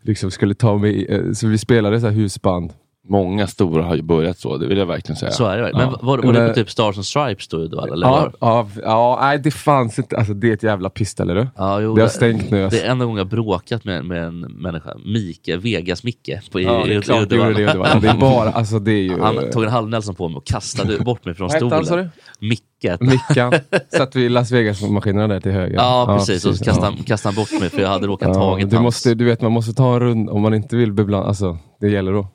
liksom 0.02 0.32
skulle 0.32 0.54
ta 0.56 0.78
mig, 0.78 1.06
eh, 1.06 1.32
så 1.34 1.48
vi 1.48 1.58
spelade 1.58 2.00
så 2.00 2.08
här 2.08 2.14
husband. 2.14 2.74
Många 3.12 3.48
stora 3.48 3.84
har 3.84 3.96
ju 3.96 4.02
börjat 4.02 4.38
så, 4.40 4.58
det 4.58 4.68
vill 4.68 4.78
jag 4.78 4.86
verkligen 4.86 5.16
säga. 5.18 5.32
Så 5.32 5.46
är 5.46 5.58
det. 5.58 5.72
Men 5.74 5.82
Ja. 5.82 6.00
var, 6.02 6.18
var 6.18 6.34
det 6.34 6.40
Men- 6.40 6.48
på 6.50 6.54
typ 6.56 6.70
Stars 6.70 6.98
and 6.98 7.06
Stripes 7.06 7.48
då 7.48 7.58
i 7.58 7.62
Uddevalla? 7.64 7.94
Eller 7.94 8.08
Ja, 8.08 8.12
var? 8.12 8.32
ja, 8.40 8.68
ja, 8.84 9.18
nej 9.22 9.40
det 9.44 9.52
fanns 9.52 10.00
inte, 10.00 10.18
alltså 10.18 10.34
det 10.34 10.50
är 10.50 10.54
ett 10.54 10.64
jävla 10.64 10.90
pissel 10.90 11.30
eller? 11.30 11.50
Ja, 11.58 11.82
jo, 11.82 11.96
det 11.96 12.02
har 12.02 12.10
stängt 12.10 12.52
nu. 12.52 12.64
alltså. 12.64 12.80
Det 12.80 12.86
är 12.86 12.92
enda 12.92 13.06
gången 13.06 13.18
jag 13.18 13.28
bråkat 13.28 13.84
med, 13.86 14.06
med 14.06 14.24
en 14.24 14.40
människa, 14.40 14.94
Mike, 15.06 15.58
Vegas-Micke. 15.58 16.52
På, 16.52 16.60
i, 16.60 16.64
Ja, 16.64 16.72
det 16.86 16.94
är 16.94 17.00
i, 17.00 17.02
klart 17.02 17.18
i 17.22 17.26
du 17.26 17.38
det 17.38 17.48
Uddevalla. 17.50 18.00
Det 18.00 18.08
är 18.08 18.18
bara, 18.18 18.50
alltså 18.52 18.80
det 18.80 18.92
är 18.92 19.02
ju... 19.04 19.20
Han 19.22 19.52
tog 19.52 19.64
en 19.64 19.70
halv 19.70 19.90
Nelson 19.90 20.16
på 20.16 20.28
mig 20.28 20.38
och 20.38 20.46
kastade 20.46 20.98
bort 21.06 21.26
mig 21.26 21.36
från 21.36 21.48
Vad 21.48 21.54
hette 21.54 21.86
stolen. 21.86 22.06
han, 22.06 22.10
du? 22.40 22.48
Micke. 22.48 23.00
Mickan. 23.00 23.54
Satt 23.98 24.16
vi 24.16 24.22
i 24.26 24.30
Las 24.30 24.52
Vegas-maskinerna 24.52 25.28
där 25.28 25.40
till 25.40 25.52
höger. 25.52 25.76
Ja, 25.76 26.16
precis. 26.20 26.46
Och 26.46 26.56
så 26.56 26.64
kastade, 26.64 26.88
ja. 26.88 26.94
han, 26.98 27.04
kastade 27.04 27.36
han 27.36 27.42
bort 27.44 27.60
mig 27.62 27.70
för 27.70 27.82
jag 27.82 27.90
hade 27.90 28.08
råkat 28.08 28.28
Ja, 28.28 28.34
tagit 28.34 28.70
du, 28.70 28.76
hans. 28.76 28.84
måste, 28.84 29.14
du 29.14 29.26
vet, 29.26 29.42
man 29.42 29.52
måste 29.52 29.74
ta 29.74 29.94
en 29.94 30.00
rund 30.00 30.30
om 30.30 30.42
man 30.42 30.54
inte 30.54 30.76
vill 30.76 30.94
beblanda. 30.94 31.28
Alltså, 31.28 31.58
det 31.82 31.90
gäller 31.90 32.20
att 32.20 32.26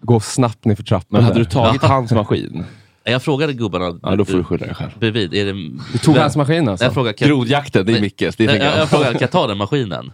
gå 0.00 0.20
snabbt 0.20 0.64
ner 0.64 0.74
för 0.74 0.82
trappan. 0.82 1.06
Men 1.08 1.22
hade 1.22 1.34
där. 1.34 1.40
du 1.44 1.50
tagit 1.50 1.82
hans 1.82 2.12
maskin? 2.12 2.64
Jag 3.04 3.22
frågade 3.22 3.52
gubbarna 3.52 3.98
Ja, 4.02 4.16
då 4.16 4.24
får 4.24 4.32
du 4.38 4.44
skylla 4.44 4.66
dig 4.66 4.74
själv. 4.74 4.90
bredvid. 4.98 5.34
Är 5.34 5.44
det, 5.46 5.52
Du 5.92 5.98
tog 5.98 6.16
hans 6.16 6.36
maskin 6.36 6.68
alltså? 6.68 6.84
Jag 6.86 6.94
frågade, 6.94 7.14
kan, 7.16 7.28
Grodjakten, 7.28 7.86
det 7.86 7.96
är 7.96 8.00
Mickes. 8.00 8.36
Det 8.36 8.44
är 8.44 8.56
jag, 8.56 8.66
jag, 8.66 8.78
jag 8.78 8.88
frågade, 8.88 9.12
kan 9.12 9.20
jag 9.20 9.30
ta 9.30 9.46
den 9.46 9.58
maskinen? 9.58 10.12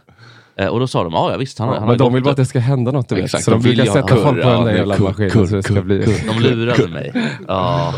Eh, 0.56 0.66
och 0.66 0.80
då 0.80 0.86
sa 0.86 1.04
de, 1.04 1.12
ja 1.12 1.30
ja, 1.32 1.36
visst. 1.38 1.58
Han, 1.58 1.68
har- 1.68 1.74
Ja, 1.74 1.80
han 1.80 1.88
men 1.88 1.98
de 1.98 2.12
vill 2.14 2.22
bara 2.22 2.30
att 2.30 2.36
det. 2.36 2.46
ska 2.46 2.58
hända 2.58 2.92
något 2.92 3.08
du 3.08 3.14
vet. 3.14 3.24
Exakt, 3.24 3.44
så 3.44 3.50
de 3.50 3.60
brukar 3.62 3.84
sätta 3.84 4.16
folk 4.16 4.42
på 4.42 4.48
den 4.48 4.64
där 4.64 4.74
jävla 4.74 4.98
maskinen 4.98 5.30
kurr, 5.30 5.46
så 5.46 5.54
det 5.56 5.62
ska 5.62 5.74
kurr, 5.74 5.82
bli... 5.82 6.02
kurr. 6.04 6.26
De 6.34 6.40
lurade 6.42 6.88
mig. 6.88 7.12
Ja. 7.48 7.94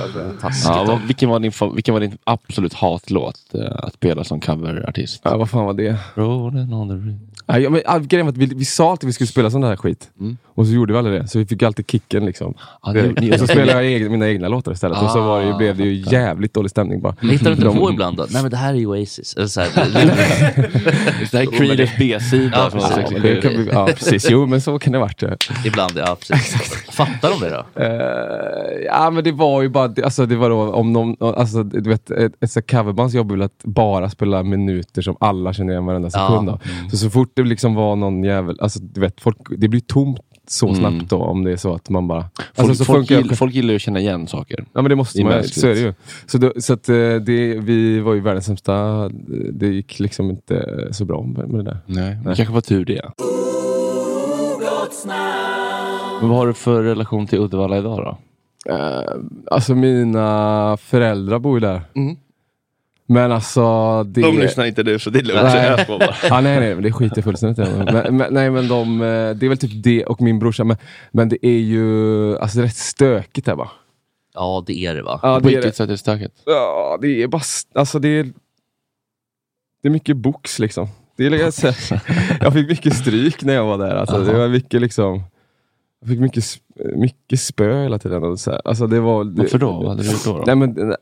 Ja, 0.64 0.84
vad, 0.88 1.00
vilken, 1.06 1.28
var 1.28 1.40
din, 1.40 1.52
vilken 1.74 1.94
var 1.94 2.00
din 2.00 2.18
absolut 2.24 2.74
hatlåt 2.74 3.36
eh, 3.54 3.60
att 3.78 3.94
spela 3.94 4.24
som 4.24 4.40
coverartist? 4.40 5.20
Ja, 5.24 5.36
vad 5.36 5.50
fan 5.50 5.64
var 5.64 5.74
det? 5.74 5.96
Rolling 6.14 6.72
on 6.74 6.88
the. 6.88 7.35
Ja, 7.48 7.70
men, 7.70 7.80
ah, 7.86 7.98
grejen 7.98 8.26
var 8.26 8.32
att 8.32 8.38
vi, 8.38 8.46
vi 8.46 8.64
sa 8.64 8.90
alltid 8.90 9.06
att 9.06 9.08
vi 9.08 9.12
skulle 9.12 9.28
spela 9.28 9.50
sån 9.50 9.60
där 9.60 9.76
skit. 9.76 10.10
Mm. 10.20 10.36
Och 10.46 10.66
så 10.66 10.72
gjorde 10.72 10.92
vi 10.92 10.98
aldrig 10.98 11.20
det. 11.22 11.28
Så 11.28 11.38
vi 11.38 11.46
fick 11.46 11.62
alltid 11.62 11.90
kicken 11.90 12.26
liksom. 12.26 12.54
Ja, 12.82 12.92
det- 12.92 13.12
Det- 13.12 13.32
och 13.32 13.38
så 13.40 13.46
spelade 13.46 13.72
jag 13.72 13.84
egen, 13.92 14.12
mina 14.12 14.28
egna 14.28 14.48
låtar 14.48 14.72
istället. 14.72 15.02
och 15.02 15.10
så 15.10 15.20
var 15.20 15.40
det, 15.40 15.46
ju- 15.46 15.54
blev 15.56 15.76
det 15.76 15.84
ju 15.84 16.04
jävligt 16.10 16.54
dålig 16.54 16.70
stämning 16.70 17.00
bara. 17.00 17.14
Men 17.20 17.30
hittar 17.30 17.44
du 17.44 17.52
inte 17.52 17.64
De- 17.64 17.78
på 17.78 17.90
ibland 17.90 18.16
då? 18.16 18.26
Nej 18.30 18.42
men 18.42 18.50
det 18.50 18.56
här 18.56 18.74
är 18.74 18.78
ju 18.78 18.86
Oasis. 18.86 19.34
Eller 19.36 19.46
så 19.46 19.60
här, 19.60 19.68
Det 21.30 21.32
här 21.38 21.42
är 21.42 21.46
Creedence 21.58 21.92
B-sida. 21.98 22.50
Ja, 22.56 22.68
precis. 22.72 22.90
Ja, 22.90 22.96
67. 22.96 23.22
det 23.34 23.40
kan 23.42 23.50
vi, 23.64 23.68
ja, 23.72 23.86
precis. 23.86 24.30
Jo, 24.30 24.46
men 24.46 24.60
så 24.60 24.78
kan 24.78 24.92
det 24.92 24.98
varit. 24.98 25.22
ja. 25.22 25.28
ibland, 25.64 25.92
ja 25.96 26.16
precis. 26.20 26.72
Fattar 26.90 27.30
de 27.30 27.40
det 27.40 27.50
då? 27.50 27.82
Eh, 27.82 28.84
ja, 28.86 29.10
men 29.10 29.24
det 29.24 29.32
var 29.32 29.62
ju 29.62 29.68
bara, 29.68 29.94
alltså 30.04 30.26
det 30.26 30.36
var 30.36 30.50
då 30.50 30.72
om 30.72 30.92
någon, 30.92 31.16
alltså 31.20 31.62
du 31.62 31.90
vet, 31.90 32.10
ett, 32.10 32.32
ett 32.40 32.50
så 32.52 32.60
här 32.60 32.66
coverbands 32.66 33.14
jobb 33.14 33.30
är 33.30 33.34
väl 33.34 33.42
att 33.42 33.62
bara 33.64 34.10
spela 34.10 34.42
minuter 34.42 35.02
som 35.02 35.16
alla 35.20 35.52
känner 35.52 35.72
igen 35.72 35.86
varenda 35.86 36.10
Ja. 36.12 36.28
sekund 36.28 36.48
av. 36.48 36.60
Så, 36.90 36.96
så 36.96 37.10
fort 37.10 37.35
det 37.36 37.42
liksom 37.48 37.74
var 37.74 37.96
någon 37.96 38.24
jävel, 38.24 38.58
alltså 38.60 38.78
du 38.82 39.00
vet, 39.00 39.20
folk, 39.20 39.36
det 39.58 39.68
blir 39.68 39.80
tomt 39.80 40.20
så 40.48 40.68
Mm. 40.68 40.78
snabbt 40.80 41.10
då 41.10 41.16
om 41.16 41.44
det 41.44 41.52
är 41.52 41.56
så 41.56 41.74
att 41.74 41.90
man 41.90 42.08
bara... 42.08 42.20
Folk, 42.22 42.68
Alltså, 42.68 42.74
så 42.74 42.84
folk, 42.84 43.10
gillar, 43.10 43.34
folk 43.34 43.54
gillar 43.54 43.70
ju 43.70 43.76
att 43.76 43.82
känna 43.82 44.00
igen 44.00 44.26
saker. 44.26 44.64
Ja 44.72 44.82
men 44.82 44.88
det 44.90 44.96
måste 44.96 45.18
Det 45.18 45.24
man, 45.24 45.44
så 45.44 45.66
är 45.66 45.74
det 45.74 45.80
ju. 45.80 45.94
Så, 46.26 46.38
då, 46.38 46.52
så 46.56 46.72
att, 46.72 46.88
eh, 46.88 46.94
det, 46.96 47.60
vi 47.60 48.00
var 48.00 48.14
ju 48.14 48.20
världens 48.20 48.44
sämsta, 48.46 49.08
det 49.52 49.66
gick 49.66 50.00
liksom 50.00 50.30
inte 50.30 50.88
så 50.90 51.04
bra 51.04 51.22
med, 51.22 51.48
det 51.50 51.62
där. 51.62 51.78
Nej, 51.86 52.18
det 52.24 52.34
kanske 52.36 52.54
var 52.54 52.60
tur 52.60 52.84
det. 52.84 53.02
Men 56.20 56.28
vad 56.28 56.38
har 56.38 56.46
du 56.46 56.54
för 56.54 56.82
relation 56.82 57.26
till 57.26 57.38
Uddevalla 57.38 57.78
idag 57.78 57.98
då? 57.98 58.18
Eh, 58.72 59.12
alltså 59.50 59.74
mina 59.74 60.76
föräldrar 60.80 61.38
bor 61.38 61.56
ju 61.56 61.60
där. 61.60 61.80
Mm. 61.94 62.16
Men 63.06 63.32
alltså... 63.32 64.04
Det... 64.04 64.20
inte 64.66 64.82
nu 64.82 64.98
så 64.98 65.10
det 65.10 65.18
är 65.18 65.22
lugnt. 65.22 65.42
Nej. 65.42 65.84
Jag 65.88 66.02
ja, 66.22 66.40
nej, 66.40 66.60
nej, 66.60 66.74
men 66.74 66.82
det 66.82 66.92
skiter 66.92 67.16
jag 67.16 67.24
fullständigt. 67.24 67.58
Men, 67.92 68.16
men, 68.16 68.34
nej, 68.34 68.50
men 68.50 68.68
de, 68.68 69.02
eh, 69.02 69.06
det 69.06 69.46
är 69.46 69.48
väl 69.48 69.58
typ 69.58 69.70
det 69.74 70.04
och 70.04 70.22
min 70.22 70.38
brorsa. 70.38 70.64
Men, 70.64 70.76
men 71.10 71.28
det 71.28 71.46
är 71.46 71.58
ju 71.58 72.38
alltså, 72.38 72.58
det 72.58 72.64
är 72.64 72.66
rätt 72.66 72.76
stökigt 72.76 73.46
här 73.46 73.54
va? 73.54 73.70
Ja 74.34 74.64
det 74.66 74.84
är 74.84 74.94
det 74.94 75.02
va? 75.02 75.20
Ja, 75.22 75.40
det 75.40 75.54
är, 75.54 75.62
det. 75.62 75.72
sätt 75.72 75.80
är 75.80 75.86
det 75.86 75.98
stökigt? 75.98 76.42
Ja, 76.44 76.98
det 77.00 77.22
är 77.22 77.28
bara... 77.28 77.42
Alltså 77.74 77.98
det 77.98 78.08
är... 78.08 78.24
Det 79.82 79.88
är 79.88 79.90
mycket 79.90 80.16
box 80.16 80.58
liksom. 80.58 80.88
Det 81.16 81.26
är, 81.26 81.30
liksom 81.30 81.72
jag 82.40 82.52
fick 82.52 82.68
mycket 82.68 82.96
stryk 82.96 83.44
när 83.44 83.54
jag 83.54 83.64
var 83.64 83.78
där. 83.78 83.94
Alltså, 83.94 84.18
det 84.18 84.32
var 84.32 84.48
mycket 84.48 84.80
liksom... 84.80 85.22
Jag 86.00 86.08
fick 86.08 86.20
mycket, 86.20 86.44
mycket 86.96 87.40
spö 87.40 87.82
hela 87.82 87.98
tiden. 87.98 88.22
Och 88.22 88.40
så 88.40 88.50
här. 88.50 88.60
Alltså, 88.64 88.86
det 88.86 89.00
var, 89.00 89.24
det, 89.24 89.42
Varför 89.42 89.58
då? 89.58 89.72
Vad 89.72 89.88
hade 89.88 90.02
du 90.02 90.10
gjort 90.10 90.24
då? 90.24 90.38
då? 90.38 90.44
Nej, 90.46 90.56
men, 90.56 90.90
äh, 90.90 90.96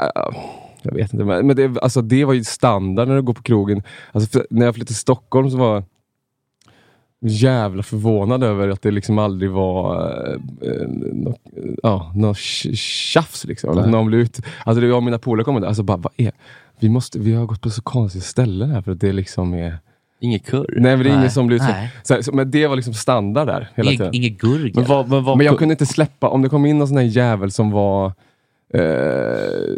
jag 0.85 0.95
vet 0.95 1.13
inte, 1.13 1.25
men 1.25 1.47
men 1.47 1.57
det, 1.57 1.83
alltså, 1.83 2.03
det 2.03 2.25
var 2.25 2.33
ju 2.33 2.45
standard 2.45 3.09
när 3.09 3.15
du 3.15 3.23
går 3.23 3.35
på 3.35 3.43
krogen. 3.43 3.83
Alltså, 4.13 4.43
när 4.51 4.67
jag 4.67 4.75
flyttade 4.75 4.87
till 4.87 4.97
Stockholm 4.97 5.51
så 5.51 5.57
var 5.57 5.75
jag 5.75 5.85
jävla 7.27 7.83
förvånad 7.83 8.43
över 8.43 8.69
att 8.69 8.83
det 8.83 8.91
liksom 8.91 9.19
aldrig 9.19 9.51
var 9.51 9.97
äh, 10.63 11.93
äh, 11.93 12.15
något 12.15 12.37
tj- 12.37 12.75
tjafs. 12.75 13.45
Liksom. 13.45 13.79
Att 13.79 13.91
någon 13.91 14.07
blev 14.07 14.21
ut, 14.21 14.41
alltså, 14.65 14.81
det 14.81 14.87
jag 14.87 14.97
och 14.97 15.03
mina 15.03 15.19
polare 15.19 15.45
kom 15.45 15.61
där, 15.61 15.69
alltså 15.69 15.83
bara, 15.83 15.97
vad 15.97 16.13
är 16.17 16.33
vi, 16.81 16.89
måste, 16.89 17.19
vi 17.19 17.33
har 17.35 17.47
gått 17.47 17.61
på 17.61 17.71
så 17.71 17.83
konstiga 17.83 18.23
ställen 18.23 18.71
här 18.71 18.83
för 18.83 18.93
att 18.93 19.01
det 19.01 19.13
liksom 19.13 19.55
är... 19.55 19.79
Inget 20.21 20.47
kurr? 20.47 20.75
Nej, 20.77 20.97
men 20.97 20.99
det 20.99 21.05
är 21.05 21.11
Nej, 21.11 21.19
ingen 21.19 21.31
som 21.31 21.47
blir 21.47 21.59
nej. 21.59 21.91
Så, 22.03 22.23
så, 22.23 22.33
men 22.33 22.51
det 22.51 22.67
var 22.67 22.77
liksom 22.77 22.95
standard 22.95 23.47
där 23.47 23.71
hela 23.75 23.91
tiden. 23.91 24.15
Inget, 24.15 24.15
inget 24.15 24.41
gurg. 24.41 24.73
Men 24.75 24.85
vad, 24.85 25.09
men 25.09 25.25
vad, 25.25 25.37
Men 25.37 25.47
jag 25.47 25.59
kunde 25.59 25.73
inte 25.73 25.87
släppa, 25.87 26.29
om 26.29 26.43
det 26.43 26.49
kom 26.49 26.67
in 26.67 26.79
någon 26.79 26.89
sån 26.89 26.97
här 26.97 27.05
jävel 27.05 27.51
som 27.51 27.71
var 27.71 28.13
eh, 28.75 29.75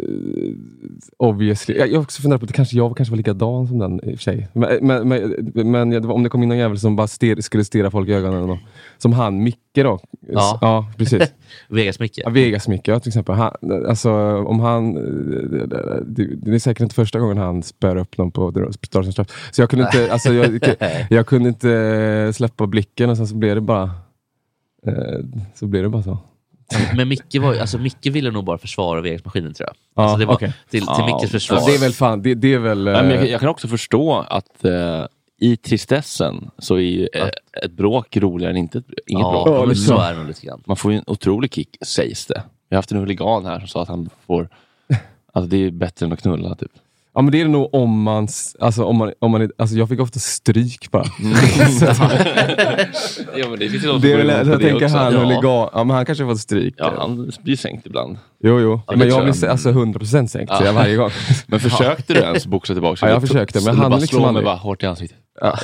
obviously, 1.17 1.77
jag, 1.77 1.87
jag 1.87 1.95
har 1.95 2.03
också 2.03 2.21
funderat 2.21 2.41
på 2.41 2.45
att 2.45 2.53
kanske, 2.53 2.77
jag 2.77 2.97
kanske 2.97 3.11
var 3.11 3.17
likadan 3.17 3.67
som 3.67 3.79
den 3.79 3.99
i 4.03 4.13
och 4.13 4.17
för 4.17 4.23
sig. 4.23 4.47
Men, 4.53 4.87
men, 4.87 5.07
men, 5.07 5.71
men 5.71 6.05
om 6.05 6.23
det 6.23 6.29
kom 6.29 6.43
in 6.43 6.49
någon 6.49 6.57
jävel 6.57 6.79
som 6.79 6.95
bara 6.95 7.07
stir, 7.07 7.41
skulle 7.41 7.63
stirra 7.63 7.91
folk 7.91 8.09
i 8.09 8.13
ögonen. 8.13 8.49
Och, 8.49 8.57
som 8.97 9.13
han, 9.13 9.43
Micke 9.43 9.57
då. 9.73 9.99
Ja. 10.27 10.57
ja 10.61 10.91
precis. 10.97 11.33
Vegas-Micke. 11.69 12.21
Ja, 12.23 12.29
Vegas-Micke 12.29 12.89
ja, 12.91 12.99
till 12.99 13.09
exempel. 13.09 13.35
Han, 13.35 13.51
alltså, 13.87 14.11
om 14.37 14.59
han, 14.59 14.93
det, 16.15 16.35
det 16.35 16.55
är 16.55 16.59
säkert 16.59 16.81
inte 16.81 16.95
första 16.95 17.19
gången 17.19 17.37
han 17.37 17.63
spär 17.63 17.95
upp 17.95 18.17
någon 18.17 18.31
på 18.31 18.71
Stars 18.85 19.19
and. 19.19 19.31
Så 19.51 19.61
jag 19.61 19.69
kunde 19.69 19.85
inte, 19.85 20.11
alltså, 20.11 20.33
jag, 20.33 20.59
jag 21.09 21.27
kunde 21.27 21.49
inte 21.49 22.31
släppa 22.35 22.67
blicken 22.67 23.09
och 23.09 23.17
sen 23.17 23.27
så 23.27 23.35
blev 23.35 23.55
det 23.55 23.61
bara 23.61 23.91
Eh, 24.87 25.19
så 25.55 25.67
blir 25.67 25.83
det 25.83 25.89
bara 25.89 26.03
så. 26.03 26.17
Men 26.95 27.07
Micke, 27.07 27.35
var, 27.35 27.55
alltså, 27.55 27.77
Micke 27.77 28.05
ville 28.05 28.31
nog 28.31 28.43
bara 28.45 28.57
försvara 28.57 29.01
VX-maskinen 29.01 29.53
tror 29.53 29.67
jag. 29.69 29.75
Ja, 29.95 30.03
alltså, 30.03 30.17
det 30.17 30.25
var 30.25 30.33
okej. 30.33 30.53
till, 30.69 30.79
till 30.81 30.87
Ja, 30.97 31.05
Mickes 31.05 31.31
försvar. 31.31 31.61
Det 31.67 31.75
är 31.75 31.79
väl 31.79 31.91
fan, 31.93 32.21
det, 32.21 32.35
det 32.35 32.53
är 32.53 32.59
väl... 32.59 32.87
eh, 32.87 32.93
Nej, 32.93 33.03
men 33.03 33.11
jag, 33.15 33.27
jag 33.27 33.39
kan 33.39 33.49
också 33.49 33.67
förstå 33.67 34.25
att 34.29 34.65
eh, 34.65 35.05
i 35.39 35.57
tristessen 35.57 36.49
så 36.57 36.75
är 36.75 36.79
ju 36.79 37.07
eh, 37.13 37.29
ett 37.63 37.71
bråk 37.71 38.17
roligare 38.17 38.51
än 38.51 38.57
inte, 38.57 38.77
inget 39.07 39.21
Ja, 39.21 39.43
bråk. 39.45 39.59
men 39.59 39.69
liksom. 39.69 39.97
så 39.97 40.01
är 40.01 40.13
det 40.13 40.23
lite 40.23 40.45
grann. 40.47 40.63
Man 40.65 40.77
får 40.77 40.91
ju 40.91 40.97
en 40.97 41.03
otrolig 41.07 41.53
kick, 41.53 41.77
sägs 41.85 42.25
det. 42.25 42.43
Vi 42.69 42.75
har 42.75 42.77
haft 42.77 42.91
en 42.91 42.97
huligan 42.97 43.45
här 43.45 43.59
som 43.59 43.67
sa 43.67 43.81
att 43.81 43.87
han 43.87 44.09
får... 44.27 44.49
Alltså 45.33 45.49
det 45.49 45.57
är 45.57 45.71
bättre 45.71 46.05
än 46.05 46.13
att 46.13 46.21
knulla 46.21 46.55
typ. 46.55 46.71
Ja 47.17 47.21
men 47.21 47.31
det 47.31 47.41
är 47.41 47.45
det 47.45 47.51
nog 47.51 47.75
om 47.75 48.01
man, 48.01 48.27
alltså, 48.59 48.83
om 48.83 48.97
man, 48.97 49.13
om 49.19 49.31
man 49.31 49.49
alltså 49.57 49.75
jag 49.75 49.89
fick 49.89 49.99
ofta 49.99 50.19
stryk 50.19 50.91
bara. 50.91 51.03
ja, 53.35 53.49
men 53.49 53.59
det 53.59 53.69
finns 53.69 53.83
ju 53.83 53.87
de 53.87 54.01
som 54.01 54.09
jag 54.09 54.61
tänker 54.61 54.89
han 54.89 55.13
ja. 55.13 55.19
huligan, 55.19 55.69
ja 55.73 55.83
men 55.83 55.89
han 55.89 56.05
kanske 56.05 56.23
har 56.23 56.31
fått 56.31 56.39
stryk. 56.39 56.73
Ja, 56.77 56.93
han 56.97 57.31
blir 57.43 57.55
sänkt 57.55 57.85
ibland. 57.85 58.17
Jo 58.43 58.59
jo, 58.59 58.81
Ja, 58.87 58.95
men 58.95 59.07
jag 59.07 59.23
blir 59.23 59.43
jag. 59.43 59.51
alltså 59.51 59.69
100% 59.69 60.27
sänkt 60.27 60.53
Ja. 60.65 60.71
varje 60.71 60.95
gång. 60.95 61.09
Men 61.47 61.59
försökte 61.59 62.13
du 62.13 62.19
ens 62.19 62.47
boxa 62.47 62.73
tillbaka? 62.73 63.05
Ja, 63.05 63.11
jag 63.11 63.21
försökte, 63.21 63.61
men 63.65 63.77
han 63.77 63.89
bara 63.91 63.99
liksom 63.99 64.19
slå 64.19 64.31
mig 64.31 64.43
bara 64.43 64.55
hårt 64.55 64.83
i 64.83 64.85
ansiktet. 64.85 65.17
Ja, 65.41 65.57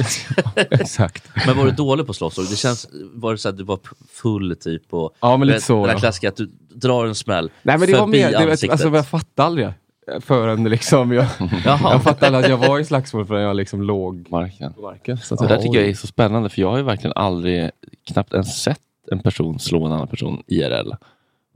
exakt. 0.72 1.24
Men 1.48 1.58
var 1.58 1.66
du 1.66 1.72
dålig 1.72 2.06
på 2.06 2.10
att 2.10 2.16
slåss? 2.16 2.50
Det 2.50 2.56
känns, 2.56 2.88
var 3.14 3.32
det 3.32 3.38
så 3.38 3.50
att 3.50 3.58
du 3.58 3.64
var 3.64 3.80
full 4.14 4.56
typ? 4.56 4.94
Och, 4.94 5.16
Ja, 5.22 5.38
men 5.38 5.48
lite 5.48 5.62
så, 5.62 5.86
Den 5.86 5.94
där 5.94 6.00
klassiska 6.00 6.30
att 6.30 6.36
du 6.36 6.52
drar 6.76 7.06
en 7.06 7.16
smäll 7.16 7.52
Nej 7.62 7.78
men 7.78 7.88
det 7.88 7.94
var 7.94 8.00
förbi 8.00 8.18
mer, 8.18 8.32
det, 8.32 8.38
vet, 8.38 8.50
ansiktet. 8.50 8.72
alltså 8.72 8.88
jag 8.90 9.08
fattade 9.08 9.48
aldrig 9.48 9.68
det. 9.68 9.74
Förrän 10.22 10.64
liksom 10.64 11.12
jag, 11.12 11.26
jag 11.66 12.04
fattade 12.04 12.38
att 12.38 12.50
jag 12.50 12.58
var 12.58 12.80
i 12.80 12.86
slagsmål 12.86 13.26
förrän 13.26 13.42
jag 13.42 13.56
liksom 13.56 13.82
låg 13.82 14.28
Marken. 14.30 14.74
på 14.74 14.82
marken. 14.82 15.18
Så 15.18 15.34
att, 15.34 15.40
Det 15.40 15.48
där 15.48 15.58
tycker 15.58 15.80
jag 15.80 15.90
är 15.90 15.94
så 15.94 16.08
spännande 16.08 16.50
för 16.50 16.62
jag 16.62 16.70
har 16.70 16.78
ju 16.78 16.84
verkligen 16.84 17.14
aldrig, 17.16 17.72
knappt 18.14 18.34
ens 18.34 18.62
sett 18.64 18.80
en 19.12 19.20
person 19.20 19.60
slå 19.60 19.86
en 19.86 19.92
annan 19.92 20.08
person 20.08 20.44
IRL. 20.48 20.92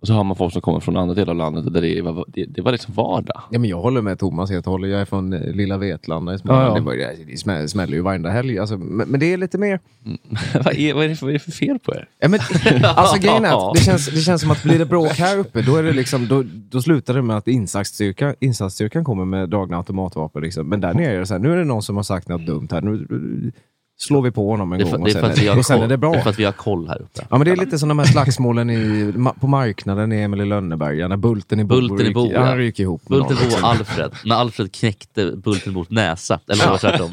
Och 0.01 0.07
så 0.07 0.13
har 0.13 0.23
man 0.23 0.35
folk 0.35 0.53
som 0.53 0.61
kommer 0.61 0.79
från 0.79 0.97
andra 0.97 1.15
delar 1.15 1.31
av 1.31 1.37
landet 1.37 1.73
där 1.73 1.81
det, 1.81 2.01
var, 2.01 2.25
det, 2.27 2.45
det 2.45 2.61
var 2.61 2.71
liksom 2.71 2.93
vardag. 2.93 3.41
Ja, 3.51 3.59
men 3.59 3.69
jag 3.69 3.81
håller 3.81 4.01
med 4.01 4.19
Thomas 4.19 4.49
helt 4.49 4.67
och 4.67 4.71
hållet. 4.71 4.91
Jag 4.91 5.01
är 5.01 5.05
från 5.05 5.33
eh, 5.33 5.51
lilla 5.51 5.77
Vetlanda 5.77 6.33
i 6.33 6.37
Småland. 6.37 6.63
Ja, 6.63 6.69
ja. 6.69 6.75
Det, 6.75 6.81
var, 6.81 6.95
det, 7.27 7.37
smäller, 7.37 7.67
smäller 7.67 7.93
ju 7.93 8.01
varenda 8.01 8.29
helg. 8.29 8.59
Alltså, 8.59 8.77
men, 8.77 9.07
men 9.07 9.19
det 9.19 9.33
är 9.33 9.37
lite 9.37 9.57
mer... 9.57 9.79
vad, 10.63 10.75
är, 10.75 10.93
vad, 10.93 11.05
är 11.05 11.15
för, 11.15 11.25
vad 11.25 11.29
är 11.29 11.33
det 11.33 11.39
för 11.39 11.51
fel 11.51 11.79
på 11.79 11.95
er? 11.95 12.09
Ja, 12.19 12.27
men, 12.27 12.39
alltså 12.83 13.19
grejen 13.19 13.45
är 13.45 13.69
att 13.69 13.75
det 13.75 13.81
känns, 13.81 14.05
det 14.05 14.21
känns 14.21 14.41
som 14.41 14.51
att 14.51 14.63
blir 14.63 14.79
det 14.79 14.85
bråk 14.85 15.11
här 15.11 15.37
uppe, 15.37 15.61
då, 15.61 15.75
är 15.75 15.83
det 15.83 15.93
liksom, 15.93 16.27
då, 16.27 16.43
då 16.69 16.81
slutar 16.81 17.13
det 17.13 17.21
med 17.21 17.37
att 17.37 17.47
insatsstyrkan, 17.47 18.35
insatsstyrkan 18.39 19.03
kommer 19.03 19.25
med 19.25 19.49
dragna 19.49 19.77
automatvapen. 19.77 20.41
Liksom. 20.41 20.69
Men 20.69 20.81
där 20.81 20.93
nere 20.93 21.15
är 21.15 21.19
det 21.19 21.25
så 21.25 21.33
här, 21.33 21.41
nu 21.41 21.53
är 21.53 21.57
det 21.57 21.63
någon 21.63 21.83
som 21.83 21.95
har 21.95 22.03
sagt 22.03 22.27
något 22.27 22.45
dumt 22.45 22.67
här. 22.71 22.81
Nu 22.81 23.51
slår 23.99 24.21
vi 24.21 24.31
på 24.31 24.49
honom 24.51 24.73
en 24.73 24.79
Det 24.79 24.85
gång 24.85 24.93
det 24.93 24.99
och 25.03 25.11
sen, 25.11 25.21
för 25.21 25.29
att 25.31 25.37
vi 25.37 25.47
är, 25.47 25.51
har 25.51 25.57
och 25.59 25.65
sen 25.65 25.75
är 25.75 25.79
koll, 25.79 25.89
det 25.89 25.97
bra. 25.97 26.11
det 26.11 26.17
är 26.17 26.21
för 26.21 26.29
att 26.29 26.39
vi 26.39 26.43
har 26.45 26.51
koll 26.51 26.87
här 26.87 27.01
uppe. 27.01 27.21
Ja, 27.29 27.37
men 27.37 27.45
det 27.45 27.51
är 27.51 27.55
lite 27.55 27.79
som 27.79 27.89
de 27.89 27.99
här 27.99 28.05
slagsmålen 28.05 28.69
i, 28.69 29.13
på 29.39 29.47
marknaden 29.47 30.11
i 30.13 30.15
Emil 30.21 30.41
i 30.41 30.45
Lönneberga, 30.45 31.07
när 31.07 31.17
Bulten 31.17 31.59
i 31.59 31.63
Bo 31.63 31.75
Bulten 31.75 32.07
i 32.07 32.13
Bo, 32.13 32.23
ryker, 32.23 32.35
ja, 32.35 32.43
han 32.45 32.57
ryker 32.57 32.83
ihop 32.83 33.09
med 33.09 33.19
Bulten 33.19 33.37
någon. 33.37 33.49
Bo 33.61 33.65
och 33.67 33.69
Alfred. 33.71 34.11
När 34.25 34.35
Alfred 34.35 34.71
knäckte 34.71 35.31
Bulten 35.35 35.73
Bos 35.73 35.89
näsa. 35.89 36.39
Eller 36.47 36.63
det 36.63 36.69
var 36.69 36.77
tvärtom. 36.77 37.09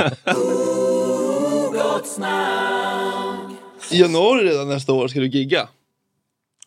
I 3.90 4.00
januari 4.00 4.48
redan 4.48 4.68
nästa 4.68 4.92
år 4.92 5.08
ska 5.08 5.20
du 5.20 5.26
gigga. 5.26 5.68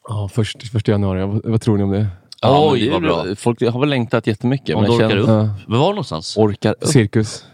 ja, 0.08 0.30
först, 0.34 0.72
första 0.72 0.92
januari, 0.92 1.26
vad, 1.26 1.46
vad 1.46 1.62
tror 1.62 1.78
ni 1.78 1.84
om 1.84 1.92
det? 1.92 2.08
Ja, 2.42 2.70
Oj, 2.72 2.80
det 2.80 2.88
är 2.88 2.92
vad 2.92 3.02
bra. 3.02 3.26
Folk 3.36 3.62
har 3.62 3.80
väl 3.80 3.90
längtat 3.90 4.28
jättemycket. 4.28 4.76
Om 4.76 4.82
men 4.82 4.92
du 4.92 4.98
jag 4.98 5.06
orkar 5.12 5.18
känner- 5.26 5.42
upp. 5.42 5.48
Ja. 5.48 5.64
Men 5.68 5.80
var 5.80 5.90
någonstans? 5.90 6.38
Orkar 6.38 6.76
upp. 6.82 6.88
Cirkus. 6.88 7.46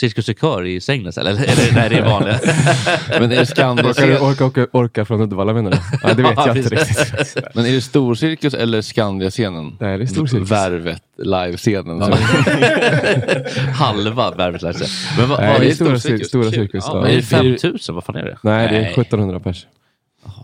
Cirkus 0.00 0.26
Kör 0.40 0.64
i 0.66 0.80
Strängnäs 0.80 1.18
eller? 1.18 1.30
eller 1.30 1.72
nej, 1.74 1.88
det 1.90 1.96
är 1.96 2.04
vanliga. 2.04 2.38
Men 3.20 3.32
är 3.32 3.36
det 3.36 3.46
Skandia 3.46 3.86
Orkar, 3.90 4.16
orkar, 4.18 4.44
orkar, 4.46 4.66
orkar 4.72 5.04
från 5.04 5.20
Uddevalla 5.20 5.52
menar 5.52 5.70
du? 5.70 5.76
Ja, 6.02 6.14
det 6.14 6.22
vet 6.22 6.32
jag 6.46 6.56
inte 6.56 6.68
riktigt. 6.76 7.36
Men 7.54 7.66
är 7.66 7.72
det 7.72 7.80
storcirkus 7.80 8.54
eller 8.54 8.80
Skandia-scenen? 8.82 9.76
Nej, 9.80 9.98
det 9.98 10.04
är 10.04 10.06
storcirkus. 10.06 10.50
Värvet, 10.50 11.02
live-scenen. 11.18 11.98
Ja. 12.00 12.16
Halva 13.72 14.30
värvet 14.30 14.60
sig. 14.60 14.88
Men 15.18 15.28
vad, 15.28 15.40
Nej, 15.40 15.52
vad 15.52 15.60
det 15.60 15.66
är 15.66 15.70
är 15.70 15.74
stora, 15.74 15.98
storcirkus? 15.98 16.26
cir- 16.26 16.28
stora 16.28 16.50
cirkus. 16.50 16.84
Ja, 16.88 16.94
men 16.94 17.02
är 17.04 17.08
det 17.08 17.12
Är 17.12 17.42
det- 17.42 17.58
5000? 17.58 17.94
Vad 17.94 18.04
fan 18.04 18.16
är 18.16 18.22
det? 18.24 18.38
Nej, 18.42 18.68
det 18.68 18.76
är 18.76 18.80
Nej. 18.82 18.90
1700 18.92 19.40
pers. 19.40 19.66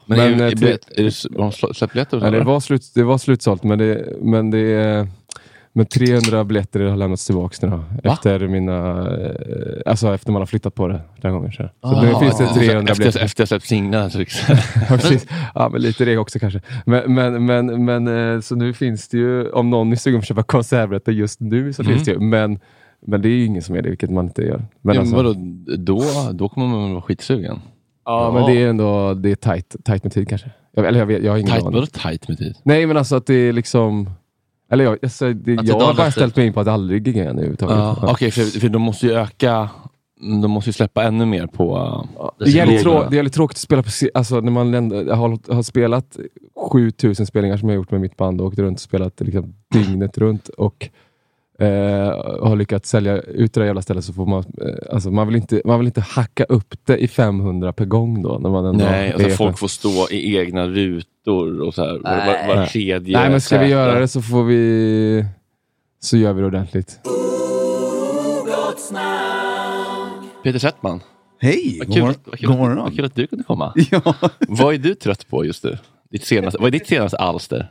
Men, 0.06 0.18
Men, 0.18 0.40
är, 0.40 0.44
eh, 0.44 0.46
är, 0.46 0.54
biljett- 0.56 0.90
är 0.96 1.02
det, 1.04 1.36
har 1.36 1.42
de 1.42 1.52
slå- 1.52 1.74
släppt 1.74 1.92
biljetter? 1.92 2.20
det, 2.20 2.26
eller? 2.26 2.40
var 2.40 2.60
slut, 2.60 2.82
det 2.94 3.02
var 3.02 3.18
slutsålt, 3.18 3.62
men 3.62 3.78
det, 3.78 4.04
men 4.20 4.50
det 4.50 4.58
är... 4.58 5.08
Men 5.74 5.87
300 5.87 6.44
biljetter 6.44 6.80
har 6.80 6.96
lämnats 6.96 7.26
tillbaka 7.26 7.66
nu 7.66 7.70
då. 8.02 8.11
Efter 8.11 8.48
mina... 8.48 8.98
eh, 9.20 9.30
Alltså 9.87 10.14
efter 10.14 10.32
man 10.32 10.42
har 10.42 10.46
flyttat 10.46 10.74
på 10.74 10.88
det 10.88 11.00
den 11.20 11.32
gången. 11.32 11.52
Så, 11.52 11.68
så 11.82 12.02
nu 12.02 12.12
Ah, 12.12 12.20
finns 12.20 12.38
det 12.38 12.44
ja. 12.44 12.54
300 12.54 12.80
efter, 12.92 12.94
biljetter. 13.02 13.20
efter 13.24 13.40
jag 13.42 13.48
släppt 13.48 13.66
singlarna. 13.66 14.11
liksom. 14.14 14.56
Ja, 14.90 14.96
precis. 14.96 15.26
ja, 15.54 15.68
men 15.72 15.80
lite 15.82 16.04
det 16.04 16.18
också 16.18 16.38
kanske. 16.38 16.61
Men, 16.87 17.14
men, 17.14 17.46
men, 17.46 17.85
men 17.85 18.35
eh, 18.35 18.40
så 18.40 18.54
nu 18.56 18.72
finns 18.72 19.08
det 19.08 19.18
ju, 19.18 19.50
om 19.50 19.70
någon 19.70 19.92
är 19.92 19.96
sugen 19.96 20.20
på 20.20 20.22
att 20.22 20.28
köpa 20.28 20.42
konservrätter 20.42 21.12
just 21.12 21.40
nu 21.40 21.72
så 21.72 21.82
Mm. 21.82 21.92
finns 21.94 22.04
det 22.04 22.11
ju. 22.12 22.18
Men, 22.20 22.58
men 23.06 23.22
det 23.22 23.28
är 23.28 23.30
ju 23.37 23.44
ingen 23.44 23.62
som 23.62 23.74
är 23.76 23.82
det, 23.82 23.88
vilket 23.88 24.11
man 24.11 24.24
inte 24.24 24.42
gör. 24.42 24.64
Men, 24.80 24.94
ja, 24.94 25.00
alltså, 25.00 25.16
men 25.16 25.24
vadå, 25.24 25.40
då, 25.76 26.02
då 26.32 26.48
kommer 26.48 26.66
man 26.66 26.90
vara 26.92 27.02
skitsugen. 27.02 27.61
ja, 28.04 28.30
men 28.35 28.46
det 28.54 28.62
är 28.62 28.68
ändå 28.68 29.14
det 29.14 29.30
är 29.30 29.35
tajt, 29.37 29.76
tajt 29.85 30.04
med 30.04 30.12
tid 30.12 30.28
kanske. 30.28 30.50
Jag, 30.74 30.87
eller 30.87 30.98
jag, 30.98 31.06
vet, 31.06 31.22
jag 31.22 31.32
har 31.32 31.38
ingen 31.38 31.50
Tight, 31.52 31.62
aning. 31.62 31.74
vadå 31.74 31.87
tight 31.87 32.28
med 32.28 32.38
tid? 32.38 32.56
Nej, 32.62 32.87
men 32.87 32.96
alltså 32.96 33.16
att 33.16 33.26
det 33.26 33.35
är 33.35 33.52
liksom... 33.52 34.11
Eller 34.72 34.85
jag, 34.85 34.98
alltså, 35.02 35.32
det, 35.32 35.52
jag 35.52 35.80
har 35.80 35.94
bara 35.94 36.11
ställt 36.11 36.37
mig 36.37 36.46
in 36.46 36.52
på 36.52 36.61
att 36.61 36.68
aldrig 36.68 37.06
gigga 37.06 37.22
igen 37.22 37.37
överhuvudtaget. 37.37 37.76
Ja. 37.76 38.11
Okej, 38.12 38.30
för, 38.30 38.61
för 38.61 38.68
de 38.68 38.82
måste 38.82 39.06
ju 39.06 39.12
öka, 39.12 39.68
de 40.42 40.50
måste 40.50 40.68
ju 40.68 40.72
släppa 40.72 41.02
ännu 41.04 41.26
mer 41.26 41.46
på... 41.46 41.76
uh, 41.78 42.30
Det 42.38 42.44
är, 42.44 42.48
jävligt 42.48 42.82
trå- 42.82 43.00
det 43.11 43.14
är 43.14 43.16
jävligt 43.16 43.35
tråkigt 43.35 43.56
att 43.56 43.61
spela 43.61 43.82
på 43.82 43.88
scen. 43.88 44.08
Alltså 44.14 44.40
när 44.40 44.50
man 44.52 44.74
ändå, 44.74 45.14
har, 45.14 45.54
har 45.54 45.62
spelat 45.62 46.16
7000 46.70 47.26
spelningar 47.26 47.56
som 47.56 47.68
jag 47.68 47.76
gjort 47.76 47.90
med 47.90 48.00
mitt 48.00 48.16
band 48.16 48.40
och 48.40 48.46
åkt 48.46 48.58
runt 48.58 48.76
och 48.78 48.80
spelat 48.82 49.20
liksom 49.20 49.54
dygnet 49.72 50.18
runt 50.18 50.48
och 50.48 50.88
eh, 51.62 52.46
har 52.48 52.57
lyckats 52.57 52.90
sälja 52.90 53.18
ut 53.20 53.55
det 53.55 53.61
där 53.61 53.66
jävla 53.66 53.83
stället 53.83 54.05
så 54.05 54.12
får 54.12 54.27
man, 54.27 54.44
eh, 54.61 54.94
alltså 54.94 55.11
man 55.11 55.27
vill, 55.27 55.37
inte, 55.37 55.62
man 55.64 55.79
vill 55.79 55.87
inte 55.87 56.01
hacka 56.01 56.44
upp 56.44 56.75
det 56.85 56.96
i 56.98 57.09
500 57.09 57.72
per 57.72 57.85
gång 57.85 58.22
då. 58.22 58.38
När 58.38 58.51
man 58.51 58.64
ändå 58.66 58.85
Nej, 58.85 59.12
alltså 59.12 59.29
folk 59.29 59.59
får 59.59 59.68
stå 59.68 60.09
i 60.11 60.37
egna 60.37 60.66
rutor 60.66 61.61
och 61.61 61.75
så 61.75 61.83
här, 61.83 61.92
var, 61.92 62.27
var, 62.27 62.48
var 62.48 62.57
Nej. 62.57 62.68
tredje 62.68 63.18
Nej 63.18 63.31
men 63.31 63.40
ska 63.40 63.59
vi 63.59 63.66
göra 63.66 63.98
det 64.01 64.09
så 64.09 64.22
får 64.22 64.44
vi 64.44 65.25
så 66.01 66.16
gör 66.16 66.33
vi 66.33 66.40
det 66.40 66.46
ordentligt. 66.46 66.98
Peter 70.42 70.59
Settman, 70.59 71.01
Hej! 71.40 71.77
vad 71.79 71.87
God, 71.88 71.96
kul, 71.96 72.05
mor- 72.05 72.14
vad, 72.25 72.38
kul, 72.38 72.48
god 72.48 72.59
morgon. 72.59 72.77
vad 72.79 72.96
kul 72.96 73.05
att 73.05 73.14
du 73.14 73.27
kunde 73.27 73.44
komma. 73.44 73.72
Ja. 73.90 74.14
Vad 74.48 74.75
är 74.75 74.79
du 74.79 74.94
trött 74.94 75.29
på 75.29 75.44
just 75.44 75.64
nu? 75.64 75.79
Ditt 76.11 76.25
senaste, 76.25 76.59
vad 76.59 76.66
är 76.66 76.70
ditt 76.70 76.87
senaste 76.87 77.16
alster? 77.16 77.70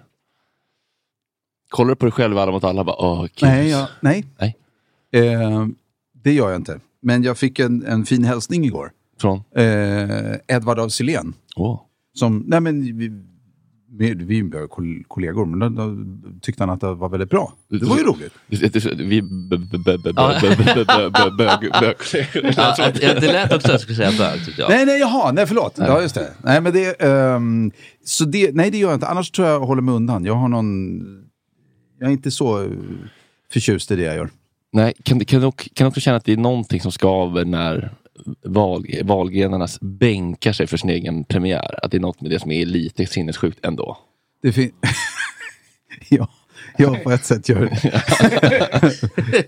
Kollar 1.72 1.90
du 1.90 1.96
på 1.96 2.06
dig 2.06 2.12
själv 2.12 2.38
alla 2.38 2.52
mot 2.52 2.64
alla? 2.64 2.84
Bara, 2.84 3.28
kul. 3.28 3.50
Nej, 3.50 3.70
jag, 3.70 3.88
nej. 4.02 4.26
Nej. 4.40 4.56
Eh, 5.12 5.66
det 6.24 6.34
gör 6.34 6.50
jag 6.50 6.56
inte. 6.60 6.80
Men 7.02 7.24
jag 7.24 7.38
fick 7.38 7.60
en, 7.60 7.86
en 7.86 8.06
fin 8.06 8.24
hälsning 8.24 8.66
igår. 8.66 8.92
Från? 9.22 9.42
Eh, 9.56 10.56
Edvard 10.56 10.80
af 10.80 10.92
Sillén. 10.92 11.34
Åh. 11.56 11.82
Som, 12.14 12.44
nej 12.48 12.62
men 12.62 12.82
vi, 12.98 13.12
vi, 13.98 14.14
vi 14.14 14.40
är 14.40 14.68
kol- 14.68 15.04
kollegor, 15.08 15.46
men 15.46 15.76
då, 15.76 15.86
då 15.86 16.40
tyckte 16.42 16.64
han 16.64 16.70
att 16.70 16.80
det 16.82 16.94
var 16.94 17.10
väldigt 17.10 17.30
bra. 17.30 17.54
Det 17.70 17.86
var 17.86 17.98
ju 17.98 18.04
roligt. 18.04 18.34
Vi 18.48 18.58
bög... 21.82 21.96
Ja, 22.58 22.72
att- 22.88 23.02
ja, 23.02 23.14
det 23.20 23.28
lät 23.34 23.54
också 23.54 23.68
att 23.68 23.72
jag 23.72 23.82
skulle 23.82 23.96
säga 23.98 24.12
bög 24.18 24.46
tyckte 24.46 24.62
jag. 24.62 24.70
Nej, 24.70 24.86
nej, 24.86 25.00
jaha, 25.00 25.32
nej 25.32 25.48
förlåt. 25.48 25.74
Ja, 25.78 26.02
just 26.02 26.16
det. 26.16 26.34
Nej, 26.44 26.62
men 26.62 26.74
det, 26.74 27.02
ehm, 27.02 27.72
så 28.06 28.26
det, 28.26 28.56
nej, 28.56 28.72
det 28.72 28.78
gör 28.78 28.90
jag 28.90 28.96
inte. 28.96 29.08
Annars 29.08 29.32
tror 29.32 29.48
jag 29.48 29.56
jag 29.62 29.66
håller 29.66 29.82
mig 29.82 29.96
undan. 29.96 30.26
Jag 30.26 30.34
har 30.36 30.48
någon... 30.50 31.02
Jag 32.02 32.08
är 32.08 32.12
inte 32.12 32.32
så 32.32 32.64
eh, 32.64 32.70
förtjust 33.54 33.92
i 33.92 33.96
det 33.96 34.04
jag 34.04 34.16
gör. 34.16 34.30
Nej, 34.74 34.94
kan, 35.04 35.26
kan, 35.26 35.42
du 35.42 35.48
också, 35.48 35.70
kan 35.74 35.86
du 35.86 35.90
också 35.90 36.02
känna 36.02 36.18
att 36.18 36.26
det 36.26 36.34
är 36.34 36.38
någonting 36.38 36.82
som 36.82 36.92
skaver 36.92 37.46
när 37.46 37.92
val, 38.46 38.86
valgrenarnas 39.04 39.78
bänkar 39.82 40.54
sig 40.54 40.68
för 40.68 40.78
sin 40.78 40.90
egen 40.90 41.24
premiär? 41.24 41.86
Att 41.86 41.92
det 41.92 41.98
är 41.98 42.02
något 42.02 42.22
med 42.22 42.32
det 42.32 42.40
som 42.40 42.52
är 42.52 42.66
lite 42.66 43.06
sinnessjukt 43.06 43.66
ändå? 43.66 43.98
Det 44.42 44.52
fin- 44.52 44.72
ja, 46.10 46.28
ja, 46.78 46.96
på 47.04 47.12
ett 47.12 47.26
sätt 47.26 47.50
gör 47.50 47.60
det. 47.62 47.82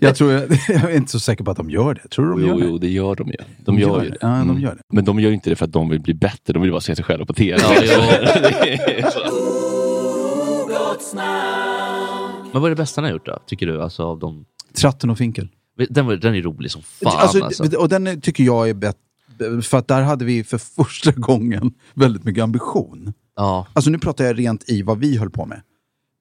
jag, 0.00 0.16
tror, 0.16 0.32
jag, 0.32 0.42
jag 0.68 0.92
är 0.92 0.96
inte 0.96 1.12
så 1.12 1.20
säker 1.20 1.44
på 1.44 1.50
att 1.50 1.56
de 1.56 1.70
gör 1.70 1.94
det. 1.94 2.08
Tror 2.08 2.26
du 2.26 2.32
de 2.32 2.40
Jo, 2.40 2.46
gör 2.48 2.58
det? 2.60 2.66
jo, 2.66 2.78
det 2.78 2.88
gör 2.88 3.14
de 3.14 3.28
ju. 3.28 3.36
De, 3.36 3.44
De 3.64 3.78
gör, 3.78 3.88
gör 3.88 4.02
ju 4.04 4.10
det. 4.10 4.16
det. 4.20 4.26
Mm. 4.26 4.38
Ja, 4.48 4.54
de 4.54 4.60
gör 4.60 4.74
det. 4.74 4.82
Men 4.92 5.04
de 5.04 5.20
gör 5.20 5.30
inte 5.32 5.50
det 5.50 5.56
för 5.56 5.64
att 5.64 5.72
de 5.72 5.88
vill 5.88 6.00
bli 6.00 6.14
bättre, 6.14 6.52
de 6.52 6.62
vill 6.62 6.70
bara 6.70 6.80
se 6.80 6.96
sig 6.96 7.04
själva 7.04 7.26
på 7.26 7.32
tv. 7.32 7.58
Ja, 7.62 7.74
Men 12.54 12.62
vad 12.62 12.70
är 12.70 12.74
det 12.74 12.82
bästa 12.82 13.00
ni 13.00 13.06
har 13.08 13.12
gjort 13.12 13.26
då, 13.26 13.38
tycker 13.46 13.66
du? 13.66 13.82
Alltså, 13.82 14.02
av 14.02 14.18
de... 14.18 14.44
Tratten 14.74 15.10
och 15.10 15.18
Finkel. 15.18 15.48
den, 15.90 16.06
var, 16.06 16.16
den 16.16 16.34
är 16.34 16.42
rolig 16.42 16.70
som 16.70 16.82
fan 16.82 17.12
Alltså, 17.20 17.44
alltså. 17.44 17.76
Och 17.76 17.88
den 17.88 18.20
tycker 18.20 18.44
jag 18.44 18.68
är 18.68 18.74
bättre. 18.74 19.62
För 19.62 19.78
att 19.78 19.88
där 19.88 20.02
hade 20.02 20.24
vi 20.24 20.44
för 20.44 20.58
första 20.58 21.12
gången 21.16 21.74
väldigt 21.94 22.24
mycket 22.24 22.42
ambition. 22.42 23.12
Ja. 23.36 23.66
Alltså 23.72 23.90
nu 23.90 23.98
pratar 23.98 24.24
jag 24.24 24.38
rent 24.38 24.68
i 24.68 24.82
vad 24.82 24.98
vi 24.98 25.16
höll 25.16 25.30
på 25.30 25.46
med. 25.46 25.62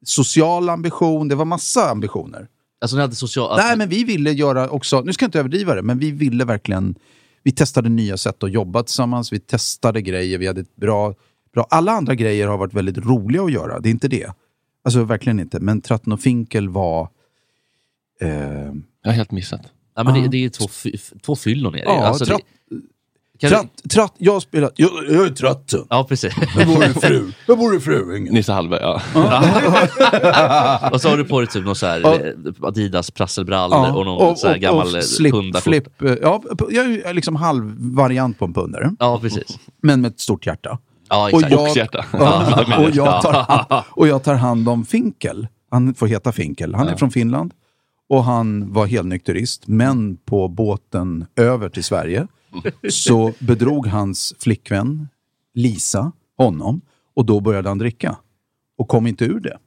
Social 0.05 0.69
ambition, 0.69 1.27
det 1.27 1.35
var 1.35 1.45
massa 1.45 1.91
ambitioner. 1.91 2.47
Alltså 2.81 2.95
ni 2.95 3.01
hade 3.01 3.15
social... 3.15 3.57
Nej, 3.57 3.77
men 3.77 3.89
vi 3.89 4.03
ville 4.03 4.31
göra 4.31 4.69
också, 4.69 5.01
nu 5.01 5.13
ska 5.13 5.23
jag 5.23 5.27
inte 5.27 5.39
överdriva 5.39 5.75
det, 5.75 5.81
men 5.81 5.99
vi 5.99 6.11
ville 6.11 6.45
verkligen 6.45 6.95
Vi 7.43 7.51
testade 7.51 7.89
nya 7.89 8.17
sätt 8.17 8.43
att 8.43 8.51
jobba 8.51 8.83
tillsammans, 8.83 9.33
vi 9.33 9.39
testade 9.39 10.01
grejer, 10.01 10.37
vi 10.37 10.47
hade 10.47 10.61
ett 10.61 10.75
bra, 10.75 11.13
bra... 11.53 11.67
Alla 11.69 11.91
andra 11.91 12.15
grejer 12.15 12.47
har 12.47 12.57
varit 12.57 12.73
väldigt 12.73 12.97
roliga 12.97 13.43
att 13.43 13.51
göra, 13.51 13.79
det 13.79 13.89
är 13.89 13.91
inte 13.91 14.07
det. 14.07 14.31
Alltså 14.83 15.03
verkligen 15.03 15.39
inte. 15.39 15.59
Men 15.59 15.81
Tratten 15.81 16.13
och 16.13 16.19
Finkel 16.21 16.69
var... 16.69 17.09
Eh, 18.21 18.29
Jag 18.29 18.73
har 19.05 19.11
helt 19.11 19.31
missat. 19.31 19.61
Ja, 19.95 20.03
men 20.03 20.13
det, 20.13 20.27
det 20.27 20.45
är 20.45 20.49
två, 20.49 20.65
två 21.25 21.35
fyllon 21.35 21.73
är 21.75 21.77
det. 21.77 21.83
Ja, 21.83 22.03
alltså, 22.05 22.25
tratt, 22.25 22.41
kan 23.39 23.49
tratt, 23.49 23.67
tratt, 23.89 24.13
jag 24.17 24.41
spelar... 24.41 24.71
Jag, 24.75 24.89
jag 25.09 25.25
är 25.25 25.29
Tratten. 25.29 25.85
Ja, 25.89 26.05
precis. 26.09 26.33
Jag 26.57 26.67
bor 26.67 26.85
i 26.85 26.89
fru. 26.89 27.31
Jag 27.47 27.57
bor 27.57 27.75
i 27.75 27.79
Fruängen. 27.79 28.33
Nisse 28.33 28.51
Hallberg, 28.53 28.81
ja. 28.81 28.93
och 30.91 31.01
så 31.01 31.09
har 31.09 31.17
du 31.17 31.25
på 31.25 31.39
dig 31.39 31.47
typ 31.49 31.65
någon 31.65 31.75
så 31.75 31.85
här 31.85 31.99
Ja. 31.99 32.13
eh, 32.15 32.33
Adidas 32.61 33.11
prasselbrallor 33.11 33.97
och 33.97 34.05
någon 34.05 34.37
så 34.37 34.47
här 34.47 34.57
gammal 34.57 35.01
slip, 35.03 35.57
flip, 35.61 36.01
eh, 36.01 36.13
ja, 36.21 36.43
Jag 36.69 36.85
är 36.93 37.13
liksom 37.13 37.35
halvvariant 37.35 38.39
på 38.39 38.45
en 38.45 38.53
pundare. 38.53 38.95
Ja, 38.99 39.19
precis. 39.21 39.59
Men 39.81 40.01
med 40.01 40.11
ett 40.11 40.19
stort 40.19 40.45
hjärta. 40.45 40.79
Ja, 41.13 41.29
exakt. 41.29 41.53
Och 41.55 41.77
hjärta. 41.77 42.05
Ja, 42.13 42.65
Ja. 42.67 42.77
och, 42.85 42.89
jag 42.93 43.21
tar, 43.21 43.83
och 43.89 44.07
jag 44.07 44.23
tar 44.23 44.35
hand 44.35 44.69
om 44.69 44.85
Finkel. 44.85 45.47
Han 45.71 45.93
får 45.93 46.07
heta 46.07 46.31
Finkel. 46.31 46.75
Han 46.75 46.87
är 46.87 46.95
från 46.95 47.11
Finland. 47.11 47.53
Och 48.09 48.23
han 48.23 48.73
var 48.73 48.85
helnykterist. 48.85 49.67
Men 49.67 50.17
på 50.17 50.47
båten 50.47 51.25
över 51.35 51.69
till 51.69 51.83
Sverige 51.83 52.27
så 52.89 53.33
bedrog 53.39 53.87
hans 53.87 54.33
flickvän 54.39 55.07
Lisa 55.53 56.11
honom. 56.37 56.81
Och 57.15 57.25
då 57.25 57.39
började 57.39 57.69
han 57.69 57.77
dricka. 57.77 58.15
Och 58.77 58.87
kom 58.87 59.07
inte 59.07 59.25
ur 59.25 59.39
det. 59.39 59.57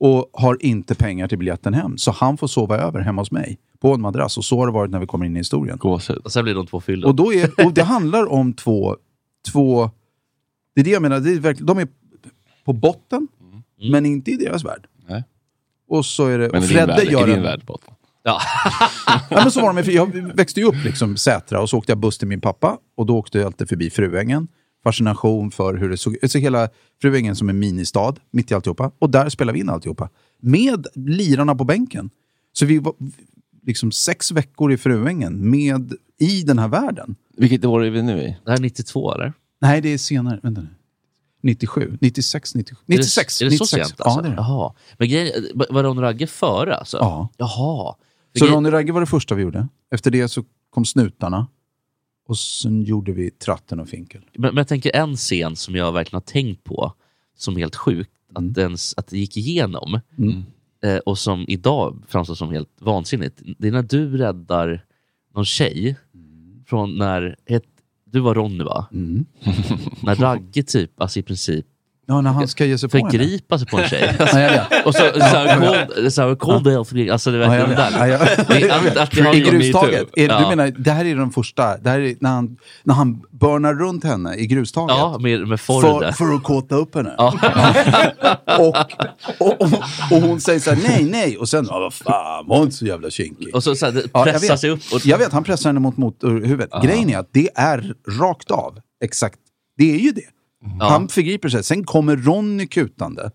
Och 0.00 0.30
har 0.32 0.56
inte 0.60 0.94
pengar 0.94 1.28
till 1.28 1.38
biljetten 1.38 1.74
hem. 1.74 1.98
Så 1.98 2.10
han 2.10 2.36
får 2.36 2.46
sova 2.46 2.78
över 2.78 3.00
hemma 3.00 3.22
hos 3.22 3.30
mig. 3.30 3.58
På 3.80 3.94
en 3.94 4.00
madrass. 4.00 4.38
Och 4.38 4.44
så 4.44 4.58
har 4.58 4.66
det 4.66 4.72
varit 4.72 4.90
när 4.90 4.98
vi 5.00 5.06
kommer 5.06 5.26
in 5.26 5.36
i 5.36 5.40
historien. 5.40 5.78
Gåshud. 5.78 6.16
Och 6.16 6.32
sen 6.32 6.44
blir 6.44 6.54
de 6.54 6.66
två 6.66 6.80
fyllon. 6.80 7.08
Och, 7.10 7.14
då 7.16 7.32
är, 7.32 7.66
och 7.66 7.72
det 7.72 7.82
handlar 7.82 8.32
om 8.32 8.52
två, 8.52 8.96
två... 9.52 9.90
Det 10.74 10.80
är 10.80 10.84
det 10.84 10.90
jag 10.90 11.02
menar, 11.02 11.20
det 11.20 11.30
är 11.32 11.40
verkligen, 11.40 11.66
de 11.66 11.78
är 11.78 11.88
på 12.64 12.72
botten, 12.72 13.28
men 13.90 14.06
inte 14.06 14.30
i 14.30 14.36
deras 14.36 14.64
värld. 14.64 14.86
Nej. 15.08 15.24
Och 15.88 16.06
så 16.06 16.26
är 16.26 16.38
det... 16.38 16.48
Men 16.52 16.62
och 16.62 16.70
värld, 16.70 17.10
gör 17.10 17.22
i 17.22 17.30
din 17.30 17.36
en- 17.38 17.42
värld 17.42 17.66
på 17.66 17.78
Ja. 18.22 18.40
Ja, 19.30 19.40
men 19.42 19.50
så 19.50 19.60
var 19.60 19.68
det 19.68 19.74
med, 19.74 19.88
jag 19.88 20.36
växte 20.36 20.60
ju 20.60 20.66
upp 20.66 20.84
liksom 20.84 21.16
Sätra 21.16 21.60
och 21.60 21.70
så 21.70 21.78
åkte 21.78 21.92
jag 21.92 21.98
buss 21.98 22.18
till 22.18 22.28
min 22.28 22.40
pappa 22.40 22.78
och 22.96 23.06
då 23.06 23.16
åkte 23.18 23.38
jag 23.38 23.46
alltid 23.46 23.68
förbi 23.68 23.90
Fruängen. 23.90 24.48
Fascination 24.84 25.50
för 25.50 25.74
hur 25.74 25.90
det 25.90 25.96
såg 25.96 26.16
ut. 26.22 26.30
Så 26.32 26.38
hela 26.38 26.68
Fruängen 27.02 27.36
som 27.36 27.48
en 27.48 27.58
ministad 27.58 28.14
mitt 28.30 28.50
i 28.50 28.54
alltihopa. 28.54 28.90
Och 28.98 29.10
där 29.10 29.28
spelade 29.28 29.54
vi 29.54 29.60
in 29.60 29.68
alltihopa. 29.68 30.08
Med 30.40 30.86
lirarna 30.94 31.54
på 31.54 31.64
bänken. 31.64 32.10
Så 32.52 32.66
vi 32.66 32.78
var 32.78 32.94
liksom 33.66 33.92
sex 33.92 34.32
veckor 34.32 34.72
i 34.72 34.76
Fruängen 34.76 35.50
med, 35.50 35.92
i 36.18 36.42
den 36.42 36.58
här 36.58 36.68
världen. 36.68 37.16
Vilket 37.36 37.64
år 37.64 37.84
är 37.84 37.90
vi 37.90 38.02
nu 38.02 38.22
i? 38.22 38.36
Det 38.44 38.50
här 38.50 38.58
är 38.58 38.62
92 38.62 39.14
eller? 39.14 39.32
Nej, 39.62 39.80
det 39.80 39.88
är 39.88 39.98
senare. 39.98 40.40
Vänta 40.42 40.60
nu. 40.60 40.68
97, 41.42 41.98
96, 42.00 42.54
97. 42.54 42.82
96. 42.86 43.40
Är 43.40 43.44
det, 43.44 43.48
är 43.48 43.50
det 43.50 43.56
så 43.56 43.64
96. 43.76 43.88
sent? 43.88 44.00
Alltså? 44.00 44.18
Ja, 44.18 44.22
det 44.22 44.28
är 44.28 44.30
det. 44.30 44.36
Jaha. 44.36 44.74
Men 44.98 45.08
grejen, 45.08 45.44
var 45.70 45.82
Ron 45.84 46.00
Ragge 46.00 46.26
före 46.26 46.76
alltså? 46.76 46.96
Ja. 46.96 47.28
Jaha. 47.36 47.94
För 48.32 48.38
Så 48.38 48.44
grej- 48.44 48.54
Ronny 48.54 48.70
Ragge 48.70 48.92
var 48.92 49.00
det 49.00 49.06
första 49.06 49.34
vi 49.34 49.42
gjorde. 49.42 49.68
Efter 49.90 50.10
det 50.10 50.28
så 50.28 50.44
kom 50.70 50.84
Snutarna. 50.84 51.46
Och 52.28 52.38
sen 52.38 52.82
gjorde 52.82 53.12
vi 53.12 53.30
Tratten 53.30 53.80
och 53.80 53.88
Finkel. 53.88 54.20
Men, 54.34 54.40
men 54.54 54.56
jag 54.56 54.68
tänker 54.68 54.96
en 54.96 55.16
scen 55.16 55.56
som 55.56 55.76
jag 55.76 55.92
verkligen 55.92 56.16
har 56.16 56.32
tänkt 56.32 56.64
på 56.64 56.92
som 57.36 57.56
helt 57.56 57.76
sjukt, 57.76 58.10
att, 58.34 58.54
den, 58.54 58.76
att 58.96 59.06
det 59.06 59.18
gick 59.18 59.36
igenom 59.36 60.00
Mm. 60.18 60.42
eh, 60.84 60.96
och 60.96 61.18
som 61.18 61.44
idag 61.48 62.02
framstår 62.08 62.34
som 62.34 62.50
helt 62.50 62.68
vansinnigt. 62.80 63.40
Det 63.58 63.68
är 63.68 63.72
när 63.72 63.82
du 63.82 64.16
räddar 64.16 64.84
någon 65.34 65.44
tjej 65.44 65.96
från 66.66 66.98
när, 66.98 67.36
ett, 67.46 67.64
du 68.12 68.20
var 68.20 68.34
Ronny 68.34 68.64
va? 68.64 68.86
Mm. 68.92 69.24
när 70.02 70.14
Ragge 70.14 70.62
typ, 70.62 71.00
alltså 71.00 71.18
i 71.18 71.22
princip 71.22 71.66
Ja, 72.12 72.20
när 72.20 72.30
han 72.30 72.48
ska 72.48 72.64
ge 72.64 72.78
sig 72.78 72.88
på 72.88 72.96
henne. 72.96 73.10
förgripa 73.10 73.58
sig 73.58 73.66
på 73.68 73.78
en 73.78 73.88
tjej. 73.88 74.16
Ja, 74.18 74.40
jag 74.40 74.50
vet. 74.50 74.86
och 74.86 74.94
så, 74.94 75.00
så 76.10 76.22
här, 76.22 76.34
cold, 76.34 76.66
ja. 76.66 77.12
alltså 77.12 77.30
det 77.30 77.38
Ja, 77.38 77.66
vet. 77.66 77.76
där. 77.76 78.06
Ja, 79.24 79.34
I 79.34 79.40
grustaget. 79.40 80.08
Är, 80.16 80.28
Du 80.28 80.34
Ja. 80.34 80.48
menar, 80.48 80.66
det 80.78 80.90
här 80.90 81.04
är 81.04 81.14
den 81.16 81.30
första, 81.30 81.76
det 81.78 81.90
här 81.90 82.00
är 82.00 82.14
när 82.20 82.30
han, 82.30 82.56
när 82.82 82.94
han 82.94 83.22
börnar 83.30 83.74
runt 83.74 84.04
henne 84.04 84.34
i 84.36 84.46
grustaget. 84.46 84.96
Ja, 84.96 85.18
med, 85.20 85.48
med 85.48 85.60
för, 85.60 85.80
Forde. 85.80 86.12
för 86.12 86.34
att 86.34 86.42
kåta 86.42 86.74
upp 86.74 86.94
henne. 86.94 87.14
Ja. 87.18 87.34
Och, 88.58 88.76
och, 89.38 89.60
och, 89.62 89.72
och 90.10 90.20
hon 90.22 90.40
säger 90.40 90.60
så 90.60 90.70
här, 90.70 90.82
nej, 90.88 91.04
nej. 91.04 91.36
Och 91.38 91.48
sen, 91.48 91.66
ja, 91.70 91.78
vad 91.78 91.94
fan, 91.94 92.46
var 92.46 92.62
inte 92.62 92.76
så 92.76 92.86
jävla 92.86 93.10
kinkig. 93.10 93.54
Och 93.54 93.62
så, 93.64 93.74
så 93.74 93.86
här, 93.86 94.02
Ja, 94.12 94.24
pressar 94.24 94.56
sig 94.56 94.70
upp. 94.70 94.80
Och, 94.94 95.06
Jag 95.06 95.18
vet, 95.18 95.32
han 95.32 95.44
pressar 95.44 95.68
henne 95.70 95.80
mot 95.80 95.96
motorhuvudet. 95.96 96.70
Grejen 96.82 97.10
är 97.10 97.18
att 97.18 97.28
det 97.32 97.48
är 97.54 97.94
rakt 98.20 98.50
av. 98.50 98.78
Exakt. 99.04 99.38
Det 99.78 99.94
är 99.94 99.98
ju 99.98 100.10
det. 100.12 100.22
Ja. 100.78 100.88
Han 100.88 101.08
förgriper 101.08 101.48
sig. 101.48 101.64
Sen 101.64 101.84
kommer 101.84 102.16
Ronny 102.16 102.66
kutande 102.66 103.30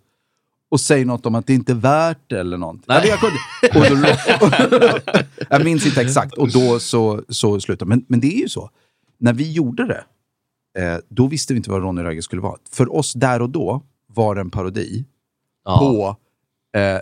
och 0.69 0.79
säger 0.79 1.05
något 1.05 1.25
om 1.25 1.35
att 1.35 1.47
det 1.47 1.53
inte 1.53 1.71
är 1.71 1.75
värt 1.75 2.29
det 2.29 2.39
eller 2.39 2.57
någonting. 2.57 2.85
Nej. 2.87 3.07
Jag, 3.07 3.17
vet, 3.21 3.75
och 3.75 4.69
då, 4.71 4.99
jag 5.49 5.63
minns 5.63 5.85
inte 5.85 6.01
exakt. 6.01 6.33
Och 6.33 6.51
då 6.51 6.79
så, 6.79 7.23
så 7.29 7.59
slutar 7.59 7.85
men, 7.85 8.05
men 8.07 8.19
det 8.19 8.27
är 8.35 8.39
ju 8.41 8.49
så. 8.49 8.69
När 9.17 9.33
vi 9.33 9.51
gjorde 9.51 9.85
det, 9.87 10.03
eh, 10.83 10.97
då 11.09 11.27
visste 11.27 11.53
vi 11.53 11.57
inte 11.57 11.69
vad 11.71 11.81
Ronny 11.81 12.01
Ragge 12.03 12.21
skulle 12.21 12.41
vara. 12.41 12.57
För 12.71 12.95
oss 12.95 13.13
där 13.13 13.41
och 13.41 13.49
då 13.49 13.81
var 14.07 14.35
det 14.35 14.41
en 14.41 14.49
parodi 14.49 15.05
Ja. 15.65 15.79
på 15.79 16.17
eh, 16.79 16.99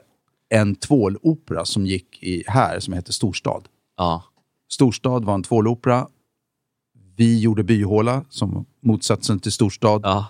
en 0.49 0.75
tvålopera 0.75 1.65
som 1.65 1.85
gick 1.85 2.23
i, 2.23 2.43
här 2.47 2.79
som 2.79 2.93
heter 2.93 3.13
Storstad. 3.13 3.63
ja. 3.97 4.23
Storstad 4.71 5.25
var 5.25 5.33
en 5.33 5.43
tvålopera. 5.43 6.07
Vi 7.15 7.39
gjorde 7.39 7.63
Byhåla 7.63 8.25
som 8.29 8.65
motsatsen 8.85 9.39
till 9.39 9.51
Storstad. 9.51 10.01
Ja. 10.03 10.27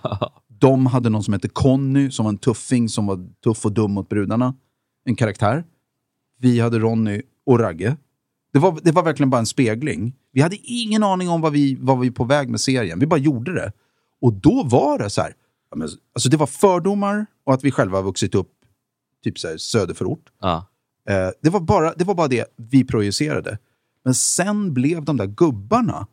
De 0.48 0.86
hade 0.86 1.10
någon 1.10 1.24
som 1.24 1.34
hette 1.34 1.50
Conny 1.50 2.12
som 2.12 2.26
var 2.26 2.32
en 2.32 2.38
tuffing 2.38 2.89
som 2.89 3.08
var 3.08 3.30
tuff 3.44 3.65
och 3.65 3.72
dum 3.72 3.91
mot 3.91 4.10
brudarna. 4.10 4.56
En 5.06 5.15
karaktär. 5.15 5.63
Vi 6.39 6.60
hade 6.60 6.80
Ronny 6.80 7.22
och 7.46 7.60
Ragge. 7.60 7.98
Det 8.54 8.60
var, 8.60 8.80
det 8.84 8.91
var 8.91 9.04
verkligen 9.04 9.30
bara 9.30 9.39
en 9.39 9.46
spegling. 9.46 10.15
Vi 10.32 10.41
hade 10.41 10.58
ingen 10.63 11.04
aning 11.04 11.30
om 11.30 11.41
vad 11.41 11.54
vi 11.54 11.76
var 11.80 11.96
vi 11.96 12.12
på 12.12 12.24
väg 12.24 12.50
med 12.50 12.62
serien. 12.62 13.00
Vi 13.00 13.08
bara 13.08 13.20
gjorde 13.20 13.54
det. 13.54 13.72
Och 14.22 14.34
då 14.34 14.63
var 14.63 15.00
det 15.00 15.10
så 15.10 15.22
här. 15.22 15.34
Alltså 16.13 16.30
det 16.30 16.38
var 16.38 16.48
fördomar 16.48 17.26
och 17.46 17.54
att 17.54 17.63
vi 17.63 17.72
själva 17.72 18.02
vuxit 18.02 18.36
upp 18.36 18.52
typ 19.24 19.39
så 19.39 19.48
här, 19.48 19.58
söderförort. 19.58 20.30
Ja. 20.41 20.68
Eh, 21.10 21.30
det, 21.41 21.50
var 21.50 21.60
bara, 21.60 21.94
det 21.94 22.04
var 22.04 22.15
bara 22.15 22.28
det 22.28 22.46
vi 22.56 22.84
projicerade. 22.84 23.58
Men 24.04 24.13
sen 24.13 24.74
blev 24.74 25.06
de 25.06 25.18
där 25.18 25.26
gubbarna 25.26 26.08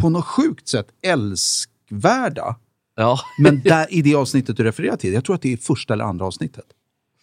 på 0.00 0.08
något 0.08 0.24
sjukt 0.24 0.68
sätt 0.68 0.86
älskvärda. 1.02 2.56
Ja. 2.96 3.18
Men 3.38 3.60
där, 3.62 3.86
i 3.94 4.02
det 4.02 4.14
avsnittet 4.14 4.56
du 4.56 4.64
refererar 4.64 4.96
till, 4.96 5.12
jag 5.12 5.24
tror 5.24 5.36
att 5.36 5.42
det 5.42 5.52
är 5.52 5.56
första 5.56 5.94
eller 5.94 6.04
andra 6.04 6.26
avsnittet. 6.26 6.64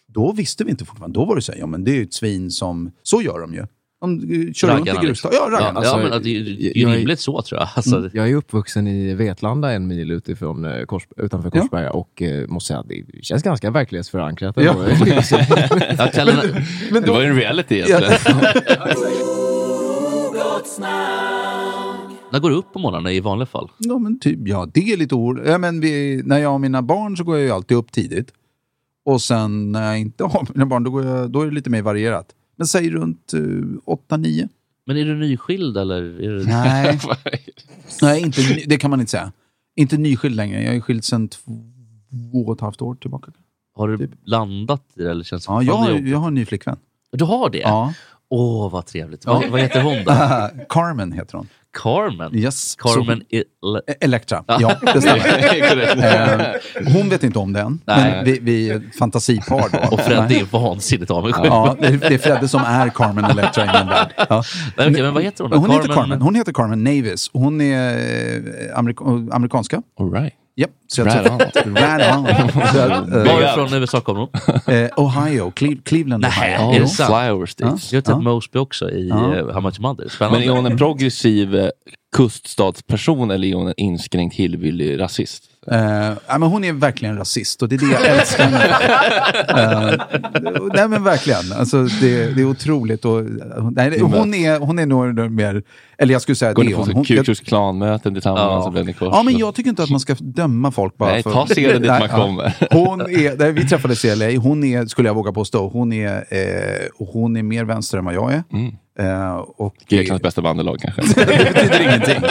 Då 0.06 0.32
visste 0.32 0.64
vi 0.64 0.70
inte 0.70 0.84
fortfarande. 0.84 1.18
Då 1.18 1.24
var 1.24 1.36
det 1.36 1.42
så 1.42 1.52
här, 1.52 1.58
ja 1.58 1.66
men 1.66 1.84
det 1.84 1.90
är 1.90 1.94
ju 1.94 2.02
ett 2.02 2.14
svin 2.14 2.50
som... 2.50 2.92
Så 3.02 3.22
gör 3.22 3.40
de 3.40 3.54
ju. 3.54 3.66
De 4.00 4.18
eh, 4.46 4.52
kör 4.52 4.68
runt 4.76 4.86
i 4.86 4.90
grustag. 4.90 5.04
liksom. 5.08 5.30
Ja, 5.32 5.48
raggarna. 5.50 5.80
Ja, 5.84 5.96
men 5.96 6.22
det 6.22 6.28
är 6.28 6.32
ju 6.32 6.44
det 6.56 6.78
är 6.78 6.80
ju 6.80 6.86
rimligt 6.86 7.20
så 7.20 7.42
tror 7.42 7.60
jag. 7.60 7.68
Alltså, 7.74 7.96
Mm, 7.96 8.10
Jag 8.14 8.30
är 8.30 8.34
uppvuxen 8.34 8.86
i 8.86 9.14
Vetlanda 9.14 9.72
en 9.72 9.86
mil 9.86 10.10
utifrån, 10.10 10.64
eh, 10.64 10.84
Kors, 10.84 11.02
utanför 11.16 11.50
Ja. 11.54 11.60
Korsberga 11.60 11.90
och 11.90 12.22
eh, 12.22 12.48
måste 12.48 12.68
säga 12.68 12.80
att 12.80 12.88
det 12.88 13.04
känns 13.24 13.42
ganska 13.42 13.70
verklighetsförankrat. 13.70 14.54
Ja. 14.58 14.72
ändå. 14.88 15.06
jag 15.98 16.12
kan, 16.12 16.26
Det 16.92 17.06
var 17.10 17.20
ju 17.22 17.26
en 17.26 17.36
reality 17.36 17.74
egentligen. 17.74 18.12
när 22.34 22.40
går 22.40 22.50
du 22.50 22.56
upp 22.56 22.72
på 22.72 22.78
morgnarna 22.78 23.12
i 23.12 23.20
vanliga 23.20 23.46
fall? 23.46 23.70
Ja, 23.78 23.98
men 23.98 24.18
typ, 24.18 24.38
ja, 24.48 24.68
det 24.74 24.92
är 24.92 24.96
lite 24.96 25.14
oroligt. 25.14 25.48
Ja, 25.48 25.58
men 25.58 25.80
vi, 25.80 26.22
när 26.24 26.38
jag 26.38 26.50
har 26.50 26.58
mina 26.58 26.82
barn 26.82 27.16
så 27.16 27.24
går 27.24 27.36
jag 27.36 27.44
ju 27.44 27.50
alltid 27.50 27.76
upp 27.76 27.92
tidigt. 27.92 28.32
Och 29.04 29.22
sen 29.22 29.72
när 29.72 29.86
jag 29.86 29.98
inte 29.98 30.24
har 30.24 30.46
mina 30.54 30.66
barn, 30.66 30.84
då, 30.84 30.90
går 30.90 31.04
jag, 31.04 31.30
då 31.30 31.40
är 31.40 31.46
det 31.46 31.54
lite 31.54 31.70
mer 31.70 31.82
varierat. 31.82 32.26
Men 32.56 32.66
säg 32.66 32.90
runt 32.90 33.34
uh, 33.34 33.64
8-9. 33.86 34.48
Men 34.86 34.96
är 34.96 35.04
du 35.04 35.14
nyskild 35.14 35.76
eller? 35.76 36.02
Är 36.02 36.30
du... 36.30 36.44
Nej. 36.44 37.00
Nej, 38.02 38.20
inte, 38.20 38.40
det 38.66 38.76
kan 38.76 38.90
man 38.90 39.00
inte 39.00 39.10
säga. 39.10 39.32
Inte 39.76 39.96
nyskild 39.96 40.36
längre. 40.36 40.62
Jag 40.62 40.76
är 40.76 40.80
skild 40.80 41.04
sedan 41.04 41.28
två 41.28 42.44
och 42.46 42.54
ett 42.54 42.60
halvt 42.60 42.82
år 42.82 42.94
tillbaka. 42.94 43.32
Har 43.74 43.88
du 43.88 44.10
landat 44.24 44.84
i 44.96 45.02
det? 45.02 45.10
Eller 45.10 45.24
känns 45.24 45.46
det 45.46 45.52
Ja, 45.52 45.62
jag, 45.62 46.08
jag 46.08 46.18
har 46.18 46.28
en 46.28 46.34
ny 46.34 46.44
flickvän. 46.44 46.76
Du 47.12 47.24
har 47.24 47.50
det? 47.50 47.58
Ja. 47.58 47.94
Åh, 48.30 48.70
vad 48.70 48.86
trevligt. 48.86 49.26
Vad, 49.26 49.48
vad 49.48 49.60
heter 49.60 49.82
hon 49.82 50.04
då? 50.04 50.12
Carmen 50.68 51.12
heter 51.12 51.36
hon. 51.38 51.48
Carmen? 51.82 52.36
Yes. 52.36 52.76
Carmen 52.78 53.18
Så- 53.30 53.36
Il- 53.36 53.44
E- 53.88 53.94
Elektra, 54.00 54.44
ja 54.46 54.76
det 54.94 55.00
stämmer. 55.00 56.54
Eh, 56.84 56.92
hon 56.92 57.08
vet 57.08 57.24
inte 57.24 57.38
om 57.38 57.52
det 57.52 57.60
än, 57.60 57.80
Nej. 57.86 58.12
men 58.12 58.24
vi, 58.24 58.38
vi 58.42 58.70
är 58.70 58.82
fantasipar 58.98 59.64
då. 59.72 59.88
Och 59.94 60.00
Fredde 60.00 60.34
är 60.34 60.44
vansinnigt 60.44 61.10
avundsjuk. 61.10 61.46
Ja, 61.46 61.76
det 61.80 61.86
är, 61.86 62.18
Fredde 62.18 62.48
som 62.48 62.62
är 62.62 62.88
Carmen 62.88 63.24
Electra 63.24 63.64
i 63.64 63.66
min 63.78 63.88
värld. 63.88 64.12
Ja. 64.28 64.42
Nej, 64.76 64.90
okej, 64.90 65.02
men 65.02 65.14
vad 65.14 65.22
heter 65.22 65.44
hon 65.44 65.50
då? 65.50 65.56
Hon 65.56 65.70
heter 65.70 65.88
Carmen- 65.88 65.94
Carmen, 65.94 66.22
hon 66.22 66.34
heter 66.34 66.52
Carmen 66.52 66.84
Navis. 66.84 67.30
Hon 67.32 67.60
är 67.60 67.96
eh, 67.96 68.78
amerika- 68.78 69.28
amerikanska. 69.34 69.82
All 70.00 70.12
right. 70.12 70.34
Japp, 70.56 70.70
så 70.88 71.00
jag. 71.00 71.40
Right 71.66 72.16
on. 72.16 72.26
Eh, 72.26 73.34
Varifrån 73.34 73.74
i 73.74 73.76
USA 73.76 74.00
kommer 74.00 74.20
hon? 74.20 74.28
eh, 74.74 74.90
Ohio, 74.96 75.52
Cle- 75.56 75.82
Cleveland, 75.84 76.22
Nej, 76.22 76.56
Ohio. 76.58 76.76
är 76.76 76.80
det 76.80 76.88
sant? 76.88 77.08
States. 77.46 77.92
Jag 77.92 77.96
har 77.98 78.02
tagit 78.02 78.24
Mosby 78.24 78.58
också 78.58 78.90
i 78.90 79.08
Ja. 79.08 79.16
uh, 79.16 79.52
How 79.52 79.60
Much 79.60 79.80
Mother. 79.80 80.08
Spännande. 80.08 80.38
Men 80.38 80.48
är 80.48 80.52
hon 80.56 80.66
en 80.66 80.78
progressiv 80.78 81.54
eh, 81.56 81.68
kuststadsperson 82.14 83.30
eller 83.30 83.48
är 83.48 83.54
hon 83.54 83.66
en 83.66 83.74
inskränkt 83.76 84.36
hillbilly 84.36 84.98
rasist? 84.98 85.44
Eh, 85.70 86.12
ja, 86.26 86.38
men 86.38 86.42
hon 86.42 86.64
är 86.64 86.72
verkligen 86.72 87.16
rasist 87.16 87.62
och 87.62 87.68
det 87.68 87.74
är 87.74 87.78
det 87.78 87.92
jag 87.92 88.06
älskar 88.06 88.50
med. 88.50 88.74
Eh, 89.48 89.94
Nej 90.74 90.88
men 90.88 91.04
verkligen, 91.04 91.52
alltså, 91.58 91.84
det, 91.84 92.34
det 92.34 92.40
är 92.40 92.44
otroligt. 92.44 93.04
Och, 93.04 93.22
nej, 93.72 94.00
hon, 94.00 94.34
är, 94.34 94.58
hon 94.58 94.78
är 94.78 94.86
nog 94.86 95.30
mer, 95.30 95.62
eller 95.98 96.12
jag 96.12 96.22
skulle 96.22 96.36
säga 96.36 96.52
Går 96.52 96.64
det 96.64 96.70
är 96.70 96.74
hon. 96.74 96.92
hon 96.92 97.04
Ku 97.04 97.14
jag, 97.14 97.24
Klux 97.24 97.40
Klan-möten 97.40 98.14
tillsammans? 98.14 98.76
Ja. 98.76 98.84
kors? 98.98 99.08
ja 99.12 99.22
men 99.22 99.38
jag 99.38 99.54
tycker 99.54 99.70
inte 99.70 99.82
att 99.82 99.90
man 99.90 100.00
ska 100.00 100.14
döma 100.20 100.70
folk 100.70 100.96
bara 100.96 101.12
Nej, 101.12 101.22
för... 101.22 101.30
ta 101.30 101.46
scenen 101.46 101.82
dit 101.82 101.90
Nej, 101.90 102.00
man 102.00 102.08
ja. 102.10 102.16
kommer. 102.16 102.56
Hon 102.70 103.00
är, 103.00 103.38
nej, 103.38 103.52
vi 103.52 103.68
träffades 103.68 104.04
i 104.04 104.16
LA, 104.16 104.40
hon 104.40 104.64
är, 104.64 104.86
skulle 104.86 105.08
jag 105.08 105.14
våga 105.14 105.32
påstå, 105.32 105.68
hon 105.68 105.92
är, 105.92 106.16
eh, 106.30 107.06
hon 107.12 107.36
är 107.36 107.42
mer 107.42 107.64
vänster 107.64 107.98
än 107.98 108.04
vad 108.04 108.14
jag 108.14 108.32
är. 108.32 108.42
Eh, 108.98 109.34
och 109.36 109.74
Greklands 109.88 110.22
bästa 110.22 110.42
bandelag 110.42 110.78
kanske? 110.80 111.02
det 111.24 111.26
betyder 111.54 111.82
ingenting. 111.82 112.22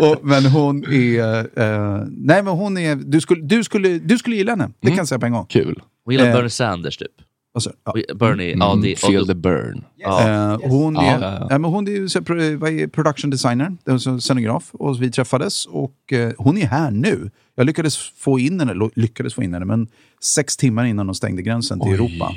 och, 0.08 0.16
men 0.22 0.44
hon 0.46 0.84
är... 0.92 1.38
eh, 1.38 2.04
nej, 2.10 2.42
men 2.42 2.46
hon 2.52 2.78
är... 2.78 2.96
Du 2.96 3.20
skulle, 3.20 3.42
du 3.42 3.64
skulle, 3.64 3.88
du 3.98 4.18
skulle 4.18 4.36
gilla 4.36 4.52
henne. 4.52 4.70
Det 4.80 4.88
kan 4.88 4.96
jag 4.96 5.08
säga 5.08 5.18
på 5.18 5.26
en 5.26 5.32
gång. 5.32 5.46
Kul. 5.46 5.82
Hon 6.04 6.12
gillar 6.14 6.26
Eh, 6.26 6.32
Bernie 6.34 6.50
Sanders 6.50 6.96
typ. 6.96 7.08
Alltså, 7.54 7.72
ja. 7.84 7.94
Bernie, 8.14 8.56
ja, 8.58 8.78
det, 8.82 8.98
Feel 9.00 9.20
och, 9.20 9.26
the 9.28 9.34
burn. 9.34 9.84
ja. 9.96 10.28
Eh, 10.52 10.58
hon, 10.70 10.94
Ja, 10.94 11.02
är, 11.02 11.20
ja, 11.20 11.38
ja. 11.40 11.46
ja, 11.50 11.58
men 11.58 11.70
hon 11.70 11.88
är, 11.88 12.86
production 12.86 13.30
designer, 13.30 13.76
scenograf. 14.20 14.70
Och 14.72 15.02
vi 15.02 15.10
träffades 15.10 15.66
och 15.66 16.12
eh, 16.12 16.32
hon 16.38 16.58
är 16.58 16.66
här 16.66 16.90
nu. 16.90 17.30
Jag 17.54 17.66
lyckades 17.66 17.96
få 17.96 18.38
in 18.38 18.60
henne, 18.60 18.90
lyckades 18.94 19.34
få 19.34 19.42
in 19.42 19.54
henne, 19.54 19.66
men 19.66 19.88
sex 20.22 20.56
timmar 20.56 20.84
innan 20.84 21.06
de 21.06 21.14
stängde 21.14 21.42
gränsen 21.42 21.80
till 21.80 21.88
Oj. 21.88 21.94
Europa 21.94 22.34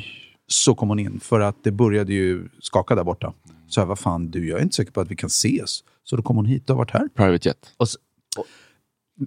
så 0.47 0.75
kom 0.75 0.89
hon 0.89 0.99
in. 0.99 1.19
För 1.23 1.39
att 1.39 1.55
det 1.63 1.71
började 1.71 2.13
ju 2.13 2.47
skaka 2.61 2.95
där 2.95 3.03
borta. 3.03 3.33
Så 3.67 3.79
jag, 3.79 3.85
vad 3.85 3.99
fan 3.99 4.31
du, 4.31 4.49
jag 4.49 4.59
är 4.59 4.63
inte 4.63 4.75
säker 4.75 4.91
på 4.91 5.01
att 5.01 5.11
vi 5.11 5.15
kan 5.15 5.27
ses. 5.27 5.79
Så 6.03 6.15
då 6.15 6.21
kom 6.23 6.35
hon 6.35 6.45
hit 6.45 6.69
och 6.69 6.75
har 6.75 6.85
varit 6.85 6.91
här. 6.91 7.07
Private 7.15 7.49
jet. 7.49 7.57
Och, 7.77 7.85
s- 7.87 7.95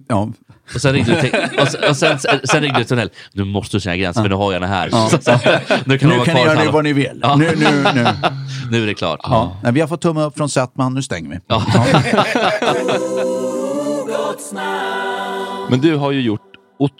Ja, 0.07 0.31
och 0.75 0.81
sen 0.81 0.93
ringde 0.93 1.15
du 1.15 1.21
till, 1.21 1.35
och, 1.59 1.89
och 1.89 1.97
sen, 1.97 2.19
sen 2.43 2.61
ringde 2.61 2.95
Nell. 2.95 3.09
Nu 3.33 3.43
måste 3.43 3.77
du 3.77 3.81
säga 3.81 3.95
gränsen 3.97 4.23
för 4.23 4.29
nu 4.29 4.35
har 4.35 4.53
jag 4.53 4.61
den 4.61 4.69
här. 4.69 4.89
Ja. 4.91 5.09
Så, 5.11 5.17
så, 5.21 5.31
nu 5.31 5.37
kan, 5.37 5.59
Nu 5.85 5.97
kan 5.97 6.09
ni 6.09 6.15
kvar 6.25 6.45
göra 6.55 6.71
vad 6.71 6.83
ni 6.83 6.93
vill. 6.93 7.19
Ja. 7.21 7.35
Nu, 7.35 7.45
nu, 7.55 7.83
nu. 7.95 8.05
nu 8.71 8.83
är 8.83 8.87
det 8.87 8.93
klart. 8.93 9.19
Ja. 9.23 9.57
Nej, 9.63 9.73
vi 9.73 9.81
har 9.81 9.87
fått 9.87 10.01
tumme 10.01 10.23
upp 10.23 10.37
från 10.37 10.49
Sättman, 10.49 10.93
nu 10.93 11.01
stänger 11.01 11.29
vi. 11.29 11.39
Ja. 11.47 11.65
Men 15.69 15.79
du 15.81 15.95
har 15.95 16.11
ju 16.11 16.21
gjort, 16.21 16.41
ot- 16.79 16.91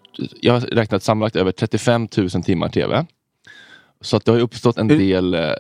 jag 0.41 0.53
har 0.53 0.61
räknat 0.61 1.03
sammanlagt 1.03 1.35
över 1.35 1.51
35 1.51 2.07
000 2.17 2.29
timmar 2.29 2.69
tv. 2.69 3.05
Så 4.01 4.17
att 4.17 4.25
det 4.25 4.31
har 4.31 4.39
uppstått 4.39 4.77
en 4.77 4.87
del 4.87 5.33
eh, 5.33 5.53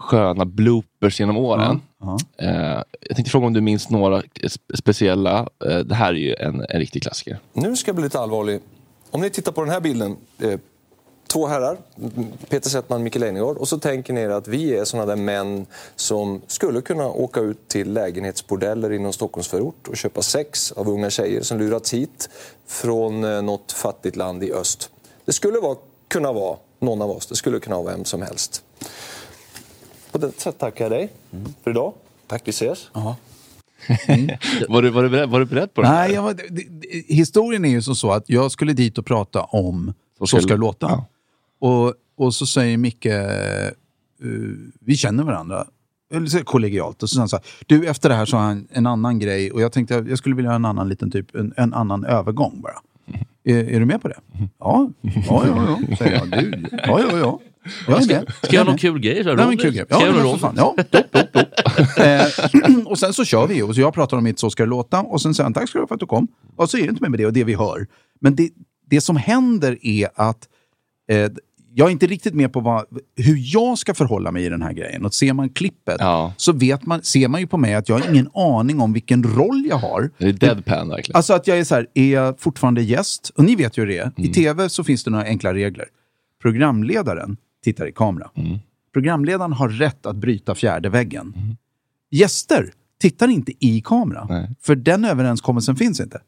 sköna 0.00 0.44
bloopers 0.44 1.20
genom 1.20 1.36
åren. 1.36 1.80
Ja. 2.00 2.18
Eh, 2.38 2.82
jag 3.00 3.16
tänkte 3.16 3.30
fråga 3.30 3.46
om 3.46 3.52
du 3.52 3.60
minns 3.60 3.90
några 3.90 4.20
spe- 4.20 4.76
speciella. 4.76 5.48
Eh, 5.66 5.78
det 5.78 5.94
här 5.94 6.08
är 6.08 6.18
ju 6.18 6.34
en, 6.34 6.60
en 6.68 6.80
riktig 6.80 7.02
klassiker. 7.02 7.38
Nu 7.52 7.76
ska 7.76 7.88
jag 7.88 7.96
bli 7.96 8.04
lite 8.04 8.20
allvarlig. 8.20 8.60
Om 9.10 9.20
ni 9.20 9.30
tittar 9.30 9.52
på 9.52 9.60
den 9.60 9.70
här 9.70 9.80
bilden. 9.80 10.16
Eh, 10.38 10.60
två 11.32 11.46
herrar, 11.46 11.76
Peter 12.48 12.70
Settman 12.70 13.00
och 13.00 13.04
Micke 13.04 13.16
Leijnegard. 13.16 13.56
Och 13.56 13.68
så 13.68 13.78
tänker 13.78 14.12
ni 14.12 14.20
er 14.20 14.30
att 14.30 14.48
vi 14.48 14.76
är 14.76 14.84
såna 14.84 15.06
där 15.06 15.16
män 15.16 15.66
som 15.96 16.40
skulle 16.46 16.80
kunna 16.80 17.06
åka 17.06 17.40
ut 17.40 17.68
till 17.68 17.92
lägenhetsbordeller 17.92 18.92
i 18.92 18.98
någon 18.98 19.12
Stockholmsförort 19.12 19.88
och 19.88 19.96
köpa 19.96 20.22
sex 20.22 20.72
av 20.72 20.88
unga 20.88 21.10
tjejer 21.10 21.42
som 21.42 21.58
lurats 21.58 21.94
hit 21.94 22.30
från 22.66 23.24
eh, 23.24 23.42
något 23.42 23.72
fattigt 23.72 24.16
land 24.16 24.44
i 24.44 24.52
öst. 24.52 24.90
Det 25.24 25.32
skulle 25.32 25.58
vara, 25.58 25.76
kunna 26.08 26.32
vara 26.32 26.56
någon 26.86 27.02
av 27.02 27.10
oss. 27.10 27.26
Det 27.26 27.36
skulle 27.36 27.60
kunna 27.60 27.76
vara 27.76 27.96
vem 27.96 28.04
som 28.04 28.22
helst. 28.22 28.64
På 30.12 30.18
det 30.18 30.40
sättet 30.40 30.60
tackar 30.60 30.84
jag 30.84 30.92
dig 30.92 31.12
för 31.64 31.70
idag. 31.70 31.92
Tack, 32.26 32.42
vi 32.44 32.50
ses. 32.50 32.90
var, 34.68 34.82
du, 34.82 34.90
var, 34.90 35.02
du 35.02 35.08
beredd, 35.08 35.28
var 35.28 35.40
du 35.40 35.46
beredd 35.46 35.74
på 35.74 35.82
det? 35.82 35.88
Nej, 35.88 36.12
jag 36.12 36.22
var, 36.22 36.34
det, 36.34 36.48
det, 36.48 37.04
historien 37.08 37.64
är 37.64 37.68
ju 37.68 37.82
som 37.82 37.94
så 37.96 38.12
att 38.12 38.24
jag 38.26 38.52
skulle 38.52 38.72
dit 38.72 38.98
och 38.98 39.06
prata 39.06 39.42
om 39.42 39.94
Så 40.18 40.26
ska, 40.26 40.40
det 40.40 40.56
låta. 40.56 41.04
Och, 41.58 41.94
och 42.16 42.34
så 42.34 42.46
säger 42.46 42.76
Micke, 42.76 43.06
eh, 43.06 43.70
vi 44.80 44.96
känner 44.96 45.24
varandra, 45.24 45.66
eller 46.14 46.26
så 46.26 46.44
kollegialt. 46.44 47.02
Och 47.02 47.10
så 47.10 47.18
han 47.18 47.28
så 47.28 47.36
här, 47.36 47.44
du 47.66 47.86
efter 47.86 48.08
det 48.08 48.14
här 48.14 48.26
så 48.26 48.36
har 48.36 48.44
han 48.44 48.68
en 48.70 48.86
annan 48.86 49.18
grej 49.18 49.52
och 49.52 49.60
jag 49.60 49.72
tänkte 49.72 50.04
jag 50.08 50.18
skulle 50.18 50.34
vilja 50.34 50.50
ha 50.50 50.56
en 50.56 50.64
annan 50.64 50.88
liten 50.88 51.10
typ, 51.10 51.34
en, 51.34 51.54
en 51.56 51.74
annan 51.74 52.04
övergång 52.04 52.60
bara. 52.60 52.78
Är, 53.46 53.74
är 53.74 53.80
du 53.80 53.86
med 53.86 54.02
på 54.02 54.08
det? 54.08 54.18
Ja, 54.58 54.90
ja, 55.00 55.12
ja, 55.28 55.78
ja 55.88 55.96
säger 55.96 56.16
jag. 56.16 56.30
Du, 56.30 56.68
ja, 56.72 57.00
ja, 57.00 57.18
ja. 57.18 57.40
Jag 57.88 58.02
är 58.02 58.06
med. 58.06 58.32
Ska 58.42 58.56
jag 58.56 58.64
ha 58.64 58.70
någon 58.70 58.78
kul 58.78 58.98
grej? 58.98 59.22
Nej, 59.24 59.36
men 59.36 59.58
kul 59.58 59.74
grej. 59.74 59.84
Ska 59.86 60.06
Ja, 60.06 60.12
men 60.12 60.38
fan. 60.38 60.54
Ja, 60.56 60.74
dopp, 60.90 61.12
dopp, 61.12 61.32
dopp. 61.32 61.48
Eh, 61.98 62.86
och 62.90 62.98
sen 62.98 63.12
så 63.12 63.24
kör 63.24 63.46
vi 63.46 63.62
och 63.62 63.74
så 63.74 63.80
jag 63.80 63.94
pratar 63.94 64.16
om 64.16 64.24
mitt 64.24 64.38
Så 64.38 64.50
ska 64.50 64.62
det 64.62 64.70
låta 64.70 65.00
och 65.00 65.22
sen 65.22 65.34
säger 65.34 65.44
han 65.44 65.52
tack 65.52 65.68
ska 65.68 65.78
du 65.78 65.82
ha 65.82 65.88
för 65.88 65.94
att 65.94 66.00
du 66.00 66.06
kom. 66.06 66.28
Och 66.56 66.70
så 66.70 66.78
är 66.78 66.82
det 66.82 66.88
inte 66.88 67.02
mer 67.02 67.08
med 67.08 67.20
det 67.20 67.26
och 67.26 67.32
det 67.32 67.44
vi 67.44 67.54
hör. 67.54 67.86
Men 68.20 68.34
det, 68.34 68.50
det 68.90 69.00
som 69.00 69.16
händer 69.16 69.78
är 69.82 70.08
att 70.14 70.48
eh, 71.10 71.30
jag 71.78 71.88
är 71.88 71.92
inte 71.92 72.06
riktigt 72.06 72.34
med 72.34 72.52
på 72.52 72.60
vad, 72.60 72.84
hur 73.16 73.54
jag 73.54 73.78
ska 73.78 73.94
förhålla 73.94 74.32
mig 74.32 74.44
i 74.44 74.48
den 74.48 74.62
här 74.62 74.72
grejen. 74.72 75.04
Och 75.04 75.14
ser 75.14 75.32
man 75.32 75.48
klippet 75.48 76.00
så 76.36 76.52
vet 76.52 76.86
man, 76.86 77.02
ser 77.02 77.28
man 77.28 77.40
ju 77.40 77.46
på 77.46 77.56
mig 77.56 77.74
att 77.74 77.88
jag 77.88 77.98
har 77.98 78.10
ingen 78.10 78.28
aning 78.34 78.80
om 78.80 78.92
vilken 78.92 79.22
roll 79.22 79.66
jag 79.68 79.76
har. 79.76 80.10
Det 80.18 80.28
är 80.28 80.32
deadpan 80.32 80.88
verkligen. 80.88 81.16
Alltså 81.16 81.32
att 81.34 81.46
jag 81.46 81.58
är 81.58 81.64
så 81.64 81.74
här, 81.74 81.86
är 81.94 82.12
jag 82.12 82.40
fortfarande 82.40 82.82
gäst? 82.82 83.32
Och 83.34 83.44
ni 83.44 83.56
vet 83.56 83.78
ju 83.78 83.82
hur 83.82 83.88
det 83.88 83.98
är. 83.98 84.12
I 84.16 84.28
tv 84.28 84.68
så 84.68 84.84
finns 84.84 85.04
det 85.04 85.10
några 85.10 85.24
enkla 85.24 85.54
regler. 85.54 85.86
Programledaren 86.42 87.36
tittar 87.64 87.88
i 87.88 87.92
kamera. 87.92 88.30
Programledaren 88.92 89.52
har 89.52 89.68
rätt 89.68 90.06
att 90.06 90.16
bryta 90.16 90.54
fjärde 90.54 90.88
väggen. 90.88 91.56
Gäster 92.10 92.72
tittar 93.00 93.28
inte 93.28 93.52
i 93.60 93.80
kamera. 93.84 94.48
För 94.62 94.76
den 94.76 95.04
överenskommelsen 95.04 95.76
finns 95.76 96.00
inte. 96.00 96.20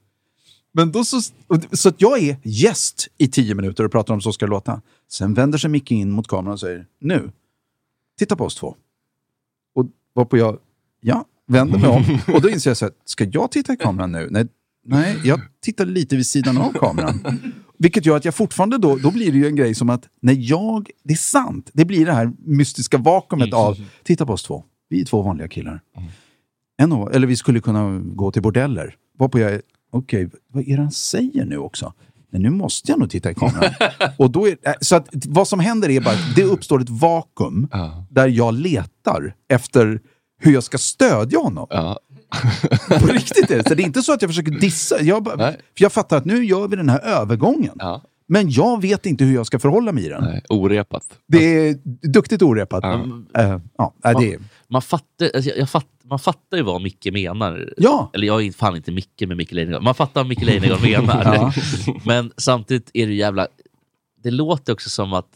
Men 0.79 0.93
då 0.93 1.05
så, 1.05 1.21
så 1.73 1.89
att 1.89 2.01
jag 2.01 2.23
är 2.23 2.37
gäst 2.43 3.09
i 3.19 3.29
tio 3.29 3.55
minuter 3.55 3.85
och 3.85 3.93
pratar 3.93 4.15
om 4.15 4.21
Så 4.21 4.33
ska 4.33 4.47
det 4.47 4.51
låta. 4.51 4.81
Sen 5.11 5.35
vänder 5.35 5.59
sig 5.59 5.71
Micke 5.71 5.91
in 5.91 6.11
mot 6.11 6.29
kameran 6.29 6.53
och 6.53 6.61
säger 6.61 6.87
nu, 7.01 7.31
titta 8.19 8.37
på 8.37 8.45
oss 8.45 8.55
två. 8.55 8.77
Och 9.75 9.87
varpå 10.15 10.39
jag, 10.39 10.59
ja, 11.01 11.25
vänder 11.47 11.79
mig 11.79 11.89
om. 11.89 12.35
Och 12.35 12.43
då 12.43 12.51
inser 12.51 12.71
jag 12.71 12.77
så 12.77 12.85
här, 12.85 12.95
ska 13.05 13.25
jag 13.25 13.51
titta 13.51 13.73
i 13.73 13.77
kameran 13.77 14.13
nu? 14.13 14.29
Nej, 14.31 14.47
nej, 14.87 15.17
jag 15.25 15.41
tittar 15.63 15.87
lite 15.87 16.17
vid 16.17 16.27
sidan 16.27 16.59
av 16.59 16.73
kameran. 16.73 17.41
Vilket 17.79 18.07
gör 18.07 18.17
att 18.17 18.25
jag 18.25 18.35
fortfarande 18.35 18.79
då, 18.79 18.97
då 18.97 19.11
blir 19.11 19.33
det 19.33 19.39
ju 19.39 19.47
en 19.47 19.57
grej 19.57 19.75
som 19.75 19.91
att 19.91 20.09
när 20.21 20.37
jag, 20.39 20.91
det 21.03 21.13
är 21.13 21.17
sant, 21.17 21.71
det 21.73 21.85
blir 21.85 22.07
det 22.07 22.13
här 22.13 22.33
mystiska 22.39 22.99
vakuumet 22.99 23.55
av, 23.55 23.79
titta 24.03 24.27
på 24.27 24.33
oss 24.33 24.43
två, 24.43 24.65
vi 24.89 25.01
är 25.01 25.05
två 25.05 25.23
vanliga 25.23 25.49
killar. 25.49 25.81
En 26.77 26.93
av, 26.93 27.15
eller 27.15 27.27
vi 27.27 27.37
skulle 27.37 27.61
kunna 27.61 27.99
gå 27.99 28.33
till 28.33 28.43
bordeller. 28.43 28.97
Varpå 29.19 29.39
jag, 29.39 29.61
okej, 29.91 30.31
vad 30.53 30.69
är 30.69 30.77
det 30.77 30.83
han 30.83 30.93
säger 30.93 31.45
nu 31.45 31.59
också? 31.59 31.93
Men 32.31 32.43
nu 32.43 32.51
måste 32.51 32.93
jag 32.93 32.99
nog 32.99 33.11
titta 33.11 33.31
i 33.31 33.35
kameran. 33.35 33.71
och 34.17 34.31
då 34.31 34.49
är, 34.49 34.57
äh, 34.63 34.73
så 34.81 34.97
att 34.97 35.09
vad 35.13 35.49
som 35.49 35.61
händer 35.61 35.91
är 35.91 36.01
bara 36.01 36.15
att 36.15 36.37
det 36.37 36.43
uppstår 36.43 36.81
ett 36.81 36.91
vakuum 36.91 37.69
där 38.11 38.29
jag 38.29 38.55
letar 38.55 39.35
efter 39.49 40.01
hur 40.41 40.53
jag 40.53 40.65
ska 40.65 40.79
stödja 40.79 41.39
honom. 41.39 41.67
På 42.89 43.07
riktigt 43.07 43.51
är 43.51 43.57
det. 43.57 43.69
Så 43.69 43.75
det 43.75 43.83
är 43.83 43.87
inte 43.87 44.03
så 44.03 44.13
att 44.13 44.23
jag 44.23 44.31
försöker 44.31 44.53
dissa. 44.53 45.03
Jag, 45.03 45.23
bara, 45.23 45.37
för 45.53 45.59
jag 45.75 45.93
fattar 45.93 46.17
att 46.17 46.25
nu 46.25 46.45
gör 46.45 46.69
vi 46.69 46.77
den 46.77 46.89
här 46.89 47.01
övergången. 47.01 47.79
Men 48.29 48.51
jag 48.51 48.83
vet 48.83 49.07
inte 49.07 49.25
hur 49.25 49.35
jag 49.35 49.47
ska 49.47 49.59
förhålla 49.59 49.93
mig 49.93 50.07
i 50.07 50.09
den. 50.09 50.25
Nej, 50.25 50.43
orepat. 50.49 51.03
Det 51.29 51.69
är 51.69 51.77
duktigt 52.09 52.43
orepat. 52.43 52.85
Eh, 52.85 53.59
ja, 53.79 53.95
det 54.03 54.33
är, 54.35 54.39
Man 54.71 54.83
fattar, 54.83 55.31
alltså, 55.35 55.51
jag, 55.51 55.59
jag 55.59 55.71
fatt, 55.71 55.87
man 56.05 56.19
fattar 56.19 56.57
ju 56.57 56.63
vad 56.63 56.83
Micke 56.83 57.13
menar. 57.13 57.75
Ja. 57.77 58.11
Eller 58.15 58.27
jag 58.27 58.47
är 58.47 58.53
fan 58.53 58.77
inte 58.77 58.93
Micke 58.93 59.21
med 59.27 59.37
Micke 59.37 59.53
Leijnegard. 59.53 59.83
Man 59.83 59.95
fattar 59.95 60.21
vad 60.21 60.29
Micke 60.29 60.43
Leijnegard 60.43 60.83
menar. 60.83 61.25
Ja. 61.35 61.53
Men 62.05 62.33
samtidigt 62.37 62.91
är 62.95 63.07
det 63.07 63.15
jävla... 63.15 63.47
Det 64.23 64.31
låter 64.31 64.73
också 64.73 64.91
som 64.91 65.13
att 65.13 65.29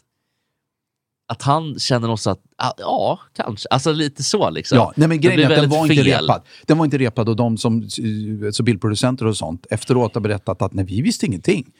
att 1.32 1.42
han 1.42 1.78
känner 1.78 2.10
också 2.10 2.30
att, 2.30 2.40
ah, 2.56 2.72
ja, 2.78 3.20
kanske. 3.36 3.68
Alltså 3.68 3.92
lite 3.92 4.22
så 4.22 4.50
liksom. 4.50 4.78
Ja, 4.78 4.92
nej 4.96 5.08
men 5.08 5.20
grejen 5.20 5.40
är 5.40 5.54
att 5.54 5.60
den 5.60 5.70
var 5.70 5.82
inte 5.82 6.04
fel. 6.04 6.22
repad. 6.22 6.42
Den 6.66 6.78
var 6.78 6.84
inte 6.84 6.98
repad 6.98 7.28
och 7.28 7.36
de 7.36 7.58
som, 7.58 7.88
så 8.52 8.62
bildproducenter 8.62 9.26
och 9.26 9.36
sånt 9.36 9.66
efteråt 9.70 10.14
har 10.14 10.22
berättat 10.22 10.62
att 10.62 10.72
nej, 10.72 10.84
vi 10.84 11.02
visste 11.02 11.26
ingenting. 11.26 11.72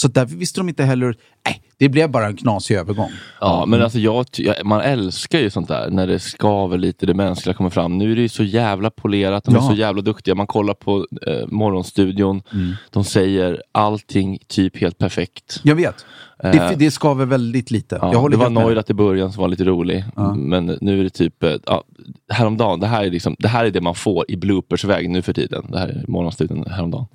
Så 0.00 0.08
därför 0.08 0.36
visste 0.36 0.60
de 0.60 0.68
inte 0.68 0.84
heller, 0.84 1.14
nej, 1.46 1.62
det 1.78 1.88
blev 1.88 2.10
bara 2.10 2.26
en 2.26 2.36
knasig 2.36 2.74
övergång. 2.76 3.10
Ja, 3.40 3.64
men 3.66 3.82
alltså 3.82 3.98
jag, 3.98 4.26
man 4.64 4.80
älskar 4.80 5.38
ju 5.38 5.50
sånt 5.50 5.68
där 5.68 5.90
när 5.90 6.06
det 6.06 6.18
skaver 6.18 6.78
lite, 6.78 7.06
det 7.06 7.14
mänskliga 7.14 7.54
kommer 7.54 7.70
fram. 7.70 7.98
Nu 7.98 8.12
är 8.12 8.16
det 8.16 8.22
ju 8.22 8.28
så 8.28 8.42
jävla 8.44 8.90
polerat, 8.90 9.44
de 9.44 9.54
är 9.54 9.58
Ja. 9.58 9.68
så 9.68 9.74
jävla 9.74 10.02
duktiga. 10.02 10.34
Man 10.34 10.46
kollar 10.46 10.74
på 10.74 11.06
eh, 11.26 11.46
Morgonstudion, 11.46 12.42
de 12.90 13.04
säger 13.04 13.62
allting 13.72 14.38
typ 14.48 14.76
helt 14.76 14.98
perfekt. 14.98 15.60
Jag 15.62 15.74
vet. 15.74 16.04
Det, 16.42 16.48
Eh, 16.58 16.70
det 16.76 16.90
skaver 16.90 17.26
väldigt 17.26 17.70
lite. 17.70 17.98
Ja, 18.02 18.28
det 18.30 18.36
var. 18.36 18.50
Neurath 18.50 18.90
i 18.90 18.94
början 18.94 19.32
som 19.32 19.40
var 19.40 19.48
lite 19.48 19.64
rolig. 19.64 20.04
Men 20.36 20.78
nu 20.80 21.00
är 21.00 21.04
det 21.04 21.10
typ, 21.10 21.42
eh, 21.42 21.54
ja, 21.66 21.84
häromdagen, 22.32 22.80
det 22.80 22.86
här, 22.86 23.04
är 23.04 23.10
liksom, 23.10 23.36
det 23.38 23.48
här 23.48 23.64
är 23.64 23.70
det 23.70 23.80
man 23.80 23.94
får 23.94 24.24
i 24.28 24.36
bloopersväg 24.36 25.10
nu 25.10 25.22
för 25.22 25.32
tiden. 25.32 25.66
Det 25.68 25.78
här 25.78 25.88
är 25.88 26.04
Morgonstudion 26.08 26.64
häromdagen. 26.70 27.06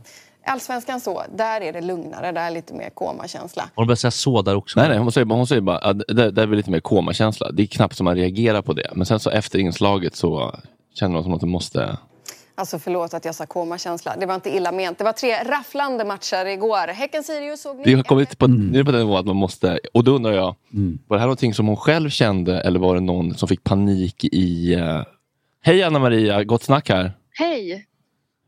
Allsvenskan 0.45 0.99
så, 0.99 1.23
där 1.35 1.61
är 1.61 1.73
det 1.73 1.81
lugnare, 1.81 2.31
där 2.31 2.41
är 2.47 2.51
lite 2.51 2.73
mer 2.73 2.89
komakänsla. 2.89 3.61
Har 3.75 3.83
de 3.83 3.87
börjat 3.87 3.99
säga 3.99 4.11
så 4.11 4.41
där 4.41 4.55
också? 4.55 4.79
Nej, 4.79 4.89
nej, 4.89 4.97
hon 4.97 5.11
säger, 5.11 5.25
bara- 5.25 5.35
hon 5.35 5.47
säger 5.47 5.61
bara 5.61 5.77
att 5.77 5.97
det, 6.07 6.31
det 6.31 6.41
är 6.41 6.47
lite 6.47 6.71
mer 6.71 6.79
komakänsla. 6.79 7.51
Det 7.51 7.63
är 7.63 7.67
knappt 7.67 7.95
som 7.95 8.03
man 8.05 8.15
reagerar 8.15 8.61
på 8.61 8.73
det. 8.73 8.91
Men 8.95 9.05
sen 9.05 9.19
så 9.19 9.29
efter 9.29 9.59
inslaget 9.59 10.15
så 10.15 10.55
känner 10.93 11.13
man 11.13 11.23
som 11.23 11.33
att 11.33 11.39
de 11.41 11.49
måste... 11.49 11.97
Alltså 12.57 12.79
förlåt 12.79 13.13
att 13.13 13.25
jag 13.25 13.35
sa 13.35 13.45
komakänsla, 13.45 14.15
det 14.19 14.25
var 14.25 14.35
inte 14.35 14.55
illa 14.55 14.71
ment. 14.71 14.97
Det 14.97 15.03
var 15.03 15.11
tre 15.11 15.43
rafflande 15.43 16.05
matcher 16.05 16.45
igår. 16.45 16.87
Häcken-Sirius 16.87 17.61
såg 17.61 17.77
ni? 17.77 17.83
Det 17.83 17.93
har 17.93 18.03
kommit 18.03 18.37
på, 18.37 18.47
nu 18.47 18.73
är 18.79 18.83
det 18.83 18.85
på 18.85 18.91
den 18.91 19.01
nivån 19.01 19.19
att 19.19 19.25
man 19.25 19.35
måste... 19.35 19.79
Och 19.93 20.03
då 20.03 20.11
undrar 20.15 20.31
jag, 20.31 20.55
var 21.07 21.17
det 21.17 21.19
här 21.19 21.27
någonting 21.27 21.53
som 21.53 21.67
hon 21.67 21.77
själv 21.77 22.09
kände 22.09 22.61
eller 22.61 22.79
var 22.79 22.95
det 22.95 23.01
någon 23.01 23.35
som 23.35 23.47
fick 23.47 23.63
panik 23.63 24.23
i... 24.23 24.73
eh, 24.73 25.01
Hej 25.61 25.83
Anna 25.83 25.99
Maria, 25.99 26.43
gott 26.43 26.63
snack 26.63 26.89
här. 26.89 27.11
Hej, 27.39 27.85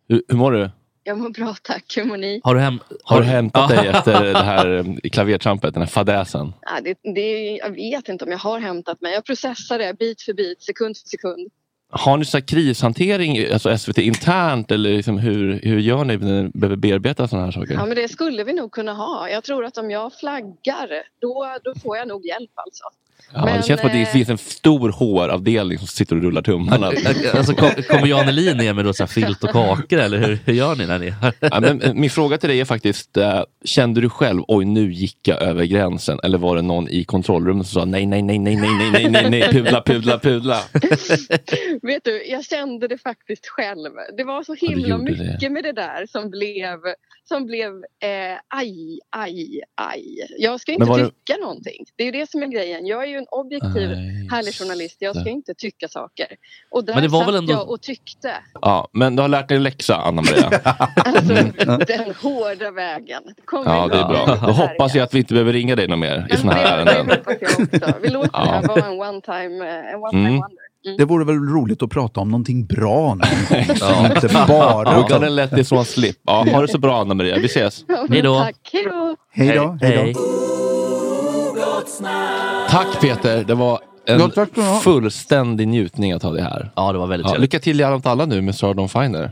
Hur, 0.10 0.24
hur 0.28 0.38
mår 0.38 0.52
du? 0.52 0.70
Jag 1.08 1.18
mår 1.18 1.30
bra 1.30 1.55
tack. 1.62 1.97
Hur 1.97 2.03
mår 2.03 2.18
ni? 2.18 2.41
Har 2.43 2.55
du, 2.55 2.62
hem, 2.62 2.80
har 3.03 3.20
du 3.20 3.26
hämtat 3.26 3.70
dig 3.70 3.88
efter 3.88 4.24
det 4.34 4.43
här 4.43 4.78
eh, 5.03 5.10
klavertrampet, 5.10 5.74
den 5.74 5.84
här 5.84 5.89
fadäsen? 5.89 6.53
Ja, 6.62 6.82
det, 6.84 7.14
det, 7.14 7.58
jag 7.64 7.70
vet 7.70 8.10
inte 8.10 8.26
om 8.26 8.32
jag 8.32 8.38
har 8.38 8.60
hämtat 8.60 9.01
mig. 9.01 9.14
Jag 9.14 9.26
processar 9.26 9.80
det 9.80 9.97
bit 9.99 10.22
för 10.22 10.34
bit, 10.34 10.62
sekund 10.62 10.97
för 10.97 11.08
sekund. 11.08 11.49
Har 11.89 12.18
ni 12.18 12.26
så 12.26 12.38
här 12.38 12.47
krishantering, 12.47 13.51
alltså 13.53 13.78
SVT 13.78 13.97
internt 13.97 14.72
eller 14.72 14.89
liksom 14.89 15.18
hur, 15.18 15.60
hur 15.64 15.80
gör 15.80 16.03
ni 16.03 16.18
när 16.18 16.43
ni 16.43 16.49
behöver 16.53 16.76
bearbeta 16.76 17.28
sådana 17.28 17.45
här 17.45 17.51
saker? 17.51 17.74
Ja, 17.74 17.86
men 17.86 17.95
det 17.95 18.08
skulle 18.08 18.43
vi 18.43 18.53
nog 18.53 18.72
kunna 18.72 18.93
ha. 18.93 19.30
Jag 19.30 19.43
tror 19.43 19.66
att 19.66 19.78
om 19.78 19.91
jag 19.91 20.14
flaggar, 20.14 21.03
då, 21.22 21.58
då 21.64 21.74
får 21.84 21.97
jag 21.97 22.08
nog 22.08 22.26
hjälp 22.26 22.51
alltså. 22.55 22.84
Ja, 23.34 23.39
det 23.39 23.51
Men, 23.51 23.63
känns 23.63 23.80
som 23.80 23.88
att 23.88 23.93
det 23.93 24.01
eh, 24.01 24.07
finns 24.07 24.30
en 24.30 24.38
stor 24.38 24.91
HR-avdelning 24.91 25.78
som 25.78 25.88
sitter 25.88 26.15
och 26.15 26.22
rullar 26.22 26.41
tummarna. 26.41 26.91
Alltså, 27.34 27.53
kom, 27.53 27.70
kommer 27.89 28.07
Jan 28.07 28.28
Elin 28.28 28.57
ner 28.57 28.74
med 28.74 28.86
då 28.86 28.93
så 28.93 29.03
här 29.03 29.07
filt 29.07 29.43
och 29.43 29.49
kakor 29.49 29.99
eller 29.99 30.18
hur, 30.18 30.39
hur 30.45 30.53
gör 30.53 30.76
ni 30.76 30.88
när 30.88 30.99
ni... 30.99 31.13
ja, 31.39 31.59
men, 31.59 31.82
eh, 31.82 31.93
min 31.93 32.09
fråga 32.09 32.38
till 32.38 32.49
dig 32.49 32.61
är 32.61 32.65
faktiskt, 32.65 33.18
eh, 33.18 33.43
kände 33.65 34.01
du 34.01 34.09
själv, 34.09 34.43
oj 34.47 34.65
nu 34.65 34.93
gick 34.93 35.28
jag 35.28 35.41
över 35.41 35.65
gränsen? 35.65 36.20
Eller 36.24 36.38
var 36.38 36.55
det 36.55 36.61
någon 36.61 36.89
i 36.89 37.03
kontrollrummet 37.03 37.68
som 37.68 37.82
sa 37.82 37.86
nej, 37.86 38.05
nej, 38.05 38.22
nej, 38.22 38.39
nej, 38.39 38.55
nej, 38.55 38.70
nej, 38.80 38.91
nej, 38.91 39.09
nej, 39.11 39.30
nej, 39.30 39.51
pudla, 39.51 39.82
pudla, 39.82 40.20
pudla? 40.20 40.59
Vet 41.82 42.03
du, 42.03 42.26
jag 42.26 42.45
kände 42.45 42.88
det 42.88 42.97
faktiskt 42.97 43.47
själv. 43.47 43.91
Det 44.18 44.24
var 44.24 44.43
så 44.43 44.53
himla 44.53 44.88
gjorde 44.88 45.03
mycket 45.03 45.39
det. 45.39 45.49
med 45.49 45.63
det 45.63 45.74
där 45.74 46.05
som 46.05 46.30
blev, 46.30 46.80
som 47.28 47.46
blev 47.46 47.72
eh, 48.04 48.38
aj, 48.48 49.00
aj, 49.10 49.62
aj. 49.82 50.04
Jag 50.38 50.60
ska 50.60 50.72
inte 50.72 50.86
tycka 50.86 51.38
någonting. 51.42 51.86
Det 51.96 52.04
är 52.04 52.06
ju 52.06 52.12
det 52.12 52.30
som 52.32 52.44
är 52.44 52.48
grejen. 52.48 52.86
Jag 52.86 53.04
är 53.04 53.08
ju 53.08 53.18
en 53.18 53.26
objektiv, 53.32 53.90
Aj, 53.92 54.28
härlig 54.32 54.54
journalist. 54.56 54.98
Jag 55.00 55.16
ska 55.16 55.24
det. 55.24 55.30
inte 55.30 55.54
tycka 55.54 55.88
saker. 55.88 56.28
Och 56.72 56.86
där 56.86 56.94
Men 56.94 57.04
det 57.04 57.10
var 57.10 57.20
satt 57.20 57.28
väl 57.28 57.36
ändå- 57.36 57.54
jag 57.54 57.70
och 57.70 57.82
tyckte. 57.82 58.32
Ja, 58.62 58.88
men 58.94 59.16
du 59.16 59.22
har 59.22 59.30
lärt 59.30 59.48
dig 59.50 59.60
läxa, 59.60 59.96
Anna-Maria. 59.96 60.50
Den 61.88 62.14
hårda 62.22 62.72
vägen. 62.72 63.24
Kom 63.46 63.64
Ja, 63.66 63.88
det 63.88 63.98
är 63.98 64.08
bra. 64.08 64.26
Då 64.48 64.52
hoppas 64.54 64.96
jag 64.96 65.04
att 65.04 65.14
vi 65.14 65.18
inte 65.20 65.34
behöver 65.34 65.54
ringa 65.54 65.76
dig 65.76 65.88
något 65.88 66.00
mer 66.00 66.28
i 66.34 66.38
såna 66.38 66.54
här 66.54 66.78
ärenden. 66.78 67.20
Vi 68.02 68.10
låter 68.10 68.30
Ja. 68.34 68.44
det 68.44 68.50
här 68.50 68.68
vara 68.68 68.86
en 68.86 69.00
one 69.02 69.22
time, 69.22 69.70
eh, 69.70 69.94
en 69.94 69.96
one 70.04 70.12
time 70.12 70.28
Mm. 70.28 70.34
wonder. 70.42 70.66
Det 70.98 71.06
vore 71.06 71.26
väl 71.26 71.36
roligt 71.36 71.84
att 71.84 71.90
prata 71.90 72.20
om 72.20 72.30
någonting 72.30 72.66
bra 72.66 73.08
gång. 73.08 73.22
Ja. 73.80 74.16
Inte 74.16 74.28
bara... 74.28 74.84
We're 74.84 75.10
gonna 75.10 75.30
let 75.30 75.52
this 75.52 75.72
one 75.72 75.86
slip. 75.86 76.18
Ja, 76.26 76.46
ha 76.52 76.62
det 76.62 76.68
så 76.68 76.78
bra 76.78 77.02
Anna-Maria, 77.02 77.38
vi 77.40 77.46
ses. 77.46 77.86
Hej 78.10 78.22
då. 78.22 78.48
Hej 79.32 79.56
då. 79.56 79.78
Hej 79.82 80.14
då. 80.14 80.20
Tack 82.70 83.02
Peter, 83.02 83.44
det 83.44 83.56
var 83.56 83.80
en 84.06 84.32
fullständig 84.82 85.68
njutning 85.68 86.12
att 86.12 86.24
ha 86.24 86.32
dig 86.32 86.44
här. 86.44 86.72
Ja, 86.76 86.92
det 86.92 86.98
var 86.98 87.08
väldigt 87.08 87.26
ja, 87.26 87.32
trevligt. 87.32 87.54
Lycka 87.54 87.64
till 87.64 87.80
i 87.82 87.84
allt 87.84 88.06
alla 88.06 88.26
nu 88.26 88.42
med 88.42 88.56
Sara 88.56 88.74
Dawn 88.74 88.90
Finer. 88.90 89.32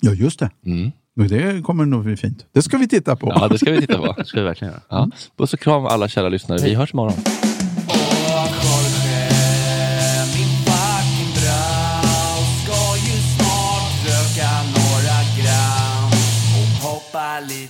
Ja, 0.00 0.12
just 0.12 0.38
det. 0.38 0.50
Mm. 0.66 0.92
Det 1.28 1.62
kommer 1.64 1.84
nog 1.84 2.04
bli 2.04 2.16
fint. 2.16 2.46
Det 2.52 2.62
ska 2.62 2.76
vi 2.76 2.88
titta 2.88 3.16
på. 3.16 3.32
Ja, 3.34 3.48
det 3.48 3.58
ska 3.58 3.70
vi 3.70 3.80
titta 3.80 3.98
på. 3.98 4.12
Det 4.18 4.24
ska 4.24 4.40
vi 4.40 4.46
verkligen 4.46 4.72
göra. 4.72 4.82
Ja. 4.88 5.08
Puss 5.38 5.54
och 5.54 5.60
kram 5.60 5.86
alla 5.86 6.08
kära 6.08 6.28
lyssnare. 6.28 6.58
Vi 6.62 6.74
hörs 6.74 6.92
imorgon. 6.92 7.14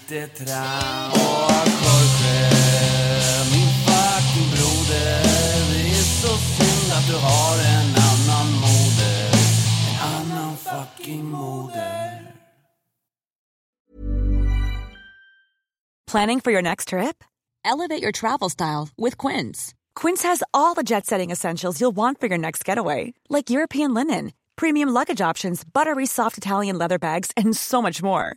Hoppa 0.07 0.15
lite 0.15 0.45
tram. 0.45 1.13
Och 1.13 1.69
Jorge, 1.83 2.51
min 3.53 3.69
fucking 3.87 4.51
broder, 4.51 5.23
det 5.73 5.91
är 5.91 6.03
så 6.03 6.37
synd 6.39 6.93
att 6.93 7.07
du 7.07 7.17
har 7.17 7.59
en 7.59 7.95
annan 7.95 8.53
moder. 8.53 9.31
En 9.89 10.33
annan 10.33 10.57
fucking 10.57 11.25
moder. 11.25 12.23
Planning 16.07 16.41
for 16.41 16.53
your 16.53 16.63
next 16.63 16.89
trip? 16.89 17.25
Elevate 17.65 18.01
your 18.03 18.13
travel 18.13 18.49
style 18.49 18.89
with 18.97 19.19
Quince. 19.19 19.75
Quince 19.97 20.23
has 20.23 20.43
all 20.55 20.75
the 20.75 20.85
jet 20.85 21.05
setting 21.07 21.33
essentials 21.33 21.81
you'll 21.81 21.97
want 21.97 22.21
for 22.21 22.29
your 22.29 22.39
next 22.39 22.65
getaway, 22.65 23.13
like 23.29 23.51
European 23.51 23.93
linen, 23.93 24.33
premium 24.55 24.89
luggage 24.89 25.21
options, 25.21 25.65
buttery 25.65 26.07
soft 26.07 26.39
Italian 26.39 26.79
leather 26.79 26.99
bags, 26.99 27.33
and 27.37 27.57
so 27.57 27.83
much 27.83 28.03
more. 28.03 28.37